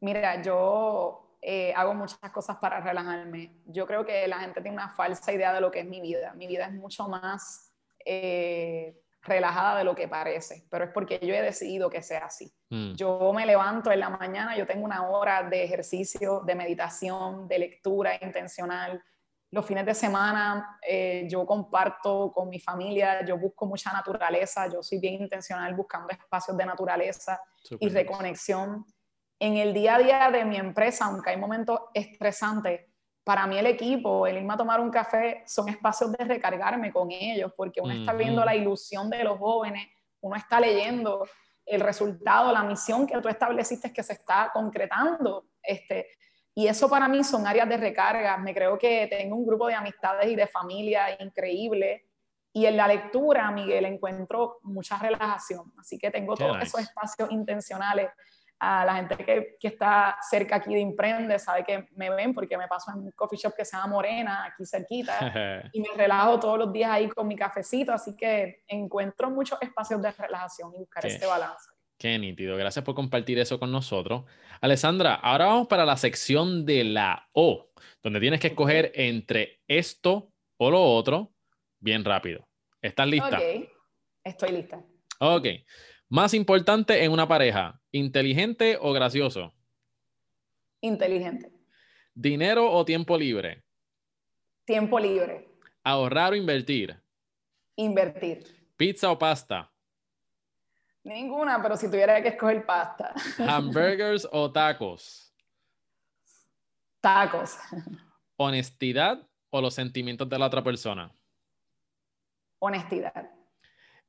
Mira, 0.00 0.42
yo 0.42 1.38
eh, 1.40 1.72
hago 1.76 1.94
muchas 1.94 2.18
cosas 2.32 2.56
para 2.56 2.80
relajarme. 2.80 3.62
Yo 3.64 3.86
creo 3.86 4.04
que 4.04 4.26
la 4.26 4.40
gente 4.40 4.60
tiene 4.60 4.76
una 4.76 4.88
falsa 4.88 5.32
idea 5.32 5.52
de 5.52 5.60
lo 5.60 5.70
que 5.70 5.78
es 5.78 5.86
mi 5.86 6.00
vida. 6.00 6.34
Mi 6.34 6.48
vida 6.48 6.66
es 6.66 6.72
mucho 6.72 7.06
más 7.08 7.72
eh, 8.04 9.00
relajada 9.22 9.78
de 9.78 9.84
lo 9.84 9.94
que 9.94 10.08
parece, 10.08 10.66
pero 10.68 10.86
es 10.86 10.90
porque 10.90 11.20
yo 11.22 11.32
he 11.32 11.40
decidido 11.40 11.88
que 11.88 12.02
sea 12.02 12.24
así. 12.24 12.52
Mm. 12.70 12.94
Yo 12.94 13.32
me 13.32 13.46
levanto 13.46 13.92
en 13.92 14.00
la 14.00 14.10
mañana, 14.10 14.56
yo 14.56 14.66
tengo 14.66 14.84
una 14.84 15.08
hora 15.08 15.44
de 15.44 15.62
ejercicio, 15.62 16.40
de 16.40 16.56
meditación, 16.56 17.46
de 17.46 17.60
lectura 17.60 18.18
intencional. 18.20 19.00
Los 19.50 19.64
fines 19.64 19.86
de 19.86 19.94
semana 19.94 20.78
eh, 20.86 21.26
yo 21.30 21.46
comparto 21.46 22.32
con 22.32 22.48
mi 22.48 22.58
familia, 22.58 23.24
yo 23.24 23.38
busco 23.38 23.66
mucha 23.66 23.92
naturaleza, 23.92 24.66
yo 24.68 24.82
soy 24.82 24.98
bien 24.98 25.22
intencional 25.22 25.74
buscando 25.74 26.08
espacios 26.10 26.56
de 26.56 26.66
naturaleza 26.66 27.40
y 27.78 27.88
reconexión. 27.88 28.84
En 29.38 29.56
el 29.56 29.72
día 29.72 29.96
a 29.96 29.98
día 29.98 30.30
de 30.30 30.44
mi 30.44 30.56
empresa, 30.56 31.06
aunque 31.06 31.30
hay 31.30 31.36
momentos 31.36 31.80
estresantes, 31.94 32.86
para 33.22 33.46
mí 33.46 33.58
el 33.58 33.66
equipo, 33.66 34.26
el 34.26 34.36
irme 34.36 34.54
a 34.54 34.56
tomar 34.56 34.80
un 34.80 34.90
café, 34.90 35.42
son 35.46 35.68
espacios 35.68 36.12
de 36.12 36.24
recargarme 36.24 36.92
con 36.92 37.10
ellos, 37.10 37.52
porque 37.56 37.80
uno 37.80 37.92
está 37.92 38.12
viendo 38.12 38.44
la 38.44 38.54
ilusión 38.54 39.10
de 39.10 39.24
los 39.24 39.38
jóvenes, 39.38 39.88
uno 40.20 40.36
está 40.36 40.60
leyendo 40.60 41.26
el 41.64 41.80
resultado, 41.80 42.52
la 42.52 42.62
misión 42.62 43.06
que 43.06 43.20
tú 43.20 43.28
estableciste 43.28 43.92
que 43.92 44.02
se 44.02 44.12
está 44.12 44.50
concretando. 44.52 45.46
Este, 45.60 46.06
y 46.58 46.66
eso 46.68 46.88
para 46.88 47.06
mí 47.06 47.22
son 47.22 47.46
áreas 47.46 47.68
de 47.68 47.76
recarga. 47.76 48.38
Me 48.38 48.54
creo 48.54 48.78
que 48.78 49.06
tengo 49.08 49.36
un 49.36 49.46
grupo 49.46 49.66
de 49.68 49.74
amistades 49.74 50.26
y 50.28 50.34
de 50.34 50.46
familia 50.46 51.14
increíble 51.22 52.06
y 52.56 52.64
en 52.64 52.78
la 52.78 52.88
lectura, 52.88 53.50
Miguel, 53.50 53.84
encuentro 53.84 54.60
mucha 54.62 54.98
relajación. 54.98 55.74
Así 55.78 55.98
que 55.98 56.10
tengo 56.10 56.34
todos 56.34 56.56
esos 56.62 56.80
espacios 56.80 57.30
intencionales. 57.30 58.08
A 58.58 58.86
la 58.86 58.94
gente 58.94 59.18
que, 59.18 59.58
que, 59.60 59.68
está 59.68 60.16
cerca 60.22 60.56
aquí 60.56 60.72
de 60.72 60.80
Imprende 60.80 61.38
sabe 61.38 61.62
que 61.62 61.86
me 61.94 62.08
ven 62.08 62.32
porque 62.32 62.56
me 62.56 62.66
paso 62.66 62.90
en 62.90 63.00
un 63.00 63.10
coffee 63.10 63.38
shop 63.38 63.54
que 63.54 63.66
se 63.66 63.76
llama 63.76 63.88
Morena, 63.88 64.46
aquí 64.46 64.64
cerquita, 64.64 65.12
y 65.74 65.80
me 65.82 65.88
relajo 65.94 66.40
todos 66.40 66.58
los 66.60 66.72
días 66.72 66.90
ahí 66.90 67.10
con 67.10 67.28
mi 67.28 67.36
cafecito. 67.36 67.92
Así 67.92 68.16
que 68.16 68.64
encuentro 68.66 69.28
muchos 69.28 69.60
espacios 69.60 70.00
de 70.00 70.10
relajación 70.12 70.72
y 70.74 70.78
buscar 70.78 71.04
este 71.04 71.26
balance. 71.26 71.75
Qué 71.98 72.18
nítido. 72.18 72.56
Gracias 72.56 72.84
por 72.84 72.94
compartir 72.94 73.38
eso 73.38 73.58
con 73.58 73.72
nosotros. 73.72 74.24
Alessandra, 74.60 75.14
ahora 75.14 75.46
vamos 75.46 75.66
para 75.68 75.86
la 75.86 75.96
sección 75.96 76.66
de 76.66 76.84
la 76.84 77.28
O, 77.32 77.70
donde 78.02 78.20
tienes 78.20 78.40
que 78.40 78.48
escoger 78.48 78.92
entre 78.94 79.62
esto 79.66 80.32
o 80.58 80.70
lo 80.70 80.82
otro 80.82 81.32
bien 81.80 82.04
rápido. 82.04 82.48
¿Estás 82.82 83.08
lista? 83.08 83.38
Ok, 83.38 83.68
estoy 84.24 84.52
lista. 84.52 84.84
Ok. 85.20 85.46
Más 86.08 86.34
importante 86.34 87.02
en 87.02 87.10
una 87.10 87.26
pareja, 87.26 87.80
inteligente 87.90 88.78
o 88.80 88.92
gracioso? 88.92 89.54
Inteligente. 90.80 91.50
¿Dinero 92.14 92.70
o 92.70 92.84
tiempo 92.84 93.18
libre? 93.18 93.64
Tiempo 94.64 95.00
libre. 95.00 95.48
¿Ahorrar 95.82 96.32
o 96.32 96.36
invertir? 96.36 96.96
Invertir. 97.76 98.44
¿Pizza 98.76 99.10
o 99.10 99.18
pasta? 99.18 99.72
Ninguna, 101.06 101.62
pero 101.62 101.76
si 101.76 101.88
tuviera 101.88 102.20
que 102.20 102.28
escoger 102.28 102.66
pasta. 102.66 103.14
¿Hamburgers 103.38 104.28
o 104.32 104.50
tacos? 104.50 105.32
Tacos. 107.00 107.56
¿Honestidad 108.36 109.22
o 109.50 109.60
los 109.60 109.74
sentimientos 109.74 110.28
de 110.28 110.38
la 110.38 110.46
otra 110.46 110.64
persona? 110.64 111.12
honestidad. 112.58 113.30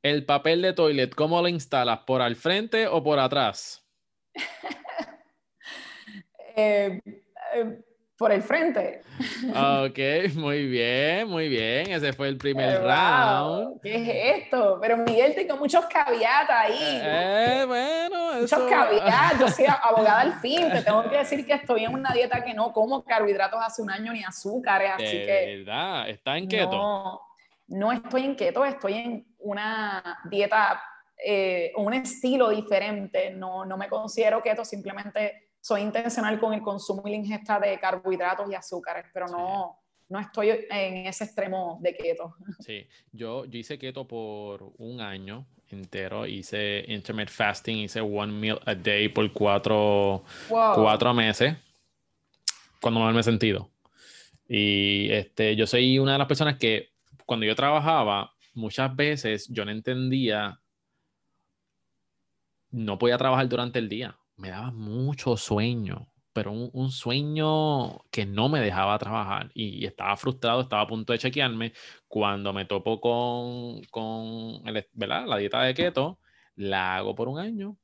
El 0.02 0.26
papel 0.26 0.62
de 0.62 0.74
toilet, 0.74 1.14
¿cómo 1.14 1.42
lo 1.42 1.48
instalas? 1.48 2.00
¿Por 2.00 2.22
al 2.22 2.36
frente 2.36 2.88
o 2.88 3.04
por 3.04 3.20
atrás? 3.20 3.86
Eh, 6.60 7.00
eh, 7.54 7.86
por 8.18 8.32
el 8.32 8.42
frente. 8.42 9.02
ok, 9.50 10.34
muy 10.36 10.66
bien, 10.66 11.28
muy 11.28 11.48
bien. 11.48 11.92
Ese 11.92 12.14
fue 12.14 12.28
el 12.28 12.38
primer 12.38 12.82
round. 12.82 13.80
¿Qué 13.82 13.96
es 13.96 14.44
esto? 14.44 14.80
Pero 14.82 14.98
Miguel, 14.98 15.36
tengo 15.36 15.56
muchos 15.58 15.86
caveats 15.86 16.50
ahí. 16.50 16.80
Eh, 16.80 17.64
bueno, 17.68 18.42
muchos 18.42 18.60
caveats. 18.70 19.40
Yo 19.40 19.48
soy 19.50 19.66
abogada 19.84 20.22
al 20.22 20.34
fin. 20.40 20.70
Te 20.72 20.82
tengo 20.82 21.08
que 21.08 21.18
decir 21.18 21.46
que 21.46 21.54
estoy 21.54 21.86
en 21.86 21.94
una 21.94 22.12
dieta 22.12 22.44
que 22.44 22.54
no 22.54 22.74
como 22.74 23.04
carbohidratos 23.04 23.60
hace 23.64 23.84
un 23.84 23.92
año 23.92 24.12
ni 24.12 24.24
azúcares. 24.24 24.94
Así 24.96 25.18
que. 25.26 25.58
verdad, 25.58 26.10
está 26.10 26.38
en 26.38 26.48
keto. 26.48 26.72
No, 26.72 27.22
no 27.68 27.92
estoy 27.92 28.26
en 28.26 28.36
keto, 28.36 28.66
estoy 28.66 28.94
en 28.94 29.28
una 29.40 30.20
dieta, 30.30 30.82
eh, 31.24 31.72
un 31.76 31.94
estilo 31.94 32.50
diferente, 32.50 33.30
no, 33.30 33.66
no 33.66 33.78
me 33.78 33.90
considero 33.90 34.42
keto, 34.42 34.66
simplemente 34.66 35.47
soy 35.62 35.82
intencional 35.82 36.40
con 36.40 36.54
el 36.54 36.62
consumo 36.62 37.04
y 37.06 37.12
la 37.12 37.18
ingesta 37.18 37.60
de 37.60 37.80
carbohidratos 37.80 38.50
y 38.50 38.56
azúcares, 38.56 39.06
pero 39.14 39.28
no, 39.28 39.80
no 40.10 40.20
estoy 40.20 40.50
en 40.70 41.08
ese 41.08 41.26
extremo 41.26 41.80
de 41.82 41.96
keto. 41.96 42.36
Sí, 42.60 42.88
yo, 43.12 43.46
yo 43.46 43.60
hice 43.60 43.78
keto 43.78 44.08
por 44.08 44.72
un 44.78 45.02
año 45.02 45.46
entero, 45.70 46.26
hice 46.26 46.86
intermittent 46.88 47.36
fasting, 47.36 47.78
hice 47.78 48.02
one 48.02 48.32
meal 48.32 48.60
a 48.66 48.74
day 48.74 49.10
por 49.10 49.32
cuatro, 49.34 50.24
cuatro 50.48 51.14
meses 51.14 51.56
cuando 52.82 53.00
no 53.00 53.12
me 53.12 53.20
he 53.20 53.24
sentido. 53.24 53.70
Y 54.48 55.10
este, 55.12 55.56
yo 55.56 55.68
soy 55.68 56.00
una 56.00 56.14
de 56.14 56.20
las 56.20 56.28
personas 56.28 56.58
que 56.58 56.92
cuando 57.26 57.46
yo 57.46 57.56
trabajaba, 57.56 58.34
muchas 58.54 58.96
veces 58.96 59.48
yo 59.50 59.66
no 59.66 59.72
entendía, 59.72 60.60
no 62.72 62.98
podía 62.98 63.18
trabajar 63.18 63.48
durante 63.50 63.80
el 63.80 63.90
día. 63.90 64.18
Me 64.38 64.50
daba 64.50 64.72
mucho 64.72 65.36
sueño, 65.36 66.12
pero 66.32 66.52
un, 66.52 66.92
sueño 66.92 68.04
que 68.12 68.26
no 68.26 68.50
me 68.50 68.62
dejaba 68.62 68.98
trabajar 69.00 69.50
y, 69.56 69.86
estaba 69.86 70.16
frustrado, 70.16 70.62
estaba 70.62 70.84
a 70.84 70.88
punto 70.88 71.12
de 71.12 71.20
chequearme. 71.20 71.74
Cuando 72.08 72.54
me 72.54 72.66
topo 72.66 73.02
con, 73.02 73.82
con 73.86 74.62
la 74.64 75.38
dieta 75.38 75.64
de 75.64 75.74
keto, 75.74 76.20
la 76.56 76.98
hago 76.98 77.16
por 77.16 77.28
un 77.28 77.40
año. 77.40 77.78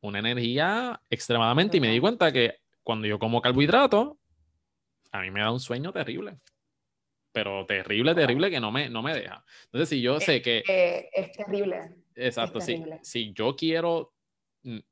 Una 0.00 0.20
energía 0.20 1.00
extremadamente 1.10 1.78
y 1.78 1.80
me 1.80 1.90
di 1.90 1.98
cuenta 1.98 2.30
que 2.30 2.60
cuando 2.84 3.08
yo 3.08 3.18
como 3.18 3.42
carbohidratos, 3.42 4.16
a 5.10 5.20
mí 5.20 5.30
me 5.30 5.40
da 5.40 5.50
un 5.50 5.60
sueño 5.60 5.92
terrible. 5.92 6.38
Pero 7.32 7.66
terrible, 7.66 8.14
terrible 8.14 8.50
que 8.50 8.60
no 8.60 8.70
me, 8.70 8.88
no 8.88 9.02
me 9.02 9.14
deja. 9.14 9.44
Entonces, 9.64 9.88
si 9.88 10.00
yo 10.00 10.20
sé 10.20 10.40
que... 10.40 10.62
es 11.12 11.32
terrible. 11.32 11.96
Exacto, 12.14 12.60
sí. 12.60 12.82
Si, 13.02 13.32
yo 13.32 13.54
quiero, 13.54 14.14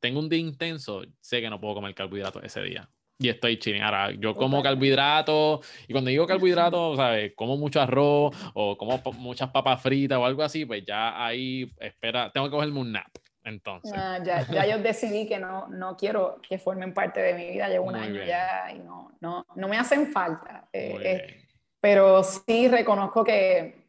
tengo 0.01 0.21
un 0.21 0.29
día 0.29 0.39
intenso, 0.39 1.03
sé 1.21 1.41
que 1.41 1.51
no 1.51 1.61
puedo 1.61 1.75
comer 1.75 1.95
carbohidratos 1.95 2.45
ese 2.45 2.63
día. 2.63 2.89
Y 3.19 3.31
estoy 3.31 3.59
chilling. 3.59 3.83
Ahora, 3.83 4.11
yo 4.13 4.37
como 4.37 4.63
carbohidratos, 4.63 5.67
y 5.89 5.93
cuando 5.93 6.11
digo 6.11 6.27
carbohidratos, 6.27 6.99
¿sabes? 6.99 7.33
Como 7.35 7.57
mucho 7.57 7.81
arroz 7.81 8.37
o 8.53 8.77
como 8.77 9.01
muchas 9.15 9.51
papas 9.51 9.81
fritas 9.81 10.19
o 10.19 10.27
algo 10.27 10.43
así, 10.43 10.67
pues 10.67 10.85
ya 10.85 11.25
ahí, 11.25 11.73
espera, 11.81 12.31
tengo 12.31 12.47
que 12.47 12.53
cogerme 12.53 12.81
un 12.81 12.93
nap. 12.93 13.09
Entonces. 13.43 13.93
Ah, 13.95 14.19
ya, 14.23 14.47
ya, 14.51 14.67
yo 14.67 14.83
decidí 14.83 15.27
que 15.27 15.39
no, 15.39 15.69
no 15.69 15.97
quiero 15.97 16.41
que 16.47 16.59
formen 16.59 16.93
parte 16.93 17.21
de 17.21 17.33
mi 17.33 17.53
vida. 17.53 17.69
Llevo 17.69 17.87
un 17.87 17.95
año 17.95 18.23
ya 18.25 18.71
y 18.75 18.81
no, 18.81 19.17
no, 19.21 19.47
no, 19.55 19.69
me 19.69 19.79
hacen 19.79 20.09
falta. 20.13 20.69
Eh, 20.73 20.99
eh, 21.01 21.49
pero 21.81 22.23
sí 22.25 22.69
reconozco 22.69 23.23
que 23.23 23.87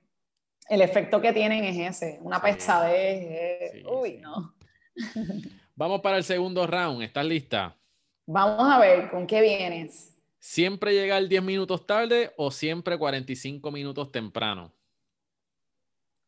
el 0.69 0.81
efecto 0.81 1.19
que 1.19 1.33
tienen 1.33 1.63
es 1.63 1.95
ese, 1.95 2.19
una 2.21 2.39
pesadez. 2.39 3.83
uy, 3.85 4.19
no. 4.19 4.53
Vamos 5.77 6.01
para 6.01 6.17
el 6.17 6.23
segundo 6.23 6.65
round. 6.65 7.03
¿Estás 7.03 7.23
lista? 7.23 7.77
Vamos 8.25 8.67
a 8.67 8.79
ver, 8.79 9.11
¿con 9.11 9.27
qué 9.27 9.41
vienes? 9.41 10.19
¿Siempre 10.39 10.91
llegar 10.91 11.27
10 11.27 11.43
minutos 11.43 11.85
tarde 11.85 12.33
o 12.35 12.49
siempre 12.49 12.97
45 12.97 13.69
minutos 13.69 14.11
temprano? 14.11 14.73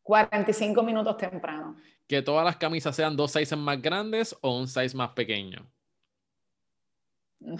45 0.04 0.84
minutos 0.84 1.16
temprano 1.16 1.76
que 2.06 2.22
todas 2.22 2.44
las 2.44 2.58
camisas 2.58 2.94
sean 2.94 3.16
dos 3.16 3.32
sizes 3.32 3.58
más 3.58 3.82
grandes 3.82 4.36
o 4.40 4.56
un 4.56 4.68
size 4.68 4.96
más 4.96 5.10
pequeño? 5.10 5.68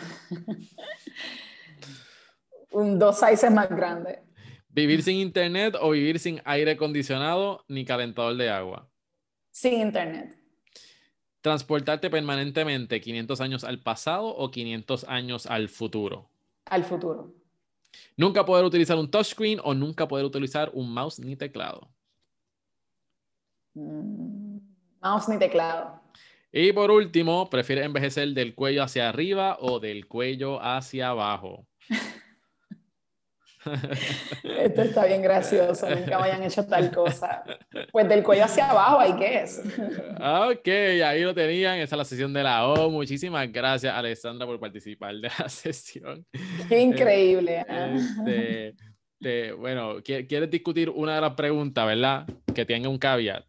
un 2.70 3.01
dos 3.01 3.18
sizes 3.18 3.51
más 3.51 3.68
grandes. 3.68 4.20
¿Vivir 4.68 5.03
sin 5.03 5.16
internet 5.16 5.74
o 5.80 5.91
vivir 5.91 6.20
sin 6.20 6.41
aire 6.45 6.70
acondicionado 6.70 7.64
ni 7.66 7.84
calentador 7.84 8.36
de 8.36 8.49
agua? 8.49 8.88
Sin 9.51 9.80
internet. 9.80 10.39
¿Transportarte 11.41 12.11
permanentemente 12.11 13.01
500 13.01 13.41
años 13.41 13.64
al 13.64 13.80
pasado 13.80 14.26
o 14.26 14.51
500 14.51 15.05
años 15.05 15.47
al 15.47 15.68
futuro? 15.70 16.28
Al 16.66 16.84
futuro. 16.84 17.34
¿Nunca 18.16 18.45
poder 18.45 18.64
utilizar 18.64 18.99
un 18.99 19.11
touchscreen 19.11 19.59
o 19.64 19.74
nunca 19.74 20.07
poder 20.07 20.26
utilizar 20.26 20.70
un 20.74 20.93
mouse 20.93 21.18
ni 21.18 21.36
teclado? 21.36 21.91
Mm, 23.74 24.59
mouse 25.01 25.28
ni 25.28 25.38
teclado. 25.38 26.03
Y 26.53 26.72
por 26.72 26.91
último, 26.91 27.49
¿prefieres 27.49 27.86
envejecer 27.86 28.28
del 28.30 28.55
cuello 28.55 28.82
hacia 28.82 29.09
arriba 29.09 29.57
o 29.61 29.80
del 29.80 30.07
cuello 30.09 30.61
hacia 30.61 31.09
abajo? 31.09 31.66
Esto 34.42 34.82
está 34.82 35.04
bien 35.04 35.22
gracioso, 35.22 35.88
nunca 35.88 36.18
me 36.18 36.24
hayan 36.24 36.42
hecho 36.42 36.66
tal 36.66 36.90
cosa. 36.90 37.42
Pues 37.92 38.08
del 38.08 38.22
cuello 38.22 38.44
hacia 38.44 38.70
abajo, 38.70 39.00
¿hay 39.00 39.14
qué 39.16 39.42
es? 39.42 39.58
Ok, 39.58 40.68
ahí 41.04 41.22
lo 41.22 41.34
tenían, 41.34 41.78
esa 41.78 41.94
es 41.94 41.98
la 41.98 42.04
sesión 42.04 42.32
de 42.32 42.42
la 42.42 42.66
O. 42.66 42.90
Muchísimas 42.90 43.50
gracias, 43.52 43.94
Alessandra, 43.94 44.46
por 44.46 44.58
participar 44.58 45.14
de 45.14 45.30
la 45.38 45.48
sesión. 45.48 46.24
Qué 46.68 46.80
increíble. 46.80 47.64
Este, 47.68 48.74
este, 49.20 49.52
bueno, 49.52 49.96
quieres 50.02 50.50
discutir 50.50 50.88
una 50.88 51.16
de 51.16 51.20
las 51.20 51.34
preguntas, 51.34 51.86
¿verdad? 51.86 52.26
Que 52.54 52.64
tenga 52.64 52.88
un 52.88 52.98
caveat. 52.98 53.44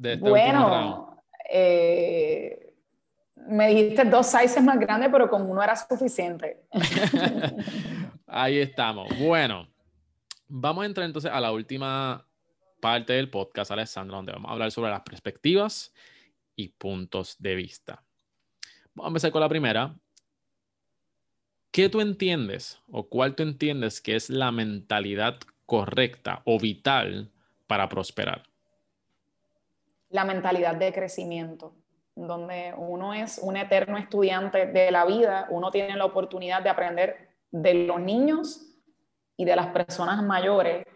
Este 0.00 0.16
bueno, 0.16 1.16
eh, 1.52 2.61
me 3.46 3.68
dijiste 3.68 4.04
dos 4.04 4.26
sizes 4.26 4.62
más 4.62 4.78
grandes, 4.78 5.10
pero 5.10 5.28
con 5.28 5.48
uno 5.48 5.62
era 5.62 5.76
suficiente. 5.76 6.62
Ahí 8.26 8.58
estamos. 8.58 9.08
Bueno, 9.18 9.68
vamos 10.48 10.82
a 10.82 10.86
entrar 10.86 11.06
entonces 11.06 11.30
a 11.30 11.40
la 11.40 11.52
última 11.52 12.26
parte 12.80 13.12
del 13.12 13.30
podcast, 13.30 13.70
Alessandra, 13.70 14.16
donde 14.16 14.32
vamos 14.32 14.48
a 14.48 14.52
hablar 14.52 14.70
sobre 14.70 14.90
las 14.90 15.02
perspectivas 15.02 15.92
y 16.56 16.68
puntos 16.68 17.36
de 17.38 17.54
vista. 17.54 18.02
Vamos 18.94 19.08
a 19.08 19.10
empezar 19.10 19.32
con 19.32 19.40
la 19.40 19.48
primera, 19.48 19.94
¿qué 21.70 21.88
tú 21.88 22.00
entiendes 22.00 22.80
o 22.90 23.08
cuál 23.08 23.34
tú 23.34 23.42
entiendes 23.42 24.00
que 24.00 24.16
es 24.16 24.28
la 24.28 24.52
mentalidad 24.52 25.38
correcta 25.66 26.42
o 26.44 26.58
vital 26.58 27.30
para 27.66 27.88
prosperar? 27.88 28.42
La 30.10 30.24
mentalidad 30.24 30.76
de 30.76 30.92
crecimiento, 30.92 31.74
donde 32.14 32.74
uno 32.76 33.14
es 33.14 33.38
un 33.38 33.56
eterno 33.56 33.96
estudiante 33.96 34.66
de 34.66 34.90
la 34.90 35.04
vida, 35.04 35.46
uno 35.50 35.70
tiene 35.70 35.96
la 35.96 36.04
oportunidad 36.04 36.62
de 36.62 36.70
aprender 36.70 37.36
de 37.50 37.74
los 37.74 38.00
niños 38.00 38.66
y 39.36 39.44
de 39.44 39.56
las 39.56 39.68
personas 39.68 40.22
mayores 40.22 40.86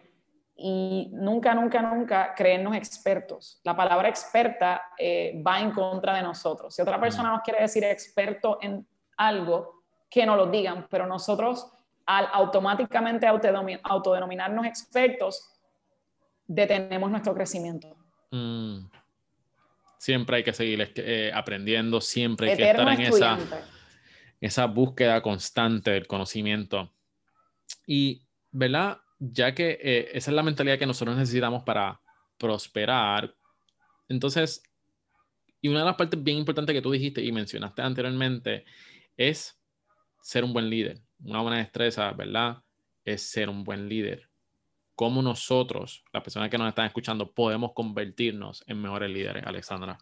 y 0.56 1.10
nunca, 1.12 1.54
nunca, 1.54 1.82
nunca 1.82 2.34
creernos 2.34 2.74
expertos. 2.76 3.60
La 3.62 3.76
palabra 3.76 4.08
experta 4.08 4.82
eh, 4.98 5.42
va 5.46 5.60
en 5.60 5.70
contra 5.70 6.14
de 6.14 6.22
nosotros. 6.22 6.74
Si 6.74 6.82
otra 6.82 6.98
persona 6.98 7.30
nos 7.30 7.42
quiere 7.42 7.60
decir 7.60 7.84
experto 7.84 8.58
en 8.62 8.86
algo, 9.18 9.82
que 10.08 10.24
no 10.24 10.36
lo 10.36 10.46
digan, 10.46 10.86
pero 10.88 11.06
nosotros 11.06 11.70
al 12.06 12.28
automáticamente 12.32 13.26
autodenominarnos 13.26 14.64
expertos, 14.64 15.52
detenemos 16.46 17.10
nuestro 17.10 17.34
crecimiento. 17.34 17.88
Mm. 18.30 18.86
Siempre 19.98 20.38
hay 20.38 20.44
que 20.44 20.52
seguir 20.52 20.92
eh, 20.96 21.30
aprendiendo, 21.34 22.00
siempre 22.00 22.50
hay 22.50 22.56
que 22.56 22.70
estar 22.70 22.88
en 22.88 23.00
esa, 23.00 23.38
esa 24.40 24.66
búsqueda 24.66 25.22
constante 25.22 25.90
del 25.90 26.06
conocimiento. 26.06 26.92
Y, 27.86 28.22
¿verdad? 28.50 28.98
Ya 29.18 29.54
que 29.54 29.78
eh, 29.82 30.10
esa 30.12 30.30
es 30.30 30.34
la 30.34 30.42
mentalidad 30.42 30.78
que 30.78 30.86
nosotros 30.86 31.16
necesitamos 31.16 31.62
para 31.62 32.00
prosperar, 32.38 33.34
entonces, 34.08 34.62
y 35.60 35.68
una 35.68 35.80
de 35.80 35.86
las 35.86 35.96
partes 35.96 36.22
bien 36.22 36.38
importantes 36.38 36.74
que 36.74 36.82
tú 36.82 36.90
dijiste 36.90 37.22
y 37.22 37.32
mencionaste 37.32 37.82
anteriormente 37.82 38.64
es 39.16 39.60
ser 40.22 40.44
un 40.44 40.52
buen 40.52 40.70
líder. 40.70 41.00
Una 41.24 41.40
buena 41.40 41.58
destreza, 41.58 42.12
¿verdad? 42.12 42.58
Es 43.04 43.22
ser 43.22 43.48
un 43.48 43.64
buen 43.64 43.88
líder. 43.88 44.28
¿Cómo 44.96 45.22
nosotros, 45.22 46.04
las 46.12 46.22
personas 46.22 46.50
que 46.50 46.58
nos 46.58 46.68
están 46.68 46.86
escuchando, 46.86 47.32
podemos 47.32 47.72
convertirnos 47.72 48.64
en 48.66 48.82
mejores 48.82 49.10
líderes, 49.10 49.46
Alexandra? 49.46 49.96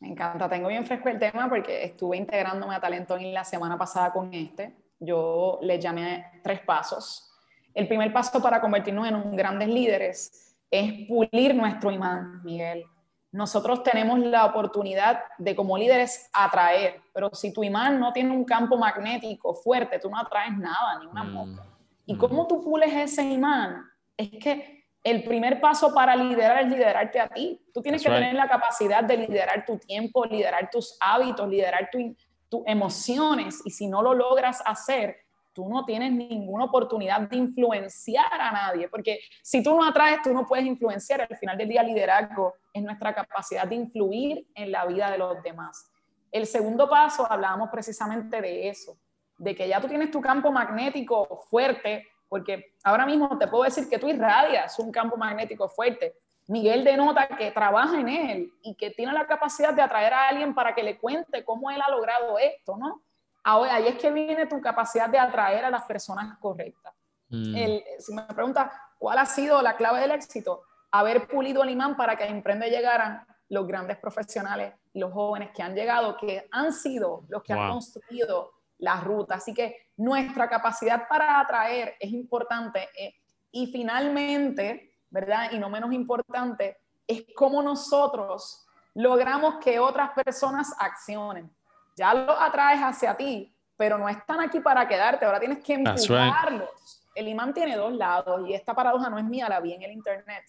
Me 0.00 0.08
encanta, 0.08 0.48
tengo 0.48 0.68
bien 0.68 0.84
fresco 0.84 1.08
el 1.08 1.18
tema 1.18 1.48
porque 1.48 1.84
estuve 1.84 2.16
integrándome 2.16 2.74
a 2.74 2.80
Talento 2.80 3.16
en 3.16 3.32
la 3.32 3.44
semana 3.44 3.78
pasada 3.78 4.12
con 4.12 4.34
este. 4.34 4.74
Yo 4.98 5.58
le 5.62 5.78
llamé 5.78 6.40
tres 6.42 6.60
pasos. 6.60 7.30
El 7.74 7.86
primer 7.86 8.12
paso 8.12 8.42
para 8.42 8.60
convertirnos 8.60 9.06
en 9.06 9.14
un 9.14 9.36
grandes 9.36 9.68
líderes 9.68 10.56
es 10.70 11.06
pulir 11.06 11.54
nuestro 11.54 11.92
imán, 11.92 12.42
Miguel 12.42 12.84
nosotros 13.32 13.82
tenemos 13.82 14.18
la 14.18 14.44
oportunidad 14.44 15.20
de 15.38 15.54
como 15.54 15.78
líderes 15.78 16.28
atraer, 16.32 17.00
pero 17.14 17.30
si 17.32 17.52
tu 17.52 17.62
imán 17.62 18.00
no 18.00 18.12
tiene 18.12 18.30
un 18.30 18.44
campo 18.44 18.76
magnético 18.76 19.54
fuerte, 19.54 20.00
tú 20.00 20.10
no 20.10 20.18
atraes 20.18 20.56
nada, 20.56 20.98
ni 20.98 21.06
una 21.06 21.22
mm, 21.22 21.32
mosca. 21.32 21.66
¿Y 22.06 22.14
mm. 22.14 22.18
cómo 22.18 22.46
tú 22.48 22.60
pules 22.60 22.92
ese 22.92 23.22
imán? 23.22 23.88
Es 24.20 24.30
que 24.42 24.84
el 25.02 25.24
primer 25.24 25.62
paso 25.62 25.94
para 25.94 26.14
liderar 26.14 26.62
es 26.62 26.70
liderarte 26.70 27.18
a 27.18 27.28
ti. 27.28 27.58
Tú 27.72 27.80
tienes 27.80 28.02
que 28.02 28.10
tener 28.10 28.34
la 28.34 28.48
capacidad 28.48 29.02
de 29.02 29.16
liderar 29.16 29.64
tu 29.64 29.78
tiempo, 29.78 30.26
liderar 30.26 30.68
tus 30.70 30.98
hábitos, 31.00 31.48
liderar 31.48 31.88
tus 31.90 32.62
emociones. 32.66 33.62
Y 33.64 33.70
si 33.70 33.86
no 33.88 34.02
lo 34.02 34.12
logras 34.12 34.62
hacer, 34.66 35.16
tú 35.54 35.70
no 35.70 35.86
tienes 35.86 36.12
ninguna 36.12 36.66
oportunidad 36.66 37.22
de 37.22 37.36
influenciar 37.36 38.40
a 38.40 38.52
nadie, 38.52 38.88
porque 38.88 39.20
si 39.42 39.62
tú 39.62 39.74
no 39.74 39.84
atraes, 39.84 40.20
tú 40.22 40.34
no 40.34 40.46
puedes 40.46 40.66
influenciar. 40.66 41.22
Al 41.22 41.36
final 41.38 41.56
del 41.56 41.68
día, 41.68 41.82
liderazgo 41.82 42.54
es 42.74 42.82
nuestra 42.82 43.14
capacidad 43.14 43.66
de 43.66 43.76
influir 43.76 44.46
en 44.54 44.70
la 44.70 44.84
vida 44.84 45.10
de 45.10 45.16
los 45.16 45.42
demás. 45.42 45.90
El 46.30 46.46
segundo 46.46 46.90
paso, 46.90 47.26
hablábamos 47.30 47.70
precisamente 47.70 48.40
de 48.42 48.68
eso, 48.68 48.98
de 49.38 49.54
que 49.54 49.66
ya 49.66 49.80
tú 49.80 49.88
tienes 49.88 50.10
tu 50.10 50.20
campo 50.20 50.52
magnético 50.52 51.40
fuerte, 51.48 52.06
porque 52.30 52.74
ahora 52.82 53.04
mismo 53.04 53.36
te 53.36 53.48
puedo 53.48 53.64
decir 53.64 53.90
que 53.90 53.98
tú 53.98 54.08
irradias 54.08 54.78
un 54.78 54.90
campo 54.90 55.18
magnético 55.18 55.68
fuerte. 55.68 56.16
Miguel 56.46 56.82
denota 56.84 57.28
que 57.28 57.50
trabaja 57.50 58.00
en 58.00 58.08
él 58.08 58.52
y 58.62 58.74
que 58.76 58.90
tiene 58.90 59.12
la 59.12 59.26
capacidad 59.26 59.74
de 59.74 59.82
atraer 59.82 60.14
a 60.14 60.28
alguien 60.28 60.54
para 60.54 60.74
que 60.74 60.82
le 60.82 60.96
cuente 60.96 61.44
cómo 61.44 61.70
él 61.70 61.82
ha 61.82 61.90
logrado 61.90 62.38
esto, 62.38 62.76
¿no? 62.78 63.02
Ahora, 63.44 63.74
ahí 63.74 63.88
es 63.88 63.96
que 63.96 64.10
viene 64.10 64.46
tu 64.46 64.60
capacidad 64.60 65.08
de 65.08 65.18
atraer 65.18 65.64
a 65.64 65.70
las 65.70 65.82
personas 65.82 66.38
correctas. 66.38 66.94
Mm. 67.32 67.54
si 68.00 68.12
me 68.12 68.22
preguntas 68.22 68.72
cuál 68.98 69.18
ha 69.18 69.26
sido 69.26 69.62
la 69.62 69.76
clave 69.76 70.00
del 70.00 70.10
éxito, 70.10 70.62
haber 70.90 71.28
pulido 71.28 71.62
el 71.62 71.70
imán 71.70 71.96
para 71.96 72.16
que 72.16 72.24
a 72.24 72.26
Emprende 72.26 72.68
llegaran 72.70 73.24
los 73.48 73.66
grandes 73.68 73.98
profesionales 73.98 74.72
los 74.94 75.12
jóvenes 75.12 75.50
que 75.54 75.62
han 75.62 75.74
llegado, 75.74 76.16
que 76.16 76.48
han 76.50 76.72
sido 76.72 77.24
los 77.28 77.42
que 77.42 77.52
han 77.52 77.70
construido 77.70 78.52
la 78.80 79.00
ruta. 79.00 79.36
Así 79.36 79.54
que 79.54 79.88
nuestra 79.96 80.48
capacidad 80.48 81.06
para 81.08 81.40
atraer 81.40 81.96
es 82.00 82.10
importante. 82.12 82.88
Eh, 82.98 83.14
y 83.52 83.66
finalmente, 83.68 84.94
¿verdad? 85.10 85.52
Y 85.52 85.58
no 85.58 85.70
menos 85.70 85.92
importante, 85.92 86.78
es 87.06 87.24
cómo 87.34 87.62
nosotros 87.62 88.66
logramos 88.94 89.56
que 89.56 89.78
otras 89.78 90.10
personas 90.10 90.74
accionen. 90.78 91.50
Ya 91.96 92.14
los 92.14 92.36
atraes 92.38 92.80
hacia 92.80 93.16
ti, 93.16 93.54
pero 93.76 93.98
no 93.98 94.08
están 94.08 94.40
aquí 94.40 94.60
para 94.60 94.86
quedarte, 94.86 95.24
ahora 95.24 95.40
tienes 95.40 95.62
que 95.64 95.74
empujarlos. 95.74 97.02
El 97.14 97.28
imán 97.28 97.52
tiene 97.52 97.76
dos 97.76 97.92
lados 97.92 98.48
y 98.48 98.54
esta 98.54 98.74
paradoja 98.74 99.10
no 99.10 99.18
es 99.18 99.24
mía, 99.24 99.48
la 99.48 99.60
vi 99.60 99.72
en 99.72 99.82
el 99.82 99.92
internet. 99.92 100.44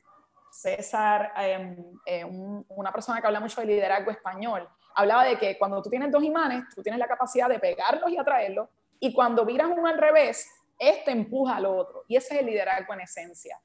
César, 0.52 1.34
em, 1.38 1.78
eh, 2.06 2.26
una 2.26 2.92
persona 2.92 3.20
que 3.20 3.28
habla 3.28 3.40
mucho 3.40 3.62
de 3.62 3.68
liderazgo 3.68 4.12
español, 4.12 4.68
hablaba 4.96 5.26
de 5.26 5.38
que 5.38 5.58
cuando 5.58 5.82
tú 5.82 5.90
tienes 5.90 6.12
dos 6.12 6.24
imanes, 6.24 6.64
tú 6.76 6.82
tienes 6.82 7.00
la 7.00 7.08
capacidad 7.08 7.50
de 7.50 7.60
pegarlos 7.60 8.10
y 8.10 8.18
atraerlos, 8.18 8.70
y 9.00 9.14
cuando 9.14 9.46
viras 9.46 9.68
uno 9.76 9.88
al 9.88 9.98
revés, 9.98 10.50
este 10.78 11.12
empuja 11.12 11.58
al 11.58 11.66
otro. 11.66 12.06
Y 12.08 12.16
ese 12.16 12.36
es 12.36 12.42
el 12.42 12.48
liderazgo 12.48 12.94
en 12.94 13.02
esencia. 13.02 13.60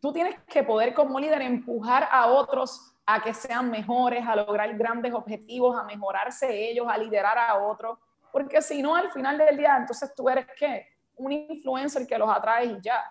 Tú 0.00 0.12
tienes 0.12 0.36
que 0.46 0.62
poder 0.62 0.94
como 0.94 1.20
líder 1.20 1.42
empujar 1.42 2.08
a 2.10 2.26
otros 2.26 2.94
a 3.06 3.22
que 3.22 3.34
sean 3.34 3.70
mejores, 3.70 4.26
a 4.26 4.36
lograr 4.36 4.76
grandes 4.76 5.12
objetivos, 5.12 5.78
a 5.78 5.84
mejorarse 5.84 6.70
ellos, 6.70 6.86
a 6.88 6.96
liderar 6.96 7.36
a 7.38 7.56
otros, 7.56 7.98
porque 8.32 8.62
si 8.62 8.82
no, 8.82 8.96
al 8.96 9.10
final 9.12 9.36
del 9.38 9.56
día, 9.56 9.76
entonces 9.76 10.14
tú 10.14 10.28
eres 10.28 10.46
qué? 10.58 10.86
Un 11.16 11.32
influencer 11.32 12.06
que 12.06 12.16
los 12.16 12.28
atrae 12.28 12.66
y 12.66 12.80
ya. 12.80 13.04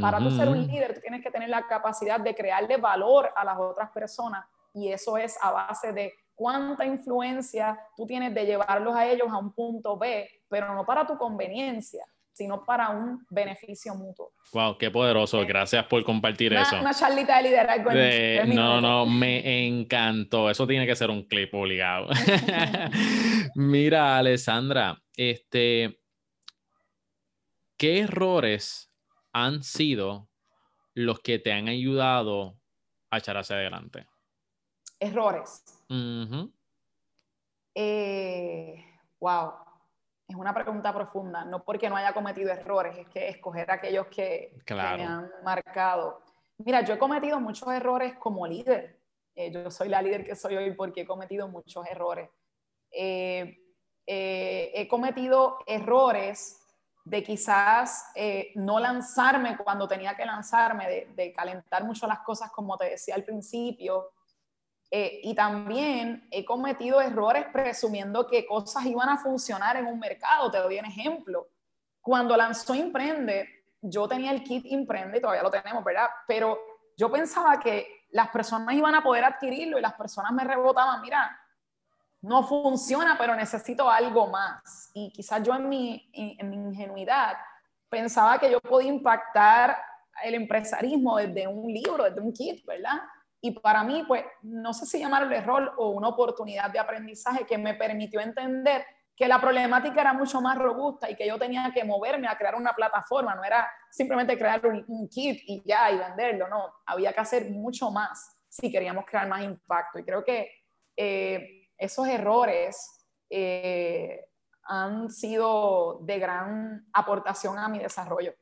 Para 0.00 0.18
tú 0.18 0.30
ser 0.30 0.48
un 0.48 0.64
líder, 0.64 0.94
tú 0.94 1.00
tienes 1.00 1.20
que 1.20 1.32
tener 1.32 1.48
la 1.48 1.66
capacidad 1.66 2.20
de 2.20 2.32
crearle 2.32 2.76
valor 2.76 3.32
a 3.34 3.44
las 3.44 3.58
otras 3.58 3.90
personas 3.90 4.46
y 4.72 4.92
eso 4.92 5.16
es 5.16 5.36
a 5.42 5.50
base 5.50 5.92
de 5.92 6.12
cuánta 6.34 6.84
influencia 6.84 7.78
tú 7.96 8.06
tienes 8.06 8.34
de 8.34 8.46
llevarlos 8.46 8.94
a 8.94 9.06
ellos 9.06 9.28
a 9.30 9.38
un 9.38 9.52
punto 9.52 9.96
B, 9.96 10.28
pero 10.48 10.74
no 10.74 10.84
para 10.84 11.06
tu 11.06 11.16
conveniencia, 11.16 12.04
sino 12.34 12.64
para 12.64 12.90
un 12.90 13.24
beneficio 13.30 13.94
mutuo. 13.94 14.32
Wow, 14.52 14.76
qué 14.76 14.90
poderoso. 14.90 15.44
Gracias 15.46 15.86
por 15.86 16.04
compartir 16.04 16.52
eso. 16.52 16.80
Una 16.80 16.92
charlita 16.92 17.36
de 17.36 17.44
liderazgo. 17.44 17.90
no, 18.54 18.80
no, 18.80 19.06
me 19.06 19.66
encantó. 19.66 20.50
Eso 20.50 20.66
tiene 20.66 20.86
que 20.86 20.96
ser 20.96 21.10
un 21.10 21.22
clip 21.28 21.54
obligado. 21.54 22.08
Mira, 23.54 24.18
Alessandra, 24.18 25.00
este, 25.16 26.00
¿qué 27.78 28.00
errores 28.00 28.92
han 29.32 29.62
sido 29.62 30.28
los 30.94 31.20
que 31.20 31.38
te 31.38 31.52
han 31.52 31.68
ayudado 31.68 32.58
a 33.10 33.18
echar 33.18 33.36
hacia 33.36 33.56
adelante? 33.56 34.06
Errores. 34.98 35.62
Eh, 37.74 38.84
wow, 39.20 39.52
es 40.28 40.36
una 40.36 40.54
pregunta 40.54 40.92
profunda, 40.92 41.44
no 41.44 41.64
porque 41.64 41.88
no 41.88 41.96
haya 41.96 42.12
cometido 42.12 42.52
errores, 42.52 42.96
es 42.96 43.08
que 43.08 43.28
escoger 43.28 43.70
aquellos 43.70 44.06
que, 44.06 44.56
me 44.70 45.04
han 45.04 45.30
marcado. 45.42 46.22
Mira, 46.58 46.82
yo 46.82 46.94
he 46.94 46.98
cometido 46.98 47.40
muchos 47.40 47.68
errores 47.68 48.14
como 48.14 48.46
líder. 48.46 49.00
Eh, 49.34 49.50
yo 49.50 49.70
soy 49.70 49.88
la 49.88 50.00
líder 50.00 50.24
que 50.24 50.36
soy 50.36 50.56
hoy 50.56 50.72
porque 50.72 51.00
he 51.00 51.06
cometido 51.06 51.48
muchos 51.48 51.84
errores. 51.86 52.30
Eh, 52.92 53.60
he 54.06 54.86
cometido 54.88 55.58
errores 55.66 56.60
de 57.04 57.22
quizás 57.22 58.12
no 58.54 58.78
lanzarme 58.78 59.56
cuando 59.56 59.88
tenía 59.88 60.14
que 60.14 60.24
lanzarme, 60.24 61.08
de, 61.14 61.32
calentar 61.32 61.84
mucho 61.84 62.06
las 62.06 62.20
cosas 62.20 62.50
como 62.52 62.76
te 62.76 62.90
decía 62.90 63.16
al 63.16 63.24
principio. 63.24 64.10
Eh, 64.96 65.22
y 65.24 65.34
también 65.34 66.24
he 66.30 66.44
cometido 66.44 67.00
errores 67.00 67.46
presumiendo 67.52 68.28
que 68.28 68.46
cosas 68.46 68.86
iban 68.86 69.08
a 69.08 69.18
funcionar 69.18 69.76
en 69.76 69.86
un 69.86 69.98
mercado. 69.98 70.52
Te 70.52 70.58
doy 70.58 70.78
un 70.78 70.84
ejemplo. 70.84 71.48
Cuando 72.00 72.36
lanzó 72.36 72.76
Imprende, 72.76 73.64
yo 73.80 74.06
tenía 74.06 74.30
el 74.30 74.44
kit 74.44 74.64
Imprende, 74.66 75.18
y 75.18 75.20
todavía 75.20 75.42
lo 75.42 75.50
tenemos, 75.50 75.82
¿verdad? 75.82 76.06
Pero 76.28 76.60
yo 76.96 77.10
pensaba 77.10 77.58
que 77.58 78.04
las 78.10 78.28
personas 78.28 78.72
iban 78.72 78.94
a 78.94 79.02
poder 79.02 79.24
adquirirlo 79.24 79.80
y 79.80 79.82
las 79.82 79.94
personas 79.94 80.30
me 80.30 80.44
rebotaban, 80.44 81.02
mira, 81.02 81.40
no 82.20 82.44
funciona, 82.44 83.18
pero 83.18 83.34
necesito 83.34 83.90
algo 83.90 84.28
más. 84.28 84.92
Y 84.94 85.10
quizás 85.10 85.42
yo 85.42 85.56
en 85.56 85.68
mi, 85.68 86.08
en 86.12 86.48
mi 86.48 86.54
ingenuidad 86.54 87.36
pensaba 87.88 88.38
que 88.38 88.48
yo 88.48 88.60
podía 88.60 88.90
impactar 88.90 89.76
el 90.22 90.34
empresarismo 90.34 91.16
desde 91.16 91.48
un 91.48 91.66
libro, 91.66 92.04
desde 92.04 92.20
un 92.20 92.32
kit, 92.32 92.64
¿verdad? 92.64 93.02
Y 93.44 93.50
para 93.50 93.84
mí, 93.84 94.04
pues, 94.08 94.24
no 94.40 94.72
sé 94.72 94.86
si 94.86 94.98
llamarlo 94.98 95.36
error 95.36 95.74
o 95.76 95.90
una 95.90 96.08
oportunidad 96.08 96.70
de 96.70 96.78
aprendizaje 96.78 97.44
que 97.44 97.58
me 97.58 97.74
permitió 97.74 98.18
entender 98.18 98.86
que 99.14 99.28
la 99.28 99.38
problemática 99.38 100.00
era 100.00 100.14
mucho 100.14 100.40
más 100.40 100.56
robusta 100.56 101.10
y 101.10 101.14
que 101.14 101.26
yo 101.26 101.38
tenía 101.38 101.70
que 101.70 101.84
moverme 101.84 102.26
a 102.26 102.38
crear 102.38 102.54
una 102.54 102.72
plataforma, 102.72 103.34
no 103.34 103.44
era 103.44 103.68
simplemente 103.90 104.38
crear 104.38 104.64
un, 104.64 105.06
kit 105.10 105.42
y 105.46 105.62
ya 105.62 105.90
y 105.90 105.98
venderlo, 105.98 106.48
no, 106.48 106.72
había 106.86 107.12
que 107.12 107.20
hacer 107.20 107.50
mucho 107.50 107.90
más 107.90 108.40
si 108.48 108.72
queríamos 108.72 109.04
crear 109.04 109.28
más 109.28 109.44
impacto. 109.44 109.98
Y 109.98 110.04
creo 110.04 110.24
que 110.24 110.50
eh, 110.96 111.68
esos 111.76 112.08
errores 112.08 113.06
eh, 113.28 114.24
han 114.62 115.10
sido 115.10 115.98
de 116.00 116.18
gran 116.18 116.88
aportación 116.94 117.58
a 117.58 117.68
mi 117.68 117.78
desarrollo. 117.78 118.34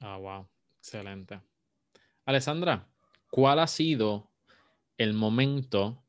Ah, 0.00 0.16
wow, 0.16 0.48
excelente. 0.78 1.42
Alessandra, 2.24 2.86
¿cuál 3.30 3.58
ha 3.58 3.66
sido 3.66 4.30
el 4.98 5.12
momento 5.14 6.02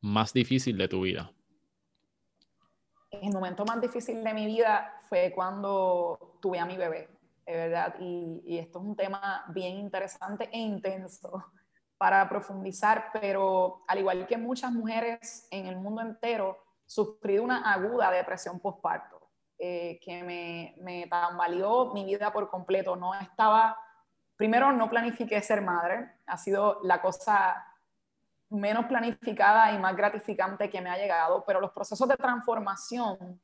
más 0.00 0.32
difícil 0.32 0.76
de 0.76 0.88
tu 0.88 1.02
vida? 1.02 1.30
El 3.10 3.32
momento 3.32 3.64
más 3.64 3.80
difícil 3.80 4.22
de 4.22 4.34
mi 4.34 4.46
vida 4.46 4.92
fue 5.08 5.32
cuando 5.34 6.38
tuve 6.40 6.58
a 6.58 6.66
mi 6.66 6.76
bebé, 6.76 7.08
de 7.46 7.52
verdad, 7.54 7.94
y, 8.00 8.58
esto 8.58 8.78
es 8.80 8.84
un 8.84 8.96
tema 8.96 9.44
bien 9.48 9.76
interesante 9.76 10.48
e 10.52 10.58
intenso 10.58 11.44
para 11.98 12.28
profundizar, 12.28 13.10
pero 13.12 13.84
al 13.86 13.98
igual 13.98 14.26
que 14.26 14.36
muchas 14.36 14.72
mujeres 14.72 15.46
en 15.50 15.66
el 15.66 15.76
mundo 15.76 16.02
entero, 16.02 16.58
sufrí 16.86 17.38
una 17.38 17.72
aguda 17.72 18.10
depresión 18.10 18.60
postparto 18.60 19.30
eh, 19.58 19.98
que 20.02 20.22
me, 20.22 20.74
me 20.82 21.06
tambaleó 21.06 21.94
mi 21.94 22.04
vida 22.04 22.30
por 22.30 22.50
completo. 22.50 22.94
No 22.94 23.14
estaba, 23.14 23.78
primero 24.36 24.70
no 24.72 24.90
planifiqué 24.90 25.40
ser 25.40 25.62
madre, 25.62 26.10
ha 26.26 26.36
sido 26.36 26.80
la 26.82 27.00
cosa 27.00 27.66
menos 28.54 28.86
planificada 28.86 29.72
y 29.72 29.78
más 29.78 29.96
gratificante 29.96 30.70
que 30.70 30.80
me 30.80 30.90
ha 30.90 30.96
llegado, 30.96 31.44
pero 31.46 31.60
los 31.60 31.72
procesos 31.72 32.08
de 32.08 32.16
transformación 32.16 33.40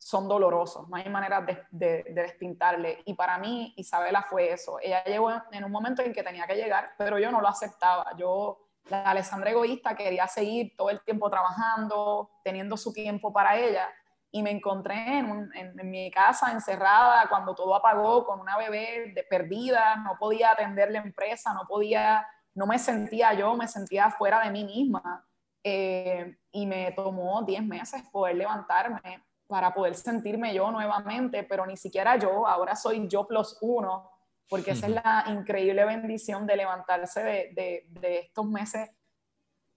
son 0.00 0.26
dolorosos, 0.28 0.88
no 0.88 0.96
hay 0.96 1.08
manera 1.10 1.42
de, 1.42 1.62
de, 1.70 2.04
despintarle. 2.14 3.02
Y 3.04 3.12
para 3.14 3.36
mí, 3.36 3.74
Isabela 3.76 4.22
fue 4.22 4.50
eso. 4.50 4.78
Ella 4.80 5.04
llegó 5.04 5.30
en 5.52 5.62
un 5.62 5.70
momento 5.70 6.00
en 6.00 6.14
que 6.14 6.22
tenía 6.22 6.46
que 6.46 6.54
llegar, 6.54 6.94
pero 6.96 7.18
yo 7.18 7.30
no 7.30 7.42
lo 7.42 7.48
aceptaba. 7.48 8.06
Yo, 8.16 8.66
la 8.88 9.02
Alessandra 9.02 9.50
egoísta, 9.50 9.94
quería 9.94 10.26
seguir 10.26 10.74
todo 10.74 10.88
el 10.88 11.02
tiempo 11.02 11.28
trabajando, 11.28 12.30
teniendo 12.42 12.78
su 12.78 12.94
tiempo 12.94 13.30
para 13.30 13.58
ella. 13.58 13.88
Y 14.32 14.42
me 14.42 14.50
encontré 14.50 15.18
en, 15.18 15.50
en, 15.54 15.90
mi 15.90 16.10
casa 16.10 16.50
encerrada 16.50 17.28
cuando 17.28 17.54
todo 17.54 17.74
apagó 17.74 18.24
con 18.24 18.40
una 18.40 18.56
bebé 18.56 19.12
de 19.14 19.22
perdida, 19.24 19.96
no 19.96 20.16
podía 20.18 20.52
atender 20.52 20.90
la 20.92 21.00
empresa, 21.00 21.52
no 21.52 21.66
podía, 21.66 22.26
no 22.54 22.66
me 22.66 22.78
sentía 22.78 23.34
yo, 23.34 23.54
me 23.54 23.68
sentía 23.68 24.10
fuera 24.10 24.40
de 24.40 24.50
mí 24.50 24.64
misma. 24.64 25.26
Eh, 25.62 26.38
y 26.52 26.66
me 26.66 26.92
tomó 26.92 27.42
10 27.42 27.64
meses 27.64 28.02
poder 28.10 28.36
levantarme 28.36 29.22
para 29.46 29.74
poder 29.74 29.94
sentirme 29.94 30.54
yo 30.54 30.70
nuevamente, 30.70 31.42
pero 31.42 31.66
ni 31.66 31.76
siquiera 31.76 32.16
yo, 32.16 32.46
ahora 32.46 32.76
soy 32.76 33.06
yo 33.08 33.26
plus 33.26 33.58
uno, 33.60 34.10
porque 34.48 34.70
esa 34.70 34.86
es 34.86 34.92
la 34.92 35.24
increíble 35.28 35.84
bendición 35.84 36.46
de 36.46 36.56
levantarse 36.56 37.22
de, 37.22 37.86
de, 37.88 38.18
estos 38.20 38.46
meses, 38.46 38.90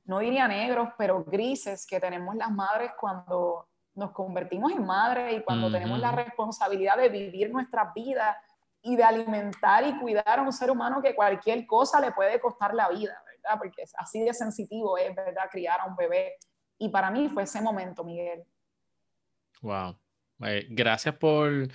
no 0.05 0.19
diría 0.19 0.47
negros, 0.47 0.89
pero 0.97 1.24
grises 1.24 1.86
que 1.88 1.99
tenemos 1.99 2.36
las 2.36 2.51
madres 2.51 2.91
cuando 2.99 3.67
nos 3.95 4.11
convertimos 4.11 4.71
en 4.71 4.86
madres 4.86 5.38
y 5.38 5.43
cuando 5.43 5.71
tenemos 5.71 5.99
la 5.99 6.11
responsabilidad 6.11 6.97
de 6.97 7.09
vivir 7.09 7.51
nuestra 7.51 7.91
vida 7.95 8.38
y 8.84 8.95
de 8.95 9.03
alimentar 9.03 9.88
y 9.88 9.97
cuidar 9.97 10.39
a 10.39 10.41
un 10.41 10.51
ser 10.51 10.69
humano 10.69 11.01
que 11.01 11.15
cualquier 11.15 11.65
cosa 11.65 11.99
le 12.01 12.11
puede 12.11 12.39
costar 12.39 12.75
la 12.75 12.89
vida, 12.89 13.17
¿verdad? 13.25 13.57
Porque 13.57 13.81
es 13.81 13.93
así 13.97 14.23
de 14.23 14.34
sensitivo 14.34 14.97
es, 14.97 15.15
¿verdad? 15.15 15.49
Criar 15.49 15.79
a 15.79 15.86
un 15.86 15.95
bebé. 15.95 16.34
Y 16.77 16.89
para 16.89 17.09
mí 17.09 17.29
fue 17.29 17.43
ese 17.43 17.61
momento, 17.61 18.03
Miguel. 18.03 18.43
Wow. 19.61 19.97
Eh, 20.45 20.67
gracias 20.69 21.15
por 21.15 21.69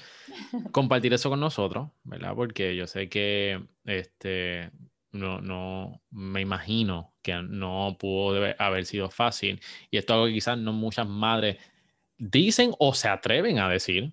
compartir 0.72 1.14
eso 1.14 1.30
con 1.30 1.40
nosotros, 1.40 1.88
¿verdad? 2.04 2.34
Porque 2.34 2.76
yo 2.76 2.86
sé 2.86 3.08
que 3.08 3.66
este, 3.84 4.70
no, 5.12 5.40
no 5.40 6.02
me 6.10 6.42
imagino 6.42 7.14
que 7.22 7.34
no 7.42 7.96
pudo 7.98 8.54
haber 8.58 8.84
sido 8.84 9.10
fácil. 9.10 9.60
Y 9.90 9.96
esto 9.96 10.12
es 10.12 10.14
algo 10.14 10.26
que 10.26 10.34
quizás 10.34 10.58
no 10.58 10.74
muchas 10.74 11.08
madres 11.08 11.56
dicen 12.18 12.72
o 12.78 12.92
se 12.92 13.08
atreven 13.08 13.58
a 13.58 13.68
decir. 13.70 14.12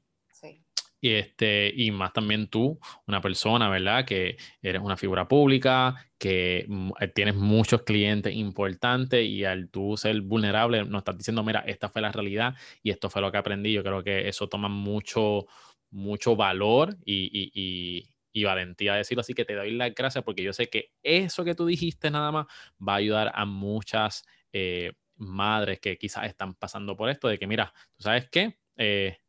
Y, 1.06 1.14
este, 1.14 1.72
y 1.76 1.92
más 1.92 2.14
también 2.14 2.48
tú, 2.48 2.80
una 3.06 3.22
persona, 3.22 3.70
¿verdad? 3.70 4.06
Que 4.06 4.38
eres 4.60 4.82
una 4.82 4.98
figura 4.98 5.28
pública, 5.28 5.94
que 6.18 6.68
eh, 7.00 7.08
tienes 7.10 7.36
muchos 7.36 7.84
clientes 7.84 8.34
importantes 8.34 9.24
y 9.24 9.46
al 9.46 9.70
tú 9.70 9.98
ser 9.98 10.20
vulnerable, 10.22 10.84
nos 10.84 11.02
estás 11.02 11.16
diciendo, 11.16 11.44
mira, 11.44 11.60
esta 11.68 11.90
fue 11.90 12.02
la 12.02 12.12
realidad 12.12 12.56
y 12.82 12.90
esto 12.90 13.12
fue 13.12 13.22
lo 13.22 13.32
que 13.32 13.38
aprendí. 13.38 13.72
Yo 13.72 13.84
creo 13.84 14.04
que 14.04 14.28
eso 14.28 14.50
toma 14.50 14.68
mucho, 14.68 15.46
mucho 15.92 16.36
valor 16.36 16.98
y, 17.06 18.10
y, 18.34 18.44
valentía 18.44 18.96
decirlo. 18.96 19.22
Así 19.22 19.36
que 19.36 19.46
te 19.46 19.54
doy 19.54 19.74
las 19.76 19.94
gracias 19.94 20.24
porque 20.24 20.42
yo 20.42 20.54
sé 20.54 20.70
que 20.70 20.90
eso 21.04 21.46
que 21.46 21.54
tú 21.54 21.68
dijiste 21.68 22.10
nada 22.10 22.32
más 22.32 22.48
va 22.82 22.94
a 22.94 22.98
ayudar 22.98 23.32
a 23.36 23.46
muchas 23.46 24.26
eh, 24.54 24.94
madres 25.18 25.80
que 25.80 26.00
quizás 26.00 26.26
están 26.26 26.56
pasando 26.56 26.98
por 26.98 27.12
esto, 27.12 27.28
de 27.28 27.38
que 27.38 27.46
mira, 27.46 27.72
tú 27.96 28.04
sabes 28.04 28.28
qué, 28.32 28.58
eh, 28.78 29.20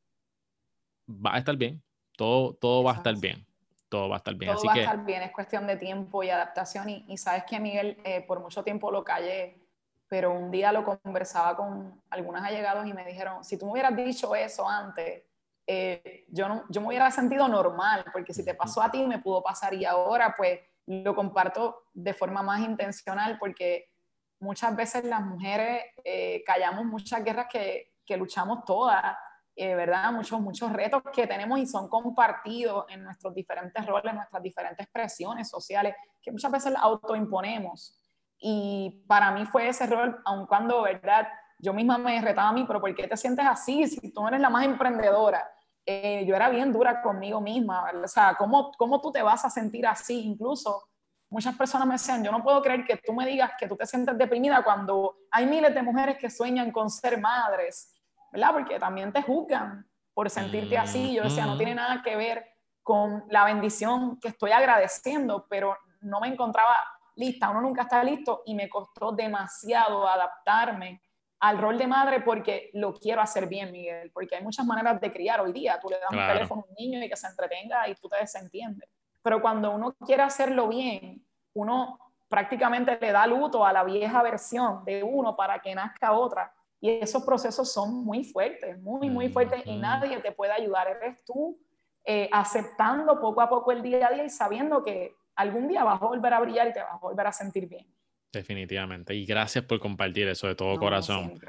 va 1.09 1.35
a 1.35 1.39
estar 1.39 1.57
bien, 1.57 1.83
todo, 2.17 2.55
todo 2.55 2.83
va 2.83 2.93
a 2.93 2.97
estar 2.97 3.17
bien, 3.17 3.47
todo 3.89 4.09
va 4.09 4.17
a 4.17 4.19
estar 4.19 4.35
bien. 4.35 4.53
Todo 4.53 4.65
va 4.67 4.75
a 4.75 4.79
estar 4.79 5.05
bien, 5.05 5.23
es 5.23 5.33
cuestión 5.33 5.67
de 5.67 5.77
tiempo 5.77 6.23
y 6.23 6.31
adaptación. 6.31 6.89
Y, 6.89 7.17
sabes 7.17 7.45
que 7.45 7.61
Miguel, 7.61 7.99
eh, 8.05 8.23
por 8.23 8.41
mucho 8.41 8.65
tiempo 8.65 8.91
lo 8.91 9.05
callé, 9.05 9.61
pero 10.09 10.33
un 10.33 10.51
día 10.51 10.73
lo 10.73 10.85
conversaba 10.85 11.57
con 11.57 12.01
algunos 12.11 12.43
allegados 12.43 12.87
y 12.87 12.93
me 12.93 13.05
dijeron, 13.05 13.45
si 13.45 13.59
tú 13.59 13.67
me 13.67 13.73
hubieras 13.73 13.97
dicho 13.97 14.35
eso 14.35 14.69
antes, 14.69 15.23
eh, 15.67 16.25
yo, 16.29 16.49
no, 16.49 16.65
yo 16.69 16.81
me 16.81 16.89
hubiera 16.89 17.11
sentido 17.11 17.49
normal, 17.49 18.05
porque 18.13 18.33
si 18.33 18.45
te 18.45 18.55
pasó 18.55 18.83
a 18.83 18.91
ti, 18.91 19.05
me 19.05 19.19
pudo 19.19 19.43
pasar. 19.43 19.75
Y 19.75 19.85
ahora 19.85 20.35
pues 20.37 20.61
lo 20.87 21.15
comparto 21.15 21.85
de 21.93 22.15
forma 22.15 22.43
más 22.43 22.61
intencional 22.61 23.39
porque 23.39 23.91
muchas 24.39 24.77
veces 24.77 25.05
las 25.05 25.21
mujeres 25.21 25.85
eh, 26.05 26.45
callamos 26.47 26.85
muchas 26.85 27.25
guerras 27.25 27.47
que, 27.51 27.95
que 28.05 28.17
luchamos 28.17 28.65
todas 28.65 29.17
eh, 29.59 29.75
¿verdad? 29.75 30.13
Muchos, 30.13 30.39
muchos 30.39 30.71
retos 30.71 31.03
que 31.15 31.27
tenemos 31.27 31.59
y 31.59 31.67
son 31.67 31.89
compartidos 31.89 32.85
en 32.91 33.03
nuestros 33.03 33.35
diferentes 33.35 33.87
roles, 33.87 34.13
nuestras 34.13 34.43
diferentes 34.43 34.87
presiones 34.89 35.49
sociales, 35.49 35.95
que 36.21 36.31
muchas 36.31 36.53
veces 36.53 36.75
autoimponemos. 36.77 37.99
Y 38.39 39.03
para 39.09 39.31
mí 39.31 39.47
fue 39.47 39.69
ese 39.69 39.87
rol, 39.87 40.21
aun 40.27 40.47
cuando, 40.47 40.83
¿verdad? 40.83 41.27
Yo 41.59 41.73
misma 41.73 41.97
me 41.97 42.21
retaba 42.21 42.51
a 42.51 42.53
mí, 42.53 42.65
pero 42.67 42.83
¿por 42.83 42.95
qué 42.95 43.09
te 43.09 43.17
sientes 43.17 43.47
así 43.47 43.87
si 43.87 44.13
tú 44.13 44.29
eres 44.29 44.41
la 44.41 44.51
más 44.51 44.67
emprendedora? 44.67 45.51
Eh, 45.87 46.27
yo 46.27 46.37
era 46.37 46.51
bien 46.51 46.71
dura 46.71 47.01
conmigo 47.01 47.41
misma, 47.41 47.91
o 48.05 48.09
sea, 48.09 48.35
¿cómo, 48.35 48.73
¿cómo 48.77 49.01
tú 49.01 49.11
te 49.11 49.23
vas 49.23 49.43
a 49.47 49.51
sentir 49.51 49.87
así? 49.87 50.21
Incluso 50.21 50.83
muchas 51.31 51.57
personas 51.57 51.87
me 51.87 51.95
decían, 51.95 52.23
yo 52.23 52.31
no 52.31 52.43
puedo 52.43 52.61
creer 52.61 52.85
que 52.85 52.99
tú 52.99 53.15
me 53.15 53.25
digas 53.25 53.53
que 53.59 53.67
tú 53.67 53.77
te 53.77 53.87
sientes 53.87 54.19
deprimida 54.19 54.63
cuando 54.63 55.17
hay 55.31 55.47
miles 55.47 55.75
de 55.75 55.83
mujeres 55.83 56.19
que 56.19 56.29
sueñan 56.29 56.71
con 56.73 56.91
ser 56.91 57.19
madres 57.19 57.96
¿verdad? 58.37 58.53
Porque 58.53 58.79
también 58.79 59.13
te 59.13 59.23
juzgan 59.23 59.87
por 60.13 60.29
sentirte 60.29 60.77
así. 60.77 61.15
Yo 61.15 61.23
decía, 61.23 61.47
no 61.47 61.57
tiene 61.57 61.75
nada 61.75 62.03
que 62.03 62.17
ver 62.17 62.47
con 62.83 63.25
la 63.31 63.45
bendición 63.45 64.21
que 64.21 64.29
estoy 64.29 64.53
agradeciendo, 64.53 65.47
pero 65.49 65.77
no 66.03 66.21
me 66.21 66.29
encontraba 66.29 66.77
lista, 67.17 67.49
uno 67.49 67.63
nunca 67.63 67.83
está 67.83 68.05
listo 68.05 68.43
y 68.45 68.55
me 68.55 68.69
costó 68.69 69.13
demasiado 69.13 70.07
adaptarme 70.07 71.01
al 71.41 71.57
rol 71.59 71.79
de 71.79 71.87
madre 71.87 72.21
porque 72.21 72.71
lo 72.75 72.93
quiero 72.93 73.23
hacer 73.23 73.47
bien, 73.47 73.73
Miguel, 73.73 74.11
porque 74.13 74.37
hay 74.37 74.45
muchas 74.45 74.67
maneras 74.67 75.01
de 75.01 75.11
criar 75.11 75.41
hoy 75.41 75.53
día. 75.53 75.81
Tú 75.81 75.89
le 75.89 75.99
das 75.99 76.11
un 76.11 76.27
teléfono 76.27 76.63
a 76.63 76.71
un 76.71 76.75
niño 76.75 77.03
y 77.03 77.09
que 77.09 77.17
se 77.17 77.27
entretenga 77.27 77.89
y 77.89 77.95
tú 77.95 78.09
te 78.09 78.19
desentiendes. 78.19 78.89
Pero 79.23 79.41
cuando 79.41 79.71
uno 79.71 79.95
quiere 80.05 80.23
hacerlo 80.23 80.69
bien, 80.69 81.25
uno 81.55 81.99
prácticamente 82.29 82.99
le 83.01 83.13
da 83.13 83.27
luto 83.27 83.65
a 83.65 83.73
la 83.73 83.83
vieja 83.83 84.23
versión 84.23 84.85
de 84.85 85.03
uno 85.03 85.35
para 85.35 85.59
que 85.61 85.75
nazca 85.75 86.13
otra. 86.13 86.53
Y 86.81 86.91
esos 86.91 87.23
procesos 87.25 87.73
son 87.73 88.05
muy 88.05 88.25
fuertes, 88.25 88.81
muy, 88.81 89.09
muy 89.09 89.29
fuertes 89.29 89.63
y 89.65 89.77
nadie 89.77 90.19
te 90.19 90.33
puede 90.33 90.53
ayudar. 90.53 90.89
Eres 90.89 91.25
tú 91.25 91.59
eh, 92.05 92.29
aceptando 92.31 93.21
poco 93.21 93.41
a 93.41 93.49
poco 93.49 93.73
el 93.73 93.83
día 93.83 94.09
a 94.09 94.13
día 94.13 94.25
y 94.25 94.31
sabiendo 94.31 94.83
que 94.83 95.15
algún 95.35 95.69
día 95.69 95.85
vas 95.85 96.01
a 96.01 96.07
volver 96.07 96.33
a 96.35 96.41
brillar 96.41 96.69
y 96.69 96.73
te 96.73 96.81
vas 96.81 96.93
a 96.93 96.99
volver 96.99 97.27
a 97.27 97.33
sentir 97.33 97.69
bien. 97.69 97.87
Definitivamente. 98.33 99.15
Y 99.15 99.25
gracias 99.25 99.65
por 99.65 99.81
compartir 99.81 100.29
eso 100.29 100.47
de 100.47 100.55
todo 100.55 100.79
corazón. 100.79 101.41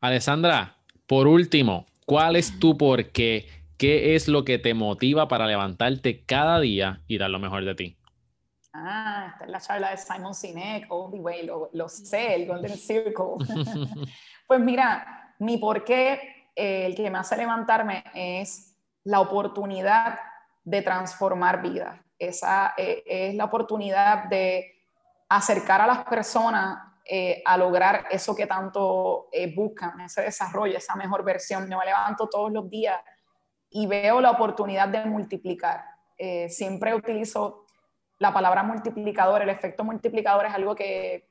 Alessandra, 0.00 0.76
por 1.06 1.28
último, 1.28 1.86
¿cuál 2.04 2.36
es 2.36 2.58
tu 2.58 2.76
por 2.76 3.10
qué? 3.10 3.46
¿Qué 3.78 4.14
es 4.14 4.28
lo 4.28 4.44
que 4.44 4.58
te 4.58 4.74
motiva 4.74 5.28
para 5.28 5.46
levantarte 5.46 6.24
cada 6.24 6.60
día 6.60 7.00
y 7.06 7.18
dar 7.18 7.30
lo 7.30 7.38
mejor 7.38 7.64
de 7.64 7.74
ti? 7.74 7.96
Ah, 8.72 9.30
esta 9.32 9.44
es 9.44 9.50
la 9.50 9.60
charla 9.60 9.90
de 9.90 9.96
Simon 9.98 10.34
Sinek, 10.34 10.86
All 10.90 11.10
the 11.12 11.18
Way, 11.18 11.46
lo, 11.46 11.68
lo 11.72 11.88
sé, 11.88 12.34
el 12.34 12.46
Golden 12.46 12.76
Circle. 12.76 13.36
Pues 14.52 14.60
mira, 14.60 15.34
mi 15.38 15.56
porqué, 15.56 16.50
eh, 16.54 16.84
el 16.84 16.94
que 16.94 17.10
me 17.10 17.16
hace 17.16 17.38
levantarme 17.38 18.04
es 18.12 18.76
la 19.02 19.20
oportunidad 19.20 20.18
de 20.62 20.82
transformar 20.82 21.62
vidas. 21.62 21.98
Esa 22.18 22.74
eh, 22.76 23.02
es 23.06 23.34
la 23.34 23.46
oportunidad 23.46 24.24
de 24.24 24.78
acercar 25.30 25.80
a 25.80 25.86
las 25.86 26.04
personas 26.04 26.80
eh, 27.06 27.42
a 27.46 27.56
lograr 27.56 28.04
eso 28.10 28.36
que 28.36 28.46
tanto 28.46 29.30
buscan, 29.56 30.02
ese 30.02 30.20
desarrollo, 30.20 30.76
esa 30.76 30.96
mejor 30.96 31.24
versión. 31.24 31.66
Me 31.66 31.76
levanto 31.82 32.28
todos 32.28 32.52
los 32.52 32.68
días 32.68 33.00
y 33.70 33.86
veo 33.86 34.20
la 34.20 34.32
oportunidad 34.32 34.88
de 34.88 35.06
multiplicar. 35.06 35.82
siempre 36.50 36.94
utilizo 36.94 37.64
la 38.18 38.34
palabra 38.34 38.62
multiplicador, 38.62 39.40
el 39.40 39.48
efecto 39.48 39.82
multiplicador 39.82 40.44
es 40.44 40.52
algo 40.52 40.74
que 40.76 41.26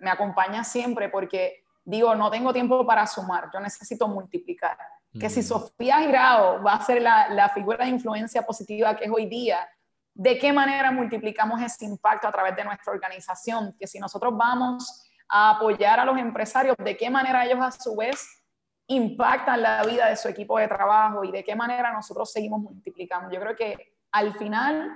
me 0.00 0.10
acompaña 0.10 0.62
siempre 0.62 1.08
porque 1.08 1.64
digo, 1.88 2.14
no 2.14 2.30
tengo 2.30 2.52
tiempo 2.52 2.86
para 2.86 3.06
sumar, 3.06 3.48
yo 3.52 3.60
necesito 3.60 4.06
multiplicar. 4.06 4.76
Que 5.18 5.30
si 5.30 5.40
mm. 5.40 5.44
Sofía 5.44 5.98
Girao 6.00 6.62
va 6.62 6.74
a 6.74 6.84
ser 6.84 7.00
la, 7.00 7.30
la, 7.30 7.48
figura 7.48 7.86
de 7.86 7.90
influencia 7.90 8.42
positiva 8.42 8.94
que 8.94 9.06
es 9.06 9.10
hoy 9.10 9.24
día, 9.24 9.66
¿de 10.12 10.38
qué 10.38 10.52
manera 10.52 10.90
multiplicamos 10.90 11.62
ese 11.62 11.86
impacto 11.86 12.28
a 12.28 12.32
través 12.32 12.54
de 12.56 12.64
nuestra 12.64 12.92
organización? 12.92 13.74
Que 13.80 13.86
si 13.86 13.98
nosotros 13.98 14.36
vamos 14.36 15.10
a 15.30 15.52
apoyar 15.52 15.98
a 15.98 16.04
los 16.04 16.18
empresarios, 16.18 16.76
¿de 16.76 16.94
qué 16.94 17.08
manera 17.08 17.46
ellos 17.46 17.60
a 17.62 17.70
su 17.70 17.96
vez 17.96 18.44
impactan 18.86 19.62
la 19.62 19.82
vida 19.82 20.10
de 20.10 20.16
su 20.16 20.28
equipo 20.28 20.58
de 20.58 20.68
trabajo 20.68 21.24
y 21.24 21.32
de 21.32 21.42
qué 21.42 21.56
manera 21.56 21.90
nosotros 21.90 22.30
seguimos 22.30 22.60
multiplicando? 22.60 23.32
Yo 23.32 23.40
creo 23.40 23.56
que 23.56 23.94
al 24.12 24.34
final 24.34 24.92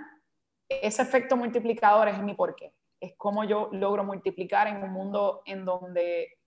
ese 0.68 1.00
efecto 1.00 1.38
multiplicador 1.38 2.08
es 2.08 2.18
mi 2.18 2.34
porqué. 2.34 2.74
Es 3.00 3.14
cómo 3.16 3.44
yo 3.44 3.70
logro 3.72 4.04
multiplicar 4.04 4.66
en 4.66 4.82
un 4.82 4.92
mundo 4.92 5.40
en 5.46 5.64
donde 5.64 6.38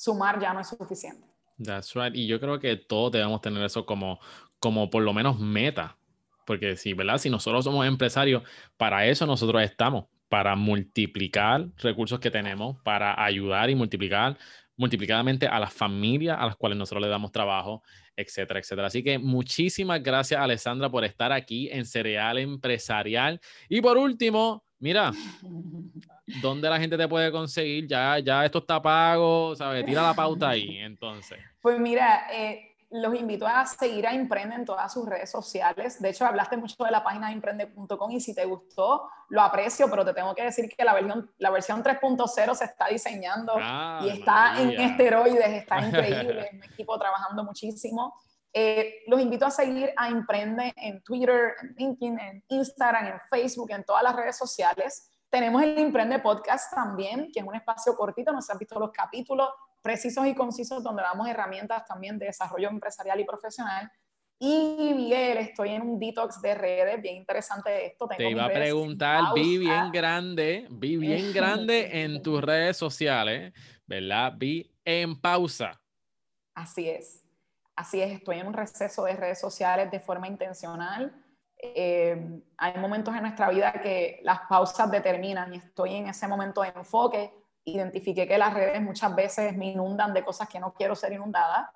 sumar 0.00 0.40
ya 0.40 0.54
no 0.54 0.60
es 0.60 0.68
suficiente. 0.68 1.26
That's 1.62 1.94
right. 1.94 2.14
Y 2.14 2.26
yo 2.26 2.40
creo 2.40 2.58
que 2.58 2.76
todos 2.76 3.12
debemos 3.12 3.42
tener 3.42 3.62
eso 3.62 3.84
como, 3.84 4.18
como 4.58 4.88
por 4.88 5.02
lo 5.02 5.12
menos 5.12 5.38
meta. 5.38 5.98
Porque 6.46 6.74
si, 6.76 6.94
¿verdad? 6.94 7.18
Si 7.18 7.28
nosotros 7.28 7.64
somos 7.64 7.86
empresarios, 7.86 8.42
para 8.78 9.06
eso 9.06 9.26
nosotros 9.26 9.62
estamos, 9.62 10.06
para 10.30 10.56
multiplicar 10.56 11.68
recursos 11.76 12.18
que 12.18 12.30
tenemos, 12.30 12.78
para 12.82 13.22
ayudar 13.22 13.68
y 13.68 13.74
multiplicar 13.74 14.38
multiplicadamente 14.74 15.46
a 15.46 15.60
las 15.60 15.74
familias 15.74 16.38
a 16.40 16.46
las 16.46 16.56
cuales 16.56 16.78
nosotros 16.78 17.02
le 17.02 17.08
damos 17.08 17.30
trabajo, 17.30 17.82
etcétera, 18.16 18.58
etcétera. 18.58 18.86
Así 18.86 19.02
que 19.02 19.18
muchísimas 19.18 20.02
gracias, 20.02 20.40
Alessandra, 20.40 20.90
por 20.90 21.04
estar 21.04 21.30
aquí 21.30 21.68
en 21.70 21.84
Cereal 21.84 22.38
Empresarial. 22.38 23.38
Y 23.68 23.82
por 23.82 23.98
último, 23.98 24.64
mira, 24.80 25.12
¿dónde 26.42 26.68
la 26.68 26.80
gente 26.80 26.96
te 26.96 27.06
puede 27.06 27.30
conseguir? 27.30 27.86
Ya, 27.86 28.18
ya 28.18 28.44
esto 28.44 28.58
está 28.58 28.82
pago, 28.82 29.54
¿sabes? 29.54 29.86
Tira 29.86 30.02
la 30.02 30.14
pauta 30.14 30.48
ahí, 30.48 30.76
entonces. 30.78 31.38
Pues 31.60 31.78
mira, 31.78 32.26
eh, 32.32 32.70
los 32.90 33.14
invito 33.14 33.46
a 33.46 33.64
seguir 33.66 34.06
a 34.06 34.12
Emprende 34.12 34.56
en 34.56 34.64
todas 34.64 34.92
sus 34.92 35.08
redes 35.08 35.30
sociales. 35.30 36.02
De 36.02 36.10
hecho, 36.10 36.26
hablaste 36.26 36.56
mucho 36.56 36.82
de 36.82 36.90
la 36.90 37.04
página 37.04 37.28
de 37.28 37.34
emprende.com 37.34 38.10
y 38.10 38.20
si 38.20 38.34
te 38.34 38.44
gustó, 38.44 39.08
lo 39.28 39.42
aprecio, 39.42 39.88
pero 39.88 40.04
te 40.04 40.12
tengo 40.12 40.34
que 40.34 40.42
decir 40.42 40.68
que 40.68 40.84
la 40.84 40.94
versión, 40.94 41.30
la 41.38 41.50
versión 41.50 41.84
3.0 41.84 42.54
se 42.54 42.64
está 42.64 42.88
diseñando 42.88 43.54
y 44.02 44.08
está 44.08 44.60
en 44.60 44.70
esteroides, 44.70 45.48
está 45.48 45.78
increíble, 45.86 46.40
es 46.40 46.52
un 46.52 46.64
equipo 46.64 46.98
trabajando 46.98 47.44
muchísimo. 47.44 48.14
Eh, 48.52 49.02
los 49.06 49.20
invito 49.20 49.46
a 49.46 49.50
seguir 49.50 49.92
a 49.96 50.08
Emprende 50.08 50.72
en 50.76 51.02
Twitter, 51.02 51.54
en 51.62 51.74
LinkedIn, 51.76 52.18
en 52.18 52.44
Instagram, 52.48 53.06
en 53.06 53.20
Facebook, 53.30 53.70
en 53.70 53.84
todas 53.84 54.02
las 54.02 54.16
redes 54.16 54.36
sociales. 54.36 55.10
Tenemos 55.28 55.62
el 55.62 55.78
Emprende 55.78 56.18
Podcast 56.18 56.74
también, 56.74 57.30
que 57.32 57.40
es 57.40 57.46
un 57.46 57.54
espacio 57.54 57.94
cortito, 57.94 58.32
no 58.32 58.42
se 58.42 58.52
han 58.52 58.58
visto 58.58 58.78
los 58.80 58.90
capítulos 58.90 59.48
precisos 59.82 60.26
y 60.26 60.34
concisos 60.34 60.82
donde 60.82 61.02
damos 61.02 61.28
herramientas 61.28 61.84
también 61.86 62.18
de 62.18 62.26
desarrollo 62.26 62.68
empresarial 62.68 63.20
y 63.20 63.24
profesional. 63.24 63.90
Y 64.42 64.94
Miguel, 64.94 65.36
estoy 65.38 65.70
en 65.70 65.82
un 65.82 65.98
detox 66.00 66.40
de 66.40 66.54
redes, 66.54 67.02
bien 67.02 67.16
interesante 67.16 67.86
esto. 67.86 68.08
Te 68.08 68.30
iba 68.30 68.46
a 68.46 68.48
preguntar, 68.48 69.34
vi 69.34 69.58
bien 69.58 69.92
grande, 69.92 70.66
vi 70.70 70.96
bien 70.96 71.32
grande 71.34 71.90
en 72.02 72.22
tus 72.22 72.42
redes 72.42 72.78
sociales, 72.78 73.52
¿verdad? 73.86 74.32
Vi 74.36 74.70
en 74.84 75.20
pausa. 75.20 75.78
Así 76.54 76.88
es, 76.88 77.19
así 77.80 78.00
es, 78.02 78.12
estoy 78.12 78.38
en 78.38 78.46
un 78.46 78.52
receso 78.52 79.04
de 79.04 79.14
redes 79.14 79.40
sociales 79.40 79.90
de 79.90 80.00
forma 80.00 80.28
intencional. 80.28 81.12
Eh, 81.58 82.42
hay 82.56 82.78
momentos 82.78 83.14
en 83.14 83.22
nuestra 83.22 83.48
vida 83.50 83.72
que 83.72 84.20
las 84.22 84.40
pausas 84.48 84.90
determinan 84.90 85.52
y 85.54 85.58
estoy 85.58 85.96
en 85.96 86.08
ese 86.08 86.28
momento 86.28 86.62
de 86.62 86.68
enfoque. 86.68 87.32
Identifiqué 87.64 88.26
que 88.26 88.38
las 88.38 88.54
redes 88.54 88.80
muchas 88.80 89.14
veces 89.14 89.56
me 89.56 89.66
inundan 89.66 90.12
de 90.12 90.24
cosas 90.24 90.48
que 90.48 90.60
no 90.60 90.72
quiero 90.72 90.94
ser 90.94 91.12
inundada 91.12 91.72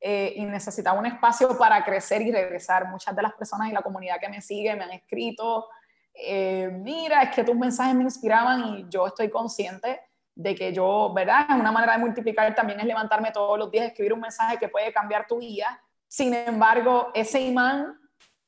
eh, 0.00 0.32
y 0.36 0.44
necesitaba 0.44 0.98
un 0.98 1.06
espacio 1.06 1.56
para 1.56 1.84
crecer 1.84 2.22
y 2.22 2.32
regresar. 2.32 2.88
Muchas 2.88 3.14
de 3.14 3.22
las 3.22 3.34
personas 3.34 3.68
y 3.68 3.72
la 3.72 3.82
comunidad 3.82 4.20
que 4.20 4.28
me 4.28 4.40
sigue 4.40 4.74
me 4.76 4.84
han 4.84 4.92
escrito, 4.92 5.68
eh, 6.14 6.68
mira, 6.72 7.22
es 7.22 7.34
que 7.34 7.44
tus 7.44 7.56
mensajes 7.56 7.94
me 7.94 8.04
inspiraban 8.04 8.64
y 8.64 8.86
yo 8.88 9.06
estoy 9.06 9.30
consciente 9.30 10.00
de 10.34 10.54
que 10.54 10.72
yo, 10.72 11.12
¿verdad? 11.14 11.46
Una 11.50 11.70
manera 11.70 11.94
de 11.94 11.98
multiplicar 11.98 12.54
también 12.54 12.80
es 12.80 12.86
levantarme 12.86 13.30
todos 13.30 13.58
los 13.58 13.70
días, 13.70 13.86
escribir 13.86 14.12
un 14.12 14.20
mensaje 14.20 14.58
que 14.58 14.68
puede 14.68 14.92
cambiar 14.92 15.26
tu 15.26 15.38
vida. 15.38 15.80
Sin 16.08 16.34
embargo, 16.34 17.10
ese 17.14 17.40
imán 17.40 17.98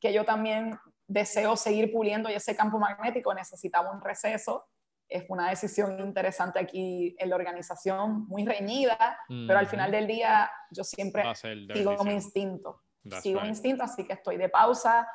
que 0.01 0.13
yo 0.13 0.25
también 0.25 0.79
deseo 1.07 1.57
seguir 1.57 1.93
puliendo 1.93 2.29
y 2.29 2.35
ese 2.35 2.57
campo 2.57 2.79
magnético 2.79 3.33
necesitaba 3.33 3.93
un 3.93 4.01
receso 4.01 4.67
es 5.09 5.25
una 5.29 5.51
decisión 5.51 5.99
interesante 6.01 6.59
aquí 6.59 7.15
en 7.19 7.31
la 7.31 7.37
organización, 7.37 8.27
muy 8.27 8.45
reñida, 8.45 9.19
pero 9.29 9.59
al 9.59 9.67
final 9.67 9.91
del 9.91 10.07
día 10.07 10.51
yo 10.71 10.85
siempre 10.85 11.23
sigo 11.35 12.05
mi 12.05 12.15
instinto. 12.15 12.83
sigo 13.23 13.41
mi 13.41 13.49
instinto, 13.49 13.85
así 13.85 14.05
que 14.05 14.15
estoy 14.15 14.37
de 14.37 14.49
pausa. 14.49 15.09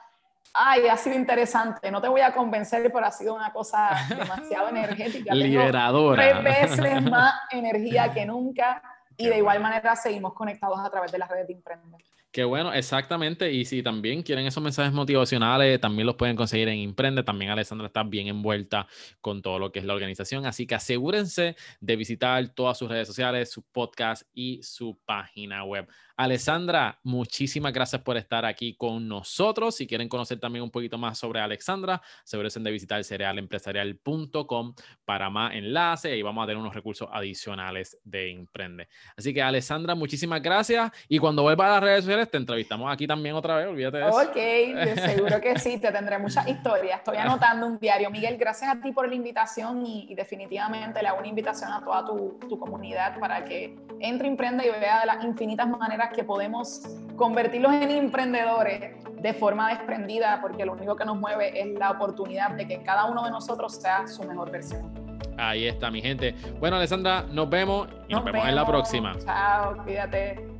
Ay, 0.54 0.88
ha 0.88 0.98
sido 0.98 1.16
interesante. 1.16 1.89
No 1.92 2.02
te 2.02 2.10
voy 2.10 2.22
a 2.22 2.34
convencer, 2.34 2.92
pero 2.92 3.06
ha 3.06 3.12
sido 3.12 3.36
una 3.36 3.52
cosa 3.54 3.89
demasiado 4.10 4.70
energética. 4.70 5.34
Liberadora. 5.34 6.28
Tengo 6.28 6.42
tres 6.42 6.80
veces 6.80 7.02
más 7.04 7.34
energía 7.52 8.12
que 8.14 8.26
nunca. 8.26 8.82
y 9.18 9.28
de 9.28 9.38
igual 9.38 9.60
manera 9.60 9.96
seguimos 9.96 10.34
conectados 10.34 10.80
a 10.80 10.89
través 10.89 11.12
de 11.12 11.18
las 11.20 11.30
redes 11.30 11.48
de 11.48 11.54
Imprende. 11.54 11.98
Qué 12.32 12.45
bueno, 12.45 12.71
exactamente. 12.71 13.51
Y 13.51 13.65
si 13.65 13.84
también 13.84 14.23
quieren 14.23 14.45
esos 14.45 14.63
mensajes 14.63 14.93
motivacionales, 14.93 15.82
también 15.82 16.05
los 16.05 16.15
pueden 16.15 16.38
conseguir 16.38 16.69
en 16.69 16.77
Imprende. 16.77 17.23
También 17.23 17.51
Alessandra 17.51 17.88
está 17.88 18.03
bien 18.03 18.27
envuelta 18.27 18.88
con 19.19 19.41
todo 19.41 19.59
lo 19.59 19.73
que 19.73 19.79
es 19.79 19.86
la 19.86 19.93
organización. 19.93 20.45
Así 20.45 20.65
que 20.65 20.75
asegúrense 20.75 21.57
de 21.82 21.95
visitar 21.97 22.47
todas 22.53 22.77
sus 22.77 22.88
redes 22.88 23.09
sociales, 23.09 23.51
su 23.51 23.63
podcast 23.63 24.23
y 24.34 24.63
su 24.63 24.97
página 25.03 25.65
web. 25.65 25.89
Alessandra, 26.15 26.99
muchísimas 27.03 27.73
gracias 27.73 28.01
por 28.03 28.15
estar 28.15 28.45
aquí 28.45 28.75
con 28.75 29.07
nosotros. 29.07 29.75
Si 29.75 29.88
quieren 29.88 30.07
conocer 30.07 30.39
también 30.39 30.63
un 30.63 30.69
poquito 30.69 30.97
más 30.97 31.17
sobre 31.17 31.39
Alexandra, 31.39 32.01
asegúrense 32.23 32.59
de 32.59 32.71
visitar 32.71 33.03
cerealempresarial.com 33.03 34.75
para 35.03 35.29
más 35.29 35.53
enlaces 35.55 36.15
y 36.15 36.21
vamos 36.21 36.43
a 36.43 36.45
tener 36.45 36.61
unos 36.61 36.75
recursos 36.75 37.09
adicionales 37.11 37.97
de 38.03 38.32
Emprende. 38.32 38.88
Así 39.17 39.34
que, 39.34 39.41
Alessandra, 39.41 39.95
muchísimas 39.95 40.41
gracias. 40.41 40.91
Y 41.09 41.17
cuando 41.17 41.41
vuelva 41.41 41.65
a 41.65 41.71
las 41.71 41.84
redes 41.84 42.03
sociales, 42.05 42.20
te 42.30 42.38
entrevistamos 42.38 42.91
aquí 42.91 43.07
también 43.07 43.36
otra 43.36 43.55
vez. 43.57 43.67
Olvídate 43.67 43.97
de 43.97 44.07
eso. 44.07 44.17
Ok, 44.17 44.97
seguro 44.99 45.41
que 45.41 45.57
sí, 45.59 45.78
te 45.78 45.91
tendré 45.91 46.17
muchas 46.19 46.47
historias. 46.47 46.99
Estoy 46.99 47.17
anotando 47.17 47.67
un 47.67 47.80
diario. 47.80 48.09
Miguel, 48.09 48.38
gracias 48.38 48.76
a 48.76 48.82
ti 48.82 48.91
por 48.91 49.07
la 49.07 49.15
invitación 49.15 49.86
y, 49.86 50.13
definitivamente 50.15 51.01
le 51.01 51.07
hago 51.07 51.19
una 51.19 51.28
invitación 51.28 51.72
a 51.72 51.84
toda 51.84 52.05
tu, 52.05 52.38
tu 52.47 52.59
comunidad 52.59 53.17
para 53.19 53.43
que 53.45 53.76
entre, 53.99 54.28
emprenda 54.28 54.65
y 54.65 54.69
vea 54.69 55.01
de 55.01 55.05
las 55.05 55.24
infinitas 55.24 55.67
maneras 55.67 56.11
que 56.13 56.24
podemos 56.24 56.82
convertirlos 57.15 57.74
en 57.74 57.91
emprendedores 57.91 58.95
de 59.22 59.34
forma 59.34 59.69
desprendida, 59.69 60.39
porque 60.41 60.65
lo 60.65 60.74
único 60.74 60.95
que 60.95 61.05
nos 61.05 61.17
mueve 61.17 61.59
es 61.59 61.67
la 61.78 61.91
oportunidad 61.91 62.51
de 62.51 62.67
que 62.67 62.82
cada 62.82 63.05
uno 63.05 63.24
de 63.24 63.32
nosotros 63.32 63.76
sea 63.76 64.07
su 64.07 64.24
mejor 64.24 64.51
versión. 64.51 64.91
Ahí 65.38 65.67
está, 65.67 65.89
mi 65.91 66.01
gente. 66.01 66.36
Bueno, 66.59 66.78
Alessandra, 66.78 67.24
nos 67.24 67.49
vemos 67.49 67.88
y 68.07 68.13
nos, 68.13 68.24
vemos 68.24 68.47
en 68.47 68.55
la 68.55 68.65
próxima. 68.65 69.15
Chao, 69.19 69.84
cuídate. 69.84 70.51